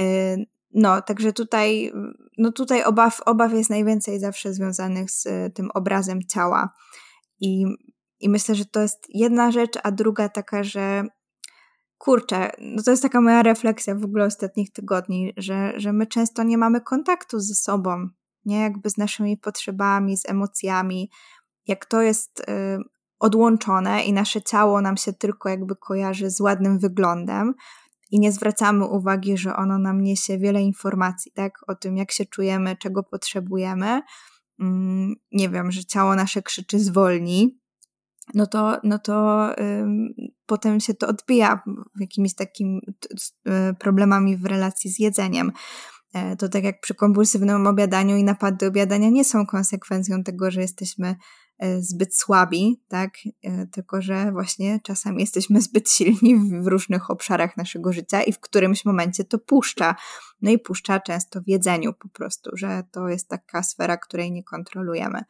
E, 0.00 0.36
no, 0.74 1.02
także 1.02 1.32
tutaj, 1.32 1.92
no 2.38 2.52
tutaj 2.52 2.84
obaw, 2.84 3.20
obaw 3.26 3.52
jest 3.52 3.70
najwięcej 3.70 4.20
zawsze 4.20 4.54
związanych 4.54 5.10
z 5.10 5.26
e, 5.26 5.50
tym 5.50 5.70
obrazem 5.74 6.20
ciała. 6.22 6.74
I, 7.40 7.64
I 8.20 8.28
myślę, 8.28 8.54
że 8.54 8.64
to 8.64 8.80
jest 8.80 9.06
jedna 9.08 9.50
rzecz, 9.50 9.78
a 9.82 9.90
druga 9.90 10.28
taka, 10.28 10.64
że 10.64 11.04
kurczę, 12.02 12.50
no 12.58 12.82
to 12.82 12.90
jest 12.90 13.02
taka 13.02 13.20
moja 13.20 13.42
refleksja 13.42 13.94
w 13.94 14.04
ogóle 14.04 14.24
ostatnich 14.24 14.72
tygodni, 14.72 15.32
że, 15.36 15.72
że 15.76 15.92
my 15.92 16.06
często 16.06 16.42
nie 16.42 16.58
mamy 16.58 16.80
kontaktu 16.80 17.40
ze 17.40 17.54
sobą, 17.54 18.08
nie? 18.44 18.60
Jakby 18.60 18.90
z 18.90 18.96
naszymi 18.96 19.36
potrzebami, 19.36 20.16
z 20.16 20.28
emocjami, 20.28 21.10
jak 21.66 21.86
to 21.86 22.02
jest 22.02 22.40
y, 22.40 22.44
odłączone 23.18 24.04
i 24.04 24.12
nasze 24.12 24.42
ciało 24.42 24.80
nam 24.80 24.96
się 24.96 25.12
tylko 25.12 25.48
jakby 25.48 25.76
kojarzy 25.76 26.30
z 26.30 26.40
ładnym 26.40 26.78
wyglądem 26.78 27.54
i 28.10 28.20
nie 28.20 28.32
zwracamy 28.32 28.86
uwagi, 28.86 29.36
że 29.36 29.56
ono 29.56 29.78
nam 29.78 30.00
niesie 30.00 30.38
wiele 30.38 30.62
informacji, 30.62 31.32
tak, 31.32 31.52
o 31.66 31.74
tym, 31.74 31.96
jak 31.96 32.12
się 32.12 32.24
czujemy, 32.24 32.76
czego 32.76 33.02
potrzebujemy. 33.02 34.00
Mm, 34.60 35.14
nie 35.32 35.48
wiem, 35.48 35.70
że 35.70 35.84
ciało 35.84 36.14
nasze 36.14 36.42
krzyczy 36.42 36.78
zwolni, 36.78 37.61
no 38.34 38.46
to, 38.46 38.80
no 38.84 38.98
to 38.98 39.48
potem 40.46 40.80
się 40.80 40.94
to 40.94 41.08
odbija 41.08 41.62
jakimiś 42.00 42.34
takimi 42.34 42.80
y, 43.70 43.74
problemami 43.74 44.36
w 44.36 44.44
relacji 44.44 44.90
z 44.90 44.98
jedzeniem. 44.98 45.52
E, 46.14 46.36
to 46.36 46.48
tak 46.48 46.64
jak 46.64 46.80
przy 46.80 46.94
kompulsywnym 46.94 47.66
obiadaniu 47.66 48.16
i 48.16 48.24
napady 48.24 48.66
obiadania 48.66 49.10
nie 49.10 49.24
są 49.24 49.46
konsekwencją 49.46 50.22
tego, 50.22 50.50
że 50.50 50.60
jesteśmy 50.60 51.16
e, 51.58 51.82
zbyt 51.82 52.16
słabi, 52.16 52.82
tak? 52.88 53.10
E, 53.42 53.66
tylko 53.66 54.02
że 54.02 54.32
właśnie 54.32 54.80
czasami 54.82 55.20
jesteśmy 55.20 55.60
zbyt 55.70 55.90
silni 55.90 56.62
w 56.62 56.66
różnych 56.66 57.10
obszarach 57.10 57.56
naszego 57.56 57.92
życia 57.92 58.22
i 58.22 58.32
w 58.32 58.40
którymś 58.40 58.84
momencie 58.84 59.24
to 59.24 59.38
puszcza. 59.38 59.94
No 60.42 60.50
i 60.50 60.58
puszcza 60.58 61.00
często 61.00 61.40
w 61.40 61.48
jedzeniu 61.48 61.92
po 61.92 62.08
prostu, 62.08 62.50
że 62.54 62.82
to 62.90 63.08
jest 63.08 63.28
taka 63.28 63.62
sfera, 63.62 63.96
której 63.96 64.32
nie 64.32 64.44
kontrolujemy. 64.44 65.24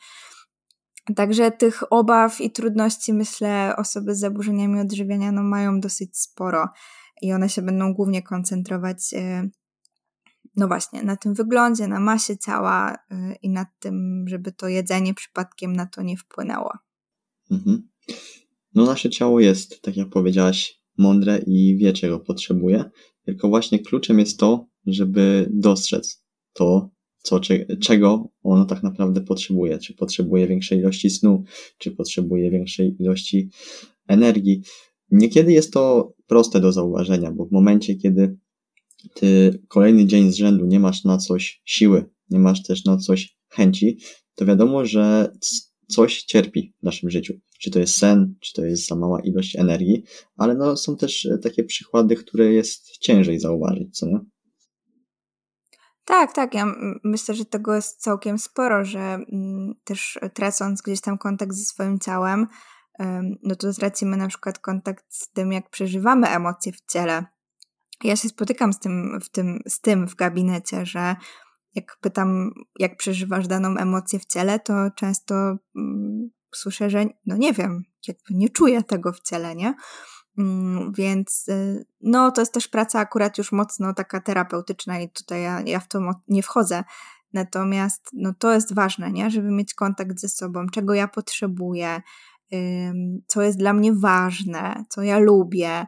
Także 1.17 1.51
tych 1.51 1.93
obaw 1.93 2.41
i 2.41 2.51
trudności, 2.51 3.13
myślę, 3.13 3.75
osoby 3.77 4.15
z 4.15 4.19
zaburzeniami 4.19 4.81
odżywiania 4.81 5.33
no, 5.33 5.43
mają 5.43 5.81
dosyć 5.81 6.19
sporo 6.19 6.69
i 7.23 7.33
one 7.33 7.49
się 7.49 7.63
będą 7.63 7.95
głównie 7.95 8.23
koncentrować 8.23 9.15
no 10.57 10.69
właśnie, 10.69 11.03
na 11.03 11.17
tym 11.17 11.35
wyglądzie, 11.35 11.89
na 11.89 12.01
masie 12.01 12.39
ciała 12.39 12.95
y, 12.95 13.17
i 13.43 13.51
na 13.51 13.67
tym, 13.79 14.25
żeby 14.29 14.53
to 14.53 14.69
jedzenie 14.69 15.15
przypadkiem 15.15 15.73
na 15.73 15.87
to 15.87 16.03
nie 16.03 16.17
wpłynęło. 16.17 16.73
Mhm. 17.51 17.89
No 18.75 18.85
nasze 18.85 19.11
ciało 19.11 19.41
jest, 19.41 19.83
tak 19.83 19.97
jak 19.97 20.09
powiedziałaś, 20.09 20.83
mądre 20.99 21.39
i 21.47 21.77
wie, 21.77 21.93
czego 21.93 22.21
potrzebuje, 22.21 22.91
tylko 23.25 23.49
właśnie 23.49 23.79
kluczem 23.79 24.19
jest 24.19 24.39
to, 24.39 24.67
żeby 24.87 25.51
dostrzec 25.53 26.25
to, 26.53 26.91
co, 27.23 27.41
czego 27.83 28.29
ono 28.43 28.65
tak 28.65 28.83
naprawdę 28.83 29.21
potrzebuje. 29.21 29.79
Czy 29.79 29.95
potrzebuje 29.95 30.47
większej 30.47 30.79
ilości 30.79 31.11
snu, 31.11 31.45
czy 31.79 31.91
potrzebuje 31.91 32.51
większej 32.51 32.97
ilości 33.01 33.51
energii. 34.09 34.63
Niekiedy 35.11 35.53
jest 35.53 35.73
to 35.73 36.15
proste 36.27 36.61
do 36.61 36.73
zauważenia, 36.73 37.33
bo 37.33 37.47
w 37.47 37.53
momencie, 37.53 37.95
kiedy 37.95 38.37
ty 39.15 39.61
kolejny 39.69 40.07
dzień 40.07 40.33
z 40.33 40.37
rzędu 40.37 40.67
nie 40.67 40.81
masz 40.81 41.05
na 41.05 41.19
coś 41.19 41.63
siły, 41.65 42.05
nie 42.31 42.39
masz 42.39 42.63
też 42.63 42.85
na 42.85 42.97
coś 42.97 43.37
chęci, 43.49 43.99
to 44.35 44.47
wiadomo, 44.47 44.85
że 44.85 45.33
coś 45.89 46.23
cierpi 46.23 46.75
w 46.81 46.83
naszym 46.83 47.11
życiu. 47.11 47.35
czy 47.59 47.71
to 47.71 47.79
jest 47.79 47.97
sen, 47.97 48.35
czy 48.41 48.53
to 48.53 48.65
jest 48.65 48.87
za 48.87 48.95
mała 48.95 49.21
ilość 49.21 49.57
energii, 49.57 50.03
ale 50.37 50.55
no 50.55 50.77
są 50.77 50.97
też 50.97 51.29
takie 51.43 51.65
przykłady, 51.65 52.17
które 52.17 52.53
jest 52.53 52.99
ciężej 52.99 53.41
zauważyć, 53.41 53.99
co 53.99 54.07
nie? 54.07 54.21
Tak, 56.05 56.33
tak. 56.33 56.55
Ja 56.55 56.67
myślę, 57.05 57.35
że 57.35 57.45
tego 57.45 57.75
jest 57.75 58.01
całkiem 58.01 58.39
sporo, 58.39 58.85
że 58.85 59.19
też 59.85 60.19
tracąc 60.35 60.83
gdzieś 60.83 61.01
tam 61.01 61.19
kontakt 61.19 61.53
ze 61.53 61.65
swoim 61.65 61.99
ciałem, 61.99 62.47
no 63.43 63.57
to 63.57 63.73
tracimy 63.73 64.17
na 64.17 64.29
przykład 64.29 64.59
kontakt 64.59 65.05
z 65.09 65.33
tym, 65.33 65.53
jak 65.53 65.71
przeżywamy 65.71 66.29
emocje 66.29 66.73
w 66.73 66.81
ciele. 66.81 67.25
Ja 68.05 68.17
się 68.17 68.29
spotykam 68.29 68.73
z 68.73 68.79
tym, 68.79 69.21
w 69.21 69.29
tym, 69.29 69.59
z 69.69 69.81
tym 69.81 70.09
w 70.09 70.15
gabinecie, 70.15 70.87
że 70.87 71.17
jak 71.75 71.97
pytam, 72.01 72.51
jak 72.79 72.97
przeżywasz 72.97 73.47
daną 73.47 73.77
emocję 73.77 74.19
w 74.19 74.25
ciele, 74.25 74.61
to 74.61 74.75
często 74.97 75.35
mm, 75.77 76.31
słyszę, 76.55 76.91
że 76.91 77.05
no 77.27 77.37
nie 77.37 77.53
wiem, 77.53 77.83
jakby 78.09 78.35
nie 78.35 78.49
czuję 78.49 78.83
tego 78.83 79.13
w 79.13 79.21
ciele, 79.21 79.57
nie? 79.57 79.75
Mm, 80.39 80.93
więc 80.93 81.49
y, 81.49 81.87
no, 82.01 82.31
to 82.31 82.41
jest 82.41 82.53
też 82.53 82.69
praca 82.69 82.99
akurat 82.99 83.39
już 83.39 83.53
mocno 83.53 83.95
taka 83.95 84.21
terapeutyczna 84.21 85.01
i 85.01 85.11
tutaj 85.11 85.43
ja, 85.43 85.61
ja 85.61 85.81
w 85.81 85.89
to 85.89 86.01
nie 86.29 86.43
wchodzę. 86.43 86.85
Natomiast 87.33 88.11
no, 88.13 88.35
to 88.39 88.53
jest 88.53 88.75
ważne, 88.75 89.13
nie? 89.13 89.31
żeby 89.31 89.51
mieć 89.51 89.75
kontakt 89.75 90.21
ze 90.21 90.29
sobą, 90.29 90.67
czego 90.67 90.95
ja 90.95 91.09
potrzebuję, 91.09 92.03
co 93.27 93.43
jest 93.43 93.59
dla 93.59 93.73
mnie 93.73 93.93
ważne, 93.93 94.85
co 94.89 95.03
ja 95.03 95.19
lubię, 95.19 95.87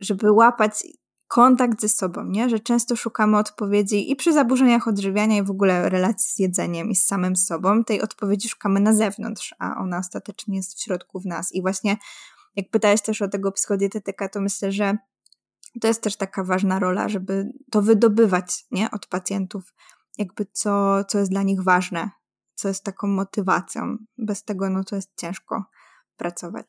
żeby 0.00 0.32
łapać 0.32 0.84
kontakt 1.28 1.80
ze 1.80 1.88
sobą, 1.88 2.24
nie? 2.24 2.48
że 2.48 2.60
często 2.60 2.96
szukamy 2.96 3.38
odpowiedzi 3.38 4.10
i 4.10 4.16
przy 4.16 4.32
zaburzeniach 4.32 4.88
odżywiania 4.88 5.36
i 5.36 5.42
w 5.42 5.50
ogóle 5.50 5.88
relacji 5.88 6.30
z 6.30 6.38
jedzeniem 6.38 6.90
i 6.90 6.96
z 6.96 7.06
samym 7.06 7.36
sobą, 7.36 7.84
tej 7.84 8.02
odpowiedzi 8.02 8.48
szukamy 8.48 8.80
na 8.80 8.94
zewnątrz, 8.94 9.54
a 9.58 9.76
ona 9.76 9.98
ostatecznie 9.98 10.56
jest 10.56 10.78
w 10.78 10.82
środku 10.82 11.20
w 11.20 11.26
nas. 11.26 11.52
I 11.52 11.62
właśnie 11.62 11.96
jak 12.56 12.70
pytałeś 12.70 13.02
też 13.02 13.22
o 13.22 13.28
tego 13.28 13.52
psychodietetyka, 13.52 14.28
to 14.28 14.40
myślę, 14.40 14.72
że 14.72 14.96
to 15.80 15.88
jest 15.88 16.02
też 16.02 16.16
taka 16.16 16.44
ważna 16.44 16.78
rola, 16.78 17.08
żeby 17.08 17.52
to 17.70 17.82
wydobywać 17.82 18.66
nie? 18.70 18.90
od 18.90 19.06
pacjentów, 19.06 19.74
jakby 20.18 20.46
co, 20.52 21.04
co 21.04 21.18
jest 21.18 21.30
dla 21.30 21.42
nich 21.42 21.62
ważne, 21.62 22.10
co 22.54 22.68
jest 22.68 22.84
taką 22.84 23.06
motywacją. 23.06 23.96
Bez 24.18 24.44
tego 24.44 24.70
no 24.70 24.84
to 24.84 24.96
jest 24.96 25.10
ciężko 25.16 25.64
pracować. 26.16 26.66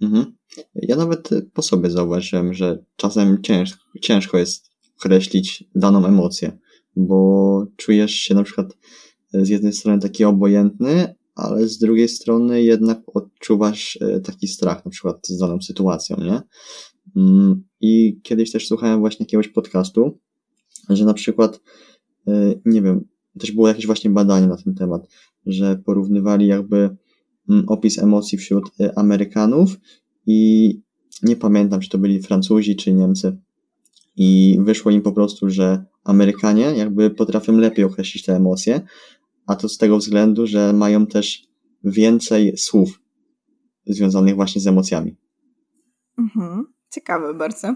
Mhm. 0.00 0.36
Ja 0.74 0.96
nawet 0.96 1.30
po 1.52 1.62
sobie 1.62 1.90
zauważyłem, 1.90 2.54
że 2.54 2.84
czasem 2.96 3.42
cięż, 3.42 3.78
ciężko 4.00 4.38
jest 4.38 4.70
określić 4.98 5.64
daną 5.74 6.06
emocję, 6.06 6.58
bo 6.96 7.66
czujesz 7.76 8.14
się 8.14 8.34
na 8.34 8.42
przykład 8.42 8.76
z 9.32 9.48
jednej 9.48 9.72
strony 9.72 10.02
taki 10.02 10.24
obojętny, 10.24 11.14
ale 11.34 11.68
z 11.68 11.78
drugiej 11.78 12.08
strony 12.08 12.62
jednak 12.62 13.02
odczuwasz 13.14 13.98
e, 14.00 14.20
taki 14.20 14.48
strach, 14.48 14.84
na 14.84 14.90
przykład 14.90 15.26
z 15.26 15.38
daną 15.38 15.62
sytuacją, 15.62 16.16
nie? 16.16 16.40
Mm, 17.16 17.64
I 17.80 18.20
kiedyś 18.22 18.52
też 18.52 18.68
słuchałem 18.68 19.00
właśnie 19.00 19.24
jakiegoś 19.24 19.48
podcastu, 19.48 20.18
że 20.88 21.04
na 21.04 21.14
przykład, 21.14 21.60
e, 22.28 22.54
nie 22.64 22.82
wiem, 22.82 23.04
też 23.38 23.52
było 23.52 23.68
jakieś 23.68 23.86
właśnie 23.86 24.10
badanie 24.10 24.46
na 24.46 24.56
ten 24.56 24.74
temat, 24.74 25.08
że 25.46 25.76
porównywali 25.76 26.46
jakby 26.46 26.96
mm, 27.48 27.68
opis 27.68 27.98
emocji 27.98 28.38
wśród 28.38 28.70
e, 28.80 28.98
Amerykanów 28.98 29.76
i 30.26 30.70
nie 31.22 31.36
pamiętam, 31.36 31.80
czy 31.80 31.88
to 31.88 31.98
byli 31.98 32.22
Francuzi, 32.22 32.76
czy 32.76 32.92
Niemcy. 32.92 33.36
I 34.16 34.58
wyszło 34.60 34.90
im 34.90 35.02
po 35.02 35.12
prostu, 35.12 35.50
że 35.50 35.84
Amerykanie 36.04 36.62
jakby 36.62 37.10
potrafią 37.10 37.56
lepiej 37.58 37.84
określić 37.84 38.24
te 38.24 38.36
emocje, 38.36 38.80
a 39.46 39.56
to 39.56 39.68
z 39.68 39.78
tego 39.78 39.98
względu, 39.98 40.46
że 40.46 40.72
mają 40.72 41.06
też 41.06 41.48
więcej 41.84 42.56
słów 42.56 43.00
związanych 43.86 44.34
właśnie 44.34 44.60
z 44.60 44.66
emocjami. 44.66 45.16
Mhm. 46.18 46.66
Ciekawe 46.90 47.34
bardzo. 47.34 47.74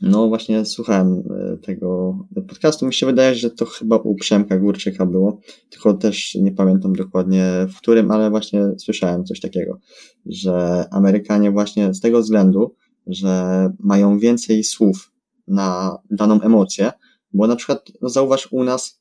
No 0.00 0.28
właśnie 0.28 0.64
słuchałem 0.64 1.22
e, 1.52 1.56
tego 1.56 2.18
podcastu. 2.48 2.86
Mi 2.86 2.94
się 2.94 3.06
wydaje, 3.06 3.34
że 3.34 3.50
to 3.50 3.66
chyba 3.66 3.96
u 3.96 4.14
Przemka 4.14 4.58
Górczyka 4.58 5.06
było, 5.06 5.40
tylko 5.70 5.94
też 5.94 6.34
nie 6.34 6.52
pamiętam 6.52 6.92
dokładnie 6.92 7.66
w 7.68 7.76
którym, 7.76 8.10
ale 8.10 8.30
właśnie 8.30 8.66
słyszałem 8.78 9.24
coś 9.24 9.40
takiego, 9.40 9.78
że 10.26 10.84
Amerykanie 10.90 11.50
właśnie 11.50 11.94
z 11.94 12.00
tego 12.00 12.20
względu, 12.20 12.74
że 13.06 13.70
mają 13.78 14.18
więcej 14.18 14.64
słów 14.64 15.12
na 15.48 15.98
daną 16.10 16.40
emocję, 16.40 16.92
bo 17.32 17.46
na 17.46 17.56
przykład 17.56 17.92
no 18.02 18.08
zauważ 18.08 18.48
u 18.50 18.64
nas 18.64 19.00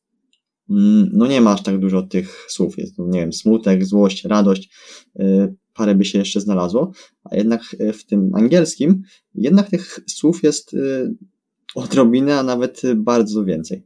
no 0.70 1.28
nie 1.28 1.42
masz 1.42 1.64
tak 1.64 1.80
dużo 1.80 2.02
tych 2.02 2.46
słów. 2.50 2.78
Jest, 2.78 2.98
no 2.98 3.08
nie 3.08 3.20
wiem, 3.20 3.34
smutek, 3.34 3.86
złość, 3.86 4.26
radość, 4.26 4.70
y, 5.20 5.56
parę 5.74 5.96
by 5.96 6.06
się 6.06 6.20
jeszcze 6.20 6.42
znalazło, 6.42 6.92
a 7.24 7.36
jednak 7.36 7.62
y, 7.82 7.94
w 7.94 8.06
tym 8.06 8.32
angielskim 8.36 9.02
jednak 9.36 9.70
tych 9.70 10.00
słów 10.08 10.44
jest 10.44 10.74
y, 10.74 11.16
odrobinę, 11.76 12.40
a 12.40 12.44
nawet 12.44 12.82
bardzo 12.96 13.46
więcej. 13.46 13.84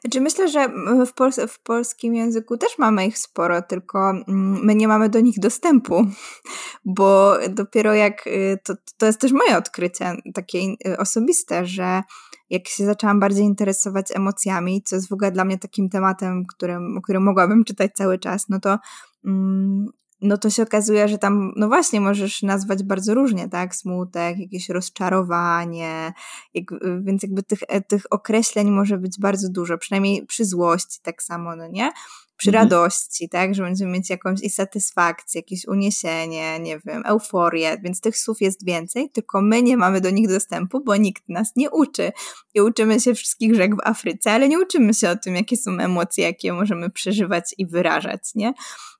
Znaczy 0.00 0.20
myślę, 0.20 0.48
że 0.48 0.68
w, 1.06 1.14
pols- 1.14 1.48
w 1.48 1.62
polskim 1.62 2.14
języku 2.14 2.58
też 2.58 2.78
mamy 2.78 3.06
ich 3.06 3.18
sporo, 3.18 3.62
tylko 3.62 4.10
mm, 4.10 4.64
my 4.64 4.74
nie 4.74 4.88
mamy 4.88 5.08
do 5.08 5.20
nich 5.20 5.38
dostępu, 5.38 6.06
bo 6.84 7.34
dopiero 7.48 7.94
jak, 7.94 8.24
to, 8.64 8.74
to 8.98 9.06
jest 9.06 9.20
też 9.20 9.32
moje 9.32 9.56
odkrycie 9.58 10.12
takie 10.34 10.58
osobiste, 10.98 11.66
że 11.66 12.02
jak 12.50 12.68
się 12.68 12.86
zaczęłam 12.86 13.20
bardziej 13.20 13.44
interesować 13.44 14.06
emocjami, 14.16 14.82
co 14.82 14.96
jest 14.96 15.08
w 15.08 15.12
ogóle 15.12 15.32
dla 15.32 15.44
mnie 15.44 15.58
takim 15.58 15.88
tematem, 15.88 16.46
którym, 16.46 16.98
o 16.98 17.02
którym 17.02 17.22
mogłabym 17.22 17.64
czytać 17.64 17.92
cały 17.94 18.18
czas, 18.18 18.48
no 18.48 18.60
to 18.60 18.78
mm, 19.24 19.86
no 20.20 20.38
to 20.38 20.50
się 20.50 20.62
okazuje, 20.62 21.08
że 21.08 21.18
tam, 21.18 21.52
no 21.56 21.68
właśnie, 21.68 22.00
możesz 22.00 22.42
nazwać 22.42 22.82
bardzo 22.82 23.14
różnie, 23.14 23.48
tak? 23.48 23.76
Smutek, 23.76 24.38
jakieś 24.38 24.68
rozczarowanie, 24.68 26.12
jak, 26.54 26.64
więc 27.00 27.22
jakby 27.22 27.42
tych, 27.42 27.58
tych 27.88 28.02
określeń 28.10 28.70
może 28.70 28.98
być 28.98 29.20
bardzo 29.20 29.48
dużo, 29.48 29.78
przynajmniej 29.78 30.26
przy 30.26 30.44
złości 30.44 30.98
tak 31.02 31.22
samo, 31.22 31.56
no 31.56 31.68
nie? 31.68 31.92
Przy 32.36 32.50
mhm. 32.50 32.64
radości, 32.64 33.28
tak, 33.28 33.54
że 33.54 33.62
będziemy 33.62 33.92
mieć 33.92 34.10
jakąś 34.10 34.42
i 34.42 34.50
satysfakcję, 34.50 35.38
jakieś 35.38 35.66
uniesienie, 35.66 36.60
nie 36.60 36.78
wiem, 36.78 37.02
euforię, 37.06 37.78
więc 37.82 38.00
tych 38.00 38.18
słów 38.18 38.40
jest 38.40 38.64
więcej, 38.66 39.10
tylko 39.10 39.42
my 39.42 39.62
nie 39.62 39.76
mamy 39.76 40.00
do 40.00 40.10
nich 40.10 40.28
dostępu, 40.28 40.80
bo 40.84 40.96
nikt 40.96 41.28
nas 41.28 41.56
nie 41.56 41.70
uczy. 41.70 42.12
I 42.54 42.60
uczymy 42.60 43.00
się 43.00 43.14
wszystkich 43.14 43.54
rzek 43.54 43.74
w 43.74 43.86
Afryce, 43.88 44.32
ale 44.32 44.48
nie 44.48 44.58
uczymy 44.58 44.94
się 44.94 45.10
o 45.10 45.16
tym, 45.16 45.36
jakie 45.36 45.56
są 45.56 45.78
emocje, 45.78 46.24
jakie 46.24 46.52
możemy 46.52 46.90
przeżywać 46.90 47.54
i 47.58 47.66
wyrażać, 47.66 48.20
nie? 48.34 48.54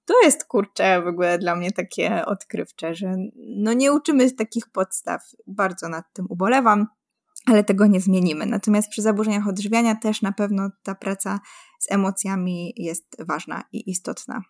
To 0.04 0.14
jest, 0.22 0.44
kurczę, 0.44 1.02
w 1.02 1.06
ogóle 1.06 1.38
dla 1.38 1.56
mnie 1.56 1.72
takie 1.72 2.26
odkrywcze, 2.26 2.94
że 2.94 3.16
no 3.36 3.72
nie 3.72 3.92
uczymy 3.92 4.30
takich 4.30 4.68
podstaw. 4.68 5.22
Bardzo 5.46 5.88
nad 5.88 6.04
tym 6.12 6.26
ubolewam 6.28 6.86
ale 7.46 7.64
tego 7.64 7.86
nie 7.86 8.00
zmienimy. 8.00 8.46
Natomiast 8.46 8.88
przy 8.88 9.02
zaburzeniach 9.02 9.48
odżywiania 9.48 9.94
też 9.94 10.22
na 10.22 10.32
pewno 10.32 10.70
ta 10.82 10.94
praca 10.94 11.40
z 11.78 11.92
emocjami 11.92 12.72
jest 12.76 13.16
ważna 13.28 13.64
i 13.72 13.90
istotna. 13.90 14.42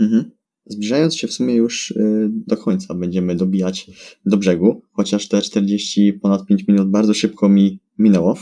Mhm. 0.00 0.30
Zbliżając 0.66 1.16
się 1.16 1.26
w 1.26 1.32
sumie 1.32 1.54
już 1.54 1.90
y, 1.90 2.28
do 2.30 2.56
końca, 2.56 2.94
będziemy 2.94 3.34
dobijać 3.34 3.90
do 4.26 4.36
brzegu, 4.36 4.82
chociaż 4.92 5.28
te 5.28 5.42
40 5.42 6.12
ponad 6.12 6.46
5 6.46 6.68
minut 6.68 6.90
bardzo 6.90 7.14
szybko 7.14 7.48
mi 7.48 7.80
minęło. 7.98 8.34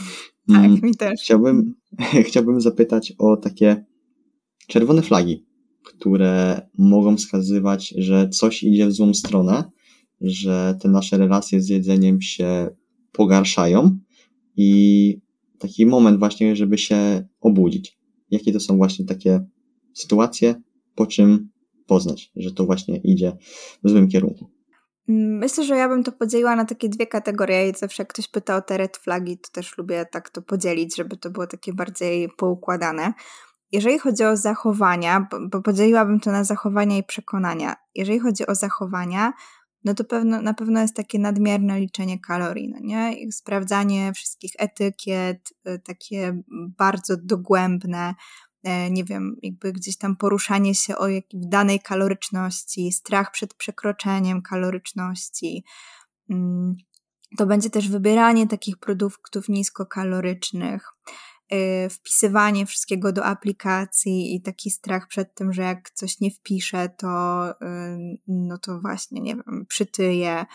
Tak, 0.47 0.65
mm, 0.65 0.81
mi 0.81 0.95
też. 0.95 1.21
Chciałbym, 1.21 1.75
chciałbym 2.27 2.61
zapytać 2.61 3.13
o 3.17 3.37
takie 3.37 3.85
czerwone 4.67 5.01
flagi, 5.01 5.45
które 5.83 6.61
mogą 6.77 7.17
wskazywać, 7.17 7.93
że 7.97 8.29
coś 8.29 8.63
idzie 8.63 8.87
w 8.87 8.91
złą 8.91 9.13
stronę, 9.13 9.63
że 10.21 10.77
te 10.81 10.89
nasze 10.89 11.17
relacje 11.17 11.61
z 11.61 11.69
jedzeniem 11.69 12.21
się 12.21 12.69
pogarszają 13.11 13.99
i 14.57 15.19
taki 15.59 15.85
moment 15.85 16.19
właśnie, 16.19 16.55
żeby 16.55 16.77
się 16.77 17.27
obudzić. 17.41 17.97
Jakie 18.31 18.53
to 18.53 18.59
są 18.59 18.77
właśnie 18.77 19.05
takie 19.05 19.45
sytuacje, 19.93 20.61
po 20.95 21.05
czym 21.05 21.49
poznać, 21.87 22.31
że 22.35 22.51
to 22.51 22.65
właśnie 22.65 22.97
idzie 22.97 23.37
w 23.83 23.89
złym 23.89 24.07
kierunku. 24.07 24.49
Myślę, 25.07 25.63
że 25.63 25.75
ja 25.75 25.89
bym 25.89 26.03
to 26.03 26.11
podzieliła 26.11 26.55
na 26.55 26.65
takie 26.65 26.89
dwie 26.89 27.07
kategorie 27.07 27.69
i 27.69 27.73
zawsze 27.75 28.03
jak 28.03 28.09
ktoś 28.09 28.27
pyta 28.27 28.55
o 28.55 28.61
te 28.61 28.77
red 28.77 28.97
flagi, 28.97 29.37
to 29.37 29.49
też 29.51 29.77
lubię 29.77 30.05
tak 30.11 30.29
to 30.29 30.41
podzielić, 30.41 30.95
żeby 30.95 31.17
to 31.17 31.29
było 31.29 31.47
takie 31.47 31.73
bardziej 31.73 32.29
poukładane. 32.37 33.13
Jeżeli 33.71 33.99
chodzi 33.99 34.23
o 34.23 34.37
zachowania, 34.37 35.27
bo 35.51 35.61
podzieliłabym 35.61 36.19
to 36.19 36.31
na 36.31 36.43
zachowania 36.43 36.97
i 36.97 37.03
przekonania. 37.03 37.75
Jeżeli 37.95 38.19
chodzi 38.19 38.47
o 38.47 38.55
zachowania, 38.55 39.33
no 39.85 39.93
to 39.93 40.03
pewno, 40.03 40.41
na 40.41 40.53
pewno 40.53 40.81
jest 40.81 40.95
takie 40.95 41.19
nadmierne 41.19 41.79
liczenie 41.79 42.19
kalorii, 42.19 42.69
no 42.69 42.79
nie? 42.81 43.13
I 43.13 43.31
sprawdzanie 43.31 44.13
wszystkich 44.13 44.51
etykiet, 44.57 45.53
y, 45.67 45.79
takie 45.79 46.41
bardzo 46.77 47.17
dogłębne, 47.17 48.15
e, 48.63 48.91
nie 48.91 49.03
wiem, 49.03 49.35
jakby 49.43 49.73
gdzieś 49.73 49.97
tam 49.97 50.15
poruszanie 50.15 50.75
się 50.75 50.97
o 50.97 51.05
danej 51.33 51.79
kaloryczności, 51.79 52.91
strach 52.91 53.31
przed 53.31 53.53
przekroczeniem 53.53 54.41
kaloryczności. 54.41 55.63
Mm, 56.29 56.75
to 57.37 57.45
będzie 57.45 57.69
też 57.69 57.89
wybieranie 57.89 58.47
takich 58.47 58.77
produktów 58.77 59.49
niskokalorycznych. 59.49 60.93
Y, 61.53 61.89
wpisywanie 61.89 62.65
wszystkiego 62.65 63.11
do 63.11 63.25
aplikacji 63.25 64.35
i 64.35 64.41
taki 64.41 64.71
strach 64.71 65.07
przed 65.07 65.35
tym, 65.35 65.53
że 65.53 65.61
jak 65.61 65.89
coś 65.89 66.19
nie 66.19 66.31
wpiszę, 66.31 66.89
to 66.89 67.49
y, 67.51 67.55
no 68.27 68.57
to 68.57 68.79
właśnie, 68.81 69.21
nie 69.21 69.35
wiem, 69.35 69.65
przytyję. 69.67 70.45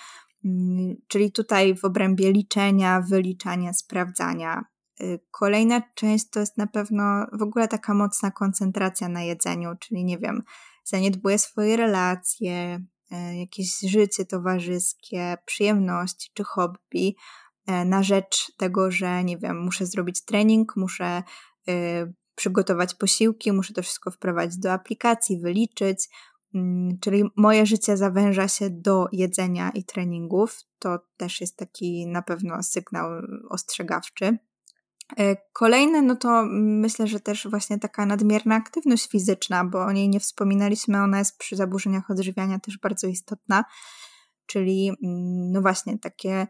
Mm, 0.45 0.97
czyli 1.09 1.33
tutaj 1.33 1.77
w 1.77 1.85
obrębie 1.85 2.33
liczenia, 2.33 3.01
wyliczania, 3.01 3.73
sprawdzania. 3.73 4.65
Y, 5.01 5.21
kolejna 5.31 5.83
część 5.95 6.31
to 6.31 6.41
jest 6.41 6.57
na 6.57 6.67
pewno 6.67 7.27
w 7.33 7.43
ogóle 7.43 7.69
taka 7.69 7.95
mocna 7.95 8.31
koncentracja 8.31 9.09
na 9.09 9.23
jedzeniu, 9.23 9.71
czyli 9.81 10.05
nie 10.05 10.19
wiem, 10.19 10.43
zaniedbuję 10.85 11.39
swoje 11.39 11.77
relacje, 11.77 12.85
jakieś 13.39 13.79
życie 13.81 14.25
towarzyskie, 14.25 15.37
przyjemności 15.47 16.31
czy 16.35 16.45
hobby, 16.45 17.17
na 17.85 18.03
rzecz 18.03 18.53
tego, 18.57 18.91
że 18.91 19.25
nie 19.25 19.39
wiem, 19.39 19.61
muszę 19.61 19.87
zrobić 19.87 20.25
trening, 20.25 20.77
muszę 20.77 21.23
y, 21.69 22.13
przygotować 22.35 22.95
posiłki, 22.95 23.53
muszę 23.53 23.75
to 23.75 23.83
wszystko 23.83 24.11
wprowadzić 24.11 24.59
do 24.59 24.73
aplikacji, 24.73 25.41
wyliczyć. 25.41 26.09
Mm, 26.55 26.99
czyli 27.01 27.25
moje 27.37 27.67
życie 27.67 27.97
zawęża 27.97 28.49
się 28.49 28.71
do 28.71 29.07
jedzenia 29.13 29.71
i 29.71 29.85
treningów. 29.85 30.59
To 30.79 30.99
też 31.17 31.41
jest 31.41 31.57
taki 31.57 32.07
na 32.07 32.23
pewno 32.23 32.63
sygnał 32.63 33.11
ostrzegawczy. 33.51 34.39
E, 35.19 35.37
kolejne, 35.53 36.03
no 36.03 36.17
to 36.17 36.47
myślę, 36.53 37.07
że 37.07 37.21
też 37.21 37.47
właśnie 37.51 37.79
taka 37.79 38.07
nadmierna 38.07 38.55
aktywność 38.55 39.09
fizyczna, 39.09 39.65
bo 39.65 39.85
o 39.85 39.93
niej 39.93 40.09
nie 40.09 40.21
wspominaliśmy, 40.21 41.03
ona 41.03 41.19
jest 41.19 41.39
przy 41.39 41.57
zaburzeniach 41.57 42.11
odżywiania 42.11 42.59
też 42.59 42.79
bardzo 42.79 43.07
istotna, 43.07 43.65
czyli 44.47 44.89
mm, 44.89 45.53
no 45.53 45.61
właśnie 45.61 45.99
takie 45.99 46.31
E, 46.41 46.47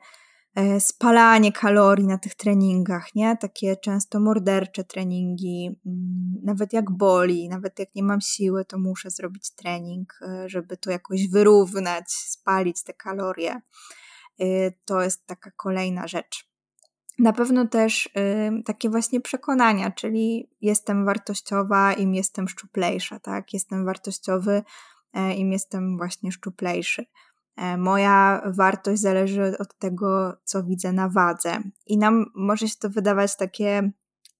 spalanie 0.78 1.52
kalorii 1.52 2.06
na 2.06 2.18
tych 2.18 2.34
treningach, 2.34 3.14
nie? 3.14 3.36
Takie 3.36 3.76
często 3.76 4.20
mordercze 4.20 4.84
treningi, 4.84 5.80
mm, 5.86 6.34
nawet 6.42 6.72
jak 6.72 6.90
boli, 6.90 7.48
nawet 7.48 7.78
jak 7.78 7.94
nie 7.94 8.02
mam 8.02 8.20
siły, 8.20 8.64
to 8.64 8.78
muszę 8.78 9.10
zrobić 9.10 9.50
trening, 9.50 10.18
e, 10.22 10.48
żeby 10.48 10.76
to 10.76 10.90
jakoś 10.90 11.28
wyrównać, 11.28 12.10
spalić 12.10 12.82
te 12.82 12.94
kalorie. 12.94 13.60
E, 14.40 14.70
to 14.84 15.02
jest 15.02 15.26
taka 15.26 15.50
kolejna 15.50 16.06
rzecz. 16.06 16.50
Na 17.18 17.32
pewno 17.32 17.68
też 17.68 18.08
takie 18.64 18.90
właśnie 18.90 19.20
przekonania, 19.20 19.90
czyli 19.90 20.50
jestem 20.60 21.04
wartościowa, 21.04 21.92
im 21.92 22.14
jestem 22.14 22.48
szczuplejsza, 22.48 23.18
tak? 23.18 23.52
Jestem 23.52 23.84
wartościowy, 23.84 24.62
im 25.36 25.52
jestem 25.52 25.96
właśnie 25.96 26.32
szczuplejszy. 26.32 27.06
E, 27.60 27.76
moja 27.76 28.42
wartość 28.46 29.00
zależy 29.00 29.58
od 29.58 29.78
tego, 29.78 30.36
co 30.44 30.62
widzę 30.64 30.92
na 30.92 31.08
wadze. 31.08 31.62
I 31.86 31.98
nam 31.98 32.26
może 32.34 32.68
się 32.68 32.76
to 32.80 32.90
wydawać 32.90 33.36
takie, 33.36 33.90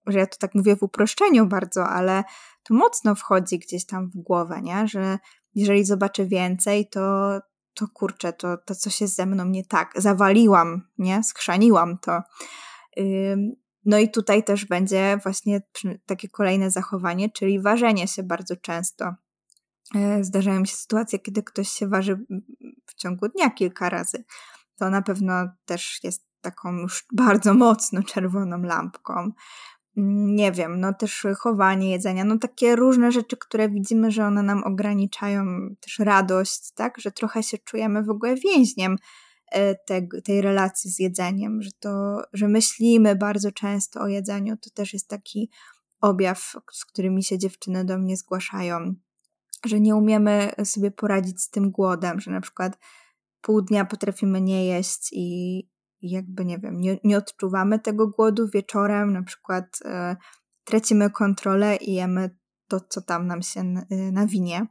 że 0.07 0.19
ja 0.19 0.27
to 0.27 0.37
tak 0.39 0.55
mówię 0.55 0.77
w 0.77 0.83
uproszczeniu 0.83 1.47
bardzo, 1.47 1.89
ale 1.89 2.25
to 2.63 2.75
mocno 2.75 3.15
wchodzi 3.15 3.59
gdzieś 3.59 3.87
tam 3.87 4.11
w 4.11 4.17
głowę, 4.17 4.61
nie? 4.63 4.89
że 4.89 5.19
jeżeli 5.55 5.85
zobaczę 5.85 6.27
więcej, 6.27 6.89
to, 6.89 7.39
to 7.75 7.87
kurczę, 7.95 8.33
to, 8.33 8.57
to 8.57 8.75
coś 8.75 9.01
jest 9.01 9.17
ze 9.17 9.27
mną 9.27 9.45
nie 9.45 9.65
tak. 9.65 9.93
Zawaliłam, 9.97 10.83
nie? 10.99 11.23
Schrzaniłam 11.23 11.99
to. 11.99 12.23
No 13.85 13.99
i 13.99 14.11
tutaj 14.11 14.45
też 14.45 14.65
będzie 14.65 15.19
właśnie 15.23 15.63
takie 16.07 16.29
kolejne 16.29 16.71
zachowanie, 16.71 17.31
czyli 17.31 17.61
ważenie 17.61 18.09
się 18.09 18.23
bardzo 18.23 18.57
często. 18.57 19.15
E, 19.95 20.25
zdarzają 20.25 20.65
się 20.65 20.77
sytuacje, 20.77 21.19
kiedy 21.19 21.43
ktoś 21.43 21.69
się 21.69 21.89
waży 21.89 22.27
w 22.87 22.95
ciągu 22.95 23.29
dnia 23.29 23.51
kilka 23.51 23.89
razy. 23.89 24.25
To 24.77 24.91
na 24.91 25.03
pewno 25.03 25.33
też 25.65 26.01
jest 26.03 26.27
taką 26.41 26.73
już 26.73 27.07
bardzo 27.13 27.55
mocno 27.55 28.03
czerwoną 28.03 28.63
lampką. 28.63 29.31
Mm, 29.97 30.37
nie 30.37 30.53
wiem, 30.53 30.81
no 30.81 30.95
też 30.95 31.27
chowanie 31.39 31.91
jedzenia, 31.91 32.25
no 32.25 32.39
takie 32.39 32.77
różne 32.77 33.13
rzeczy, 33.13 33.37
które 33.37 33.69
widzimy, 33.69 34.11
że 34.11 34.25
one 34.25 34.43
nam 34.43 34.65
ograniczają 34.65 35.45
też 35.81 35.99
radość, 35.99 36.73
tak, 36.75 36.99
że 36.99 37.13
trochę 37.13 37.43
się 37.43 37.59
czujemy 37.59 38.05
w 38.05 38.11
ogóle 38.11 38.35
więźniem 38.35 38.97
e, 39.53 39.75
te, 39.75 40.03
tej 40.25 40.41
relacji 40.41 40.91
z 40.91 40.99
jedzeniem, 40.99 41.63
że 41.63 41.71
to, 41.81 42.23
że 42.33 42.49
myślimy 42.49 43.17
bardzo 43.17 43.53
często 43.53 44.01
o 44.01 44.09
jedzeniu, 44.09 44.57
to 44.57 44.71
też 44.71 44.93
jest 44.93 45.09
taki 45.09 45.51
objaw, 46.01 46.53
z 46.73 46.85
którymi 46.85 47.25
się 47.25 47.39
dziewczyny 47.39 47.85
do 47.85 47.99
mnie 47.99 48.17
zgłaszają 48.17 48.95
że 49.67 49.81
nie 49.81 49.97
umiemy 49.97 50.51
sobie 50.65 50.91
poradzić 50.91 51.43
z 51.43 51.51
tym 51.51 51.71
głodem, 51.71 52.21
że 52.21 52.31
na 52.31 52.41
przykład 52.41 52.79
pół 53.41 53.63
dnia 53.63 53.85
potrafimy 53.85 54.41
nie 54.41 54.67
jeść 54.67 55.09
i 55.13 55.69
jakby 56.03 56.45
nie 56.45 56.59
wiem, 56.59 56.81
nie, 56.81 56.99
nie 57.05 57.19
odczuwamy 57.19 57.79
tego 57.79 58.09
głodu 58.09 58.49
wieczorem, 58.49 59.13
na 59.13 59.23
przykład 59.23 59.79
e, 59.85 60.17
tracimy 60.65 61.11
kontrolę 61.11 61.77
i 61.77 61.95
jemy 61.95 62.37
to, 62.69 62.81
co 62.81 63.01
tam 63.01 63.27
nam 63.27 63.43
się 63.43 63.61
e, 63.61 63.97
nawinie. 64.13 64.67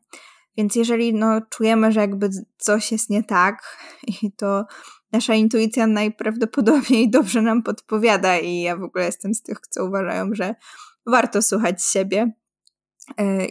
Więc 0.58 0.76
jeżeli 0.76 1.14
no, 1.14 1.42
czujemy, 1.42 1.92
że 1.92 2.00
jakby 2.00 2.30
coś 2.58 2.92
jest 2.92 3.10
nie 3.10 3.24
tak, 3.24 3.78
i 4.22 4.32
to 4.32 4.66
nasza 5.12 5.34
intuicja 5.34 5.88
najprawdopodobniej 5.88 7.10
dobrze 7.18 7.42
nam 7.42 7.64
podpowiada, 7.64 8.38
i 8.38 8.62
ja 8.62 8.78
w 8.78 8.84
ogóle 8.84 9.06
jestem 9.06 9.34
z 9.34 9.42
tych, 9.42 9.60
co 9.70 9.86
uważają, 9.86 10.30
że 10.32 10.56
warto 11.06 11.42
słuchać 11.42 11.84
siebie, 11.84 12.32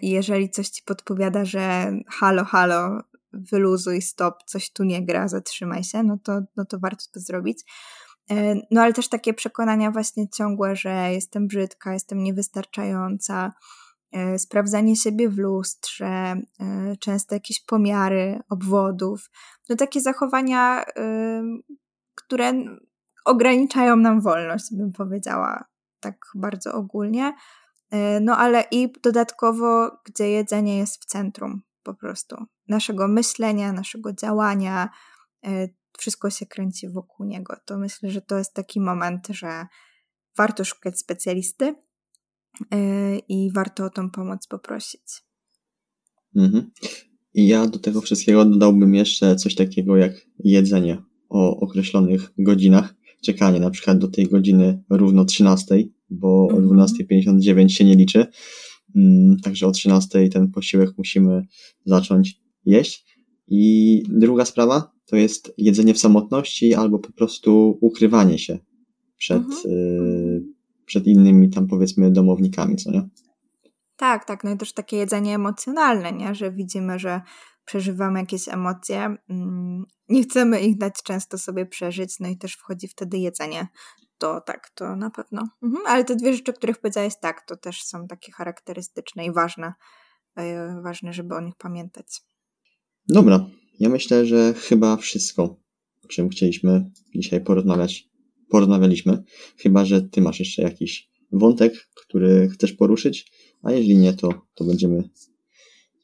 jeżeli 0.02 0.50
coś 0.50 0.68
ci 0.68 0.82
podpowiada, 0.82 1.44
że 1.44 1.92
halo, 2.08 2.44
halo, 2.44 3.00
wyluzuj, 3.32 4.02
stop, 4.02 4.44
coś 4.46 4.72
tu 4.72 4.84
nie 4.84 5.06
gra, 5.06 5.28
zatrzymaj 5.28 5.84
się, 5.84 6.02
no 6.02 6.18
to, 6.24 6.40
no 6.56 6.64
to 6.64 6.78
warto 6.78 7.04
to 7.12 7.20
zrobić. 7.20 7.64
E, 8.30 8.54
no 8.70 8.82
ale 8.82 8.92
też 8.92 9.08
takie 9.08 9.34
przekonania 9.34 9.90
właśnie 9.90 10.28
ciągłe, 10.28 10.76
że 10.76 11.12
jestem 11.12 11.46
brzydka, 11.46 11.92
jestem 11.92 12.22
niewystarczająca, 12.22 13.52
e, 14.12 14.38
sprawdzanie 14.38 14.96
siebie 14.96 15.28
w 15.28 15.38
lustrze, 15.38 16.36
często 17.00 17.34
jakieś 17.34 17.64
pomiary 17.64 18.40
obwodów, 18.48 19.30
no 19.68 19.76
takie 19.76 20.00
zachowania, 20.00 20.84
które 22.14 22.52
ograniczają 23.24 23.96
nam 23.96 24.20
wolność, 24.20 24.64
bym 24.72 24.92
powiedziała 24.92 25.64
tak 26.00 26.16
bardzo 26.34 26.74
ogólnie. 26.74 27.32
E, 27.90 28.20
no 28.20 28.36
ale 28.36 28.64
i 28.70 28.92
dodatkowo, 29.02 29.90
gdzie 30.04 30.30
jedzenie 30.30 30.78
jest 30.78 31.02
w 31.02 31.06
centrum 31.06 31.62
po 31.82 31.94
prostu 31.94 32.36
naszego 32.68 33.08
myślenia, 33.08 33.72
naszego 33.72 34.12
działania, 34.12 34.88
e, 35.46 35.68
wszystko 35.98 36.30
się 36.30 36.46
kręci 36.46 36.88
wokół 36.88 37.26
niego. 37.26 37.56
To 37.64 37.78
myślę, 37.78 38.10
że 38.10 38.20
to 38.20 38.38
jest 38.38 38.54
taki 38.54 38.80
moment, 38.80 39.28
że 39.30 39.66
warto 40.36 40.64
szukać 40.64 40.98
specjalisty 40.98 41.74
e, 42.72 43.18
i 43.18 43.52
warto 43.52 43.84
o 43.84 43.90
tą 43.90 44.10
pomoc 44.10 44.46
poprosić. 44.46 45.24
Mhm. 46.36 46.70
I 47.34 47.46
ja 47.46 47.66
do 47.66 47.78
tego 47.78 48.00
wszystkiego 48.00 48.44
dodałbym 48.44 48.94
jeszcze 48.94 49.36
coś 49.36 49.54
takiego 49.54 49.96
jak 49.96 50.12
jedzenie 50.38 51.02
o 51.28 51.60
określonych 51.60 52.32
godzinach. 52.38 52.94
Czekanie 53.24 53.60
na 53.60 53.70
przykład 53.70 53.98
do 53.98 54.08
tej 54.08 54.26
godziny 54.26 54.82
równo 54.90 55.24
13 55.24 55.74
bo 56.10 56.46
o 56.46 56.56
12.59 56.56 57.48
mhm. 57.48 57.68
się 57.68 57.84
nie 57.84 57.94
liczy. 57.94 58.26
Mm, 58.96 59.36
także 59.40 59.66
o 59.66 59.70
13.00 59.70 60.28
ten 60.28 60.50
posiłek 60.50 60.90
musimy 60.98 61.42
zacząć 61.84 62.40
jeść. 62.64 63.18
I 63.48 64.02
druga 64.08 64.44
sprawa 64.44 64.92
to 65.06 65.16
jest 65.16 65.54
jedzenie 65.58 65.94
w 65.94 65.98
samotności 65.98 66.74
albo 66.74 66.98
po 66.98 67.12
prostu 67.12 67.78
ukrywanie 67.80 68.38
się 68.38 68.58
przed, 69.16 69.42
mhm. 69.42 69.74
y, 69.74 70.42
przed 70.84 71.06
innymi 71.06 71.50
tam 71.50 71.66
powiedzmy 71.66 72.10
domownikami, 72.10 72.76
co 72.76 72.90
nie? 72.90 73.08
Tak, 73.96 74.24
tak. 74.24 74.44
No 74.44 74.50
i 74.50 74.56
też 74.56 74.72
takie 74.72 74.96
jedzenie 74.96 75.34
emocjonalne, 75.34 76.12
nie? 76.12 76.34
że 76.34 76.52
widzimy, 76.52 76.98
że 76.98 77.20
przeżywamy 77.64 78.20
jakieś 78.20 78.48
emocje, 78.48 79.16
mm, 79.30 79.84
nie 80.08 80.22
chcemy 80.22 80.60
ich 80.60 80.78
dać 80.78 80.94
często 81.04 81.38
sobie 81.38 81.66
przeżyć, 81.66 82.20
no 82.20 82.28
i 82.28 82.36
też 82.36 82.52
wchodzi 82.52 82.88
wtedy 82.88 83.18
jedzenie 83.18 83.68
to 84.18 84.40
tak, 84.40 84.70
to 84.70 84.96
na 84.96 85.10
pewno. 85.10 85.48
Mhm, 85.62 85.86
ale 85.86 86.04
te 86.04 86.16
dwie 86.16 86.34
rzeczy, 86.34 86.52
o 86.52 86.54
których 86.54 86.78
powiedziałeś, 86.78 87.14
tak, 87.20 87.46
to 87.46 87.56
też 87.56 87.82
są 87.82 88.06
takie 88.06 88.32
charakterystyczne 88.32 89.24
i 89.24 89.32
ważne. 89.32 89.72
Yy, 90.36 90.82
ważne, 90.82 91.12
żeby 91.12 91.34
o 91.34 91.40
nich 91.40 91.54
pamiętać. 91.58 92.20
Dobra, 93.08 93.46
ja 93.80 93.88
myślę, 93.88 94.26
że 94.26 94.54
chyba 94.54 94.96
wszystko, 94.96 95.42
o 96.04 96.08
czym 96.08 96.28
chcieliśmy 96.28 96.90
dzisiaj 97.14 97.40
porozmawiać, 97.40 98.08
porozmawialiśmy. 98.50 99.22
Chyba, 99.58 99.84
że 99.84 100.02
ty 100.02 100.20
masz 100.20 100.38
jeszcze 100.38 100.62
jakiś 100.62 101.10
wątek, 101.32 101.88
który 101.94 102.48
chcesz 102.48 102.72
poruszyć, 102.72 103.32
a 103.62 103.72
jeżeli 103.72 103.96
nie, 103.96 104.12
to, 104.12 104.46
to 104.54 104.64
będziemy 104.64 105.08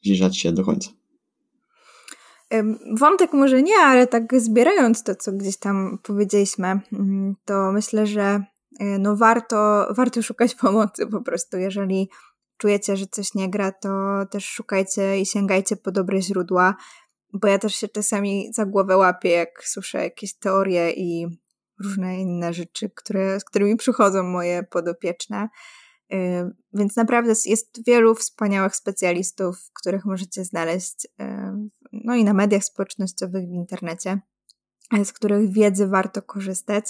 zbliżać 0.01 0.37
się 0.37 0.51
do 0.51 0.63
końca. 0.63 0.89
Wątek 2.97 3.33
może 3.33 3.61
nie, 3.61 3.77
ale 3.77 4.07
tak 4.07 4.41
zbierając 4.41 5.03
to, 5.03 5.15
co 5.15 5.31
gdzieś 5.31 5.57
tam 5.57 5.97
powiedzieliśmy, 6.03 6.79
mm, 6.93 7.35
to 7.45 7.71
myślę, 7.71 8.07
że 8.07 8.43
e, 8.79 8.99
no 8.99 9.15
warto, 9.15 9.87
warto 9.93 10.21
szukać 10.21 10.55
pomocy 10.65 11.07
po 11.07 11.21
prostu. 11.21 11.57
Jeżeli 11.57 12.09
czujecie, 12.57 12.97
że 12.97 13.05
coś 13.07 13.33
nie 13.33 13.49
gra, 13.49 13.71
to 13.71 13.89
też 14.31 14.45
szukajcie 14.45 15.19
i 15.19 15.25
sięgajcie 15.25 15.75
po 15.75 15.91
dobre 15.91 16.21
źródła, 16.21 16.75
bo 17.33 17.47
ja 17.47 17.59
też 17.59 17.75
się 17.75 17.87
czasami 17.87 18.53
za 18.53 18.65
głowę 18.65 18.97
łapię, 18.97 19.29
jak 19.29 19.67
słyszę 19.67 20.03
jakieś 20.03 20.33
teorie 20.33 20.91
i 20.91 21.27
różne 21.83 22.21
inne 22.21 22.53
rzeczy, 22.53 22.89
które, 22.95 23.39
z 23.39 23.45
którymi 23.45 23.75
przychodzą 23.75 24.23
moje 24.23 24.63
podopieczne. 24.63 25.49
Y, 26.13 26.17
więc 26.73 26.95
naprawdę 26.95 27.33
jest 27.45 27.85
wielu 27.85 28.15
wspaniałych 28.15 28.75
specjalistów, 28.75 29.57
których 29.73 30.05
możecie 30.05 30.43
znaleźć 30.43 31.07
no 32.03 32.15
i 32.15 32.23
na 32.23 32.33
mediach 32.33 32.63
społecznościowych 32.63 33.45
w 33.47 33.53
internecie, 33.53 34.19
z 35.03 35.13
których 35.13 35.51
wiedzy 35.51 35.87
warto 35.87 36.21
korzystać 36.21 36.85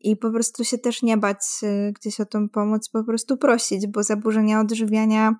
i 0.00 0.16
po 0.16 0.30
prostu 0.30 0.64
się 0.64 0.78
też 0.78 1.02
nie 1.02 1.16
bać 1.16 1.38
gdzieś 1.94 2.20
o 2.20 2.26
tą 2.26 2.48
pomoc, 2.48 2.88
po 2.88 3.04
prostu 3.04 3.36
prosić, 3.36 3.86
bo 3.86 4.02
zaburzenia 4.02 4.60
odżywiania 4.60 5.34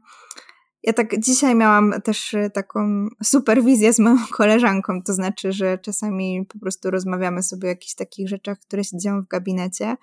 ja 0.83 0.93
tak 0.93 1.19
dzisiaj 1.19 1.55
miałam 1.55 1.95
też 2.05 2.35
y, 2.35 2.51
taką 2.55 3.09
superwizję 3.25 3.93
z 3.93 3.99
moją 3.99 4.17
koleżanką, 4.39 5.03
to 5.03 5.15
znaczy, 5.15 5.53
że 5.53 5.79
czasami 5.79 6.47
po 6.47 6.59
prostu 6.59 6.91
rozmawiamy 6.91 7.43
sobie 7.43 7.69
o 7.69 7.71
jakichś 7.71 7.95
takich 7.95 8.29
rzeczach, 8.29 8.59
które 8.59 8.85
się 8.85 8.99
dzieją 8.99 9.23
w 9.23 9.29
gabinecie. 9.29 9.97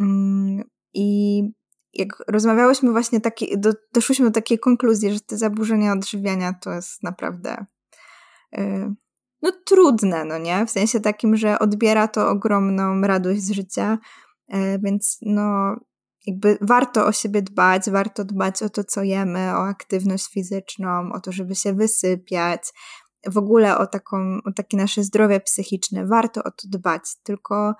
Mm, 0.00 0.62
I 0.94 1.42
jak 1.94 2.08
rozmawiałyśmy 2.28 2.90
właśnie 2.90 3.20
taki, 3.20 3.58
do, 3.58 3.72
doszłyśmy 3.92 4.26
do 4.26 4.32
takiej 4.32 4.58
konkluzji, 4.58 5.12
że 5.12 5.20
te 5.20 5.36
zaburzenia 5.36 5.92
odżywiania 5.92 6.52
to 6.52 6.72
jest 6.72 7.02
naprawdę 7.02 7.66
no 9.42 9.52
trudne, 9.66 10.24
no 10.24 10.38
nie? 10.38 10.66
W 10.66 10.70
sensie 10.70 11.00
takim, 11.00 11.36
że 11.36 11.58
odbiera 11.58 12.08
to 12.08 12.28
ogromną 12.28 13.00
radość 13.00 13.40
z 13.42 13.50
życia, 13.50 13.98
yy, 14.48 14.78
więc 14.82 15.18
no 15.22 15.76
jakby 16.26 16.58
warto 16.60 17.06
o 17.06 17.12
siebie 17.12 17.42
dbać, 17.42 17.90
warto 17.90 18.24
dbać 18.24 18.62
o 18.62 18.68
to, 18.68 18.84
co 18.84 19.02
jemy, 19.02 19.50
o 19.50 19.66
aktywność 19.68 20.32
fizyczną, 20.32 21.12
o 21.12 21.20
to, 21.20 21.32
żeby 21.32 21.54
się 21.54 21.72
wysypiać, 21.72 22.62
w 23.26 23.38
ogóle 23.38 23.78
o, 23.78 23.86
taką, 23.86 24.38
o 24.44 24.52
takie 24.52 24.76
nasze 24.76 25.02
zdrowie 25.02 25.40
psychiczne. 25.40 26.06
Warto 26.06 26.44
o 26.44 26.50
to 26.50 26.68
dbać, 26.68 27.02
tylko 27.22 27.74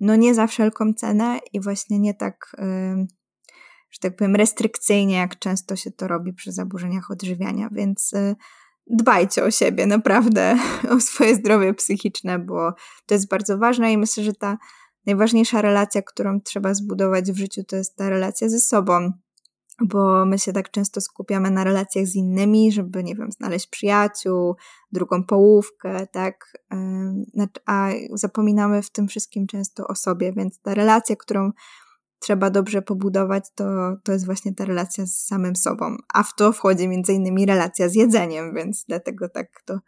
no 0.00 0.16
nie 0.16 0.34
za 0.34 0.46
wszelką 0.46 0.94
cenę 0.94 1.38
i 1.52 1.60
właśnie 1.60 1.98
nie 1.98 2.14
tak, 2.14 2.56
yy, 2.58 3.06
że 3.90 3.98
tak 4.00 4.16
powiem, 4.16 4.36
restrykcyjnie, 4.36 5.16
jak 5.16 5.38
często 5.38 5.76
się 5.76 5.90
to 5.90 6.08
robi 6.08 6.32
przy 6.32 6.52
zaburzeniach 6.52 7.10
odżywiania, 7.10 7.68
więc 7.72 8.12
dbajcie 8.86 9.44
o 9.44 9.50
siebie, 9.50 9.86
naprawdę, 9.86 10.58
o 10.96 11.00
swoje 11.00 11.34
zdrowie 11.34 11.74
psychiczne, 11.74 12.38
bo 12.38 12.72
to 13.06 13.14
jest 13.14 13.28
bardzo 13.28 13.58
ważne 13.58 13.92
i 13.92 13.98
myślę, 13.98 14.24
że 14.24 14.32
ta 14.32 14.58
najważniejsza 15.06 15.62
relacja, 15.62 16.02
którą 16.02 16.40
trzeba 16.40 16.74
zbudować 16.74 17.32
w 17.32 17.36
życiu, 17.36 17.64
to 17.64 17.76
jest 17.76 17.96
ta 17.96 18.10
relacja 18.10 18.48
ze 18.48 18.60
sobą. 18.60 19.12
Bo 19.80 20.24
my 20.26 20.38
się 20.38 20.52
tak 20.52 20.70
często 20.70 21.00
skupiamy 21.00 21.50
na 21.50 21.64
relacjach 21.64 22.06
z 22.06 22.14
innymi, 22.14 22.72
żeby, 22.72 23.04
nie 23.04 23.14
wiem, 23.14 23.32
znaleźć 23.32 23.66
przyjaciół, 23.66 24.56
drugą 24.92 25.24
połówkę, 25.24 26.06
tak? 26.06 26.58
A 27.66 27.88
zapominamy 28.14 28.82
w 28.82 28.90
tym 28.90 29.08
wszystkim 29.08 29.46
często 29.46 29.86
o 29.86 29.94
sobie, 29.94 30.32
więc 30.32 30.60
ta 30.60 30.74
relacja, 30.74 31.16
którą 31.16 31.50
trzeba 32.22 32.50
dobrze 32.50 32.82
pobudować, 32.82 33.44
to, 33.54 33.64
to 34.04 34.12
jest 34.12 34.26
właśnie 34.26 34.54
ta 34.54 34.64
relacja 34.64 35.06
z 35.06 35.14
samym 35.14 35.56
sobą. 35.56 35.96
A 36.14 36.22
w 36.22 36.34
to 36.36 36.52
wchodzi 36.52 36.88
między 36.88 37.12
innymi 37.12 37.46
relacja 37.46 37.88
z 37.88 37.94
jedzeniem, 37.94 38.54
więc 38.54 38.84
dlatego 38.88 39.28
tak 39.28 39.62
to 39.64 39.78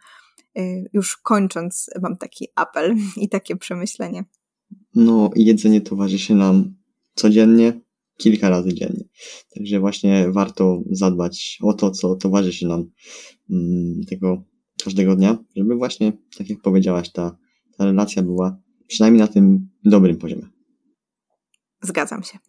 y, 0.59 0.85
już 0.93 1.17
kończąc, 1.17 1.91
mam 2.03 2.17
taki 2.17 2.49
apel 2.55 2.97
i 3.23 3.29
takie 3.29 3.57
przemyślenie. 3.57 4.25
No, 4.95 5.31
jedzenie 5.37 5.81
towarzyszy 5.81 6.35
nam 6.35 6.75
codziennie, 7.15 7.81
kilka 8.17 8.51
razy 8.51 8.75
dziennie. 8.75 9.05
Także 9.55 9.81
właśnie 9.81 10.31
warto 10.31 10.83
zadbać 10.91 11.59
o 11.63 11.73
to, 11.73 11.91
co 11.91 12.15
towarzyszy 12.15 12.67
nam 12.67 12.91
mm, 13.51 14.05
tego 14.09 14.43
każdego 14.85 15.17
dnia, 15.17 15.39
żeby 15.57 15.75
właśnie, 15.75 16.13
tak 16.39 16.51
jak 16.51 16.61
powiedziałaś, 16.61 17.13
ta, 17.13 17.37
ta 17.77 17.85
relacja 17.85 18.23
była 18.23 18.59
przynajmniej 18.87 19.21
na 19.21 19.29
tym 19.29 19.69
dobrym 19.85 20.17
poziomie. 20.17 20.54
Zgadzam 21.85 22.23
się. 22.23 22.39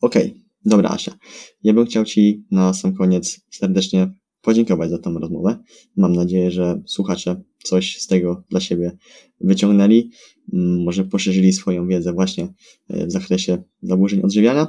Okej, 0.00 0.30
okay, 0.30 0.40
dobra 0.64 0.90
Asia. 0.90 1.18
Ja 1.62 1.74
bym 1.74 1.86
chciał 1.86 2.04
Ci 2.04 2.44
na 2.50 2.74
sam 2.74 2.94
koniec 2.94 3.40
serdecznie 3.50 4.12
podziękować 4.42 4.90
za 4.90 4.98
tą 4.98 5.18
rozmowę. 5.18 5.58
Mam 5.96 6.12
nadzieję, 6.12 6.50
że 6.50 6.82
słuchacze 6.86 7.42
coś 7.64 7.98
z 8.00 8.06
tego 8.06 8.44
dla 8.50 8.60
siebie 8.60 8.96
wyciągnęli, 9.40 10.10
mm, 10.52 10.82
może 10.82 11.04
poszerzyli 11.04 11.52
swoją 11.52 11.88
wiedzę 11.88 12.12
właśnie 12.12 12.54
e, 12.88 13.06
w 13.06 13.12
zakresie 13.12 13.62
zaburzeń 13.82 14.22
odżywiania. 14.22 14.66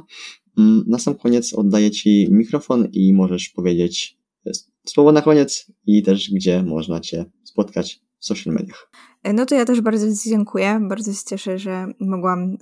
Mm, 0.57 0.84
na 0.88 0.99
sam 0.99 1.16
koniec 1.16 1.53
oddaję 1.53 1.91
Ci 1.91 2.28
mikrofon 2.32 2.88
i 2.91 3.14
możesz 3.14 3.49
powiedzieć 3.49 4.18
e, 4.45 4.51
słowo 4.88 5.12
na 5.12 5.22
koniec 5.22 5.72
i 5.86 6.03
też 6.03 6.32
gdzie 6.32 6.64
można 6.64 6.99
Cię 6.99 7.26
spotkać 7.43 8.01
w 8.20 8.26
social 8.26 8.54
mediach. 8.54 8.90
E, 9.24 9.34
no 9.34 9.46
to 9.46 9.56
ja 9.56 9.66
też 9.66 9.82
bardzo 9.82 10.16
Ci 10.16 10.30
dziękuję. 10.30 10.80
Bardzo 10.90 11.14
się 11.14 11.24
cieszę, 11.26 11.58
że 11.58 11.88
mogłam 12.00 12.58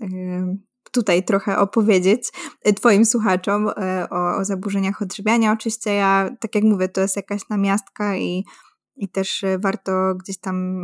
tutaj 0.92 1.24
trochę 1.24 1.58
opowiedzieć 1.58 2.32
Twoim 2.76 3.06
słuchaczom 3.06 3.68
o, 4.10 4.38
o 4.38 4.46
zaburzeniach 4.46 5.02
odżywiania. 5.02 5.52
Oczywiście 5.52 5.94
ja, 5.94 6.30
tak 6.40 6.56
jak 6.56 6.64
mówię, 6.64 6.90
to 6.90 7.02
jest 7.02 7.16
jakaś 7.16 7.50
namiastka 7.50 8.18
i 8.18 8.44
i 8.98 9.10
też 9.10 9.44
e, 9.44 9.60
warto 9.60 10.16
gdzieś 10.16 10.38
tam 10.38 10.78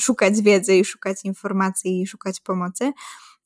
szukać 0.00 0.42
wiedzy 0.42 0.76
i 0.76 0.84
szukać 0.84 1.24
informacji 1.24 2.02
i 2.02 2.06
szukać 2.06 2.40
pomocy. 2.40 2.92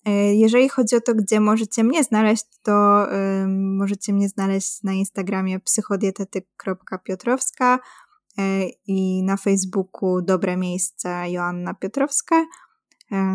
E, 0.05 0.35
jeżeli 0.35 0.69
chodzi 0.69 0.97
o 0.97 1.01
to, 1.01 1.15
gdzie 1.15 1.41
możecie 1.41 1.85
mnie 1.85 2.05
znaleźć, 2.05 2.45
to 2.63 3.07
możecie 3.49 4.13
mnie 4.13 4.29
znaleźć 4.29 4.83
na 4.83 4.93
Instagramie 4.93 5.61
psychodietetyk.piotrowska 5.61 7.75
e, 7.75 7.79
i 8.87 9.23
na 9.23 9.37
Facebooku 9.37 10.23
Dobre 10.23 10.57
Miejsce 10.57 11.31
Joanna 11.31 11.75
Piotrowska, 11.75 12.47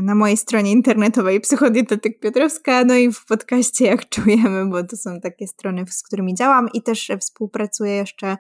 na 0.02 0.16
mojej 0.16 0.38
stronie 0.38 0.72
internetowej 0.72 1.42
Psychodietetyk 1.42 2.20
Piotrowska, 2.20 2.84
no 2.84 2.96
i 2.96 3.12
w 3.12 3.26
podcaście 3.26 3.86
Jak 3.86 4.10
Czujemy, 4.10 4.70
bo 4.70 4.84
to 4.84 4.98
są 4.98 5.20
takie 5.20 5.48
strony, 5.48 5.86
z 5.90 6.04
którymi 6.04 6.36
działam 6.36 6.70
i 6.74 6.82
też 6.82 7.12
współpracuję 7.20 7.92
jeszcze 7.92 8.38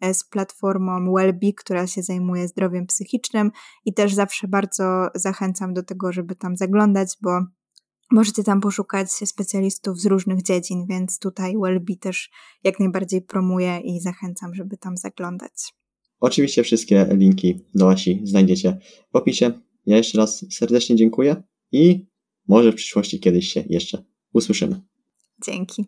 E, 0.00 0.14
z 0.14 0.24
platformą 0.24 1.12
Wellbe, 1.12 1.52
która 1.56 1.86
się 1.86 2.02
zajmuje 2.02 2.48
zdrowiem 2.48 2.86
psychicznym 2.86 3.50
i 3.84 3.94
też 3.94 4.14
zawsze 4.14 4.48
bardzo 4.48 5.08
zachęcam 5.14 5.74
do 5.74 5.82
tego, 5.82 6.12
żeby 6.12 6.36
tam 6.36 6.56
zaglądać, 6.56 7.16
bo 7.22 7.40
możecie 8.10 8.44
tam 8.44 8.60
poszukać 8.60 9.12
specjalistów 9.12 10.00
z 10.00 10.06
różnych 10.06 10.42
dziedzin, 10.42 10.86
więc 10.86 11.18
tutaj 11.18 11.54
Wellbe 11.62 11.96
też 12.00 12.30
jak 12.64 12.80
najbardziej 12.80 13.22
promuję 13.22 13.80
i 13.80 14.00
zachęcam, 14.00 14.54
żeby 14.54 14.76
tam 14.76 14.96
zaglądać. 14.96 15.74
Oczywiście 16.20 16.62
wszystkie 16.62 17.06
linki 17.10 17.58
do 17.74 17.90
Asi 17.90 18.20
znajdziecie 18.24 18.78
w 19.12 19.16
opisie. 19.16 19.52
Ja 19.86 19.96
jeszcze 19.96 20.18
raz 20.18 20.46
serdecznie 20.50 20.96
dziękuję 20.96 21.42
i 21.72 22.06
może 22.48 22.72
w 22.72 22.74
przyszłości 22.74 23.20
kiedyś 23.20 23.52
się 23.52 23.64
jeszcze 23.68 24.04
usłyszymy. 24.32 24.80
Dzięki. 25.44 25.84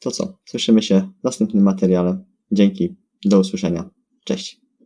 To 0.00 0.10
co? 0.10 0.38
Słyszymy 0.44 0.82
się 0.82 1.12
w 1.20 1.24
następnym 1.24 1.64
materiale. 1.64 2.24
Dzięki. 2.52 2.96
Do 3.24 3.40
usłyszenia. 3.40 3.90
Cześć. 4.24 4.59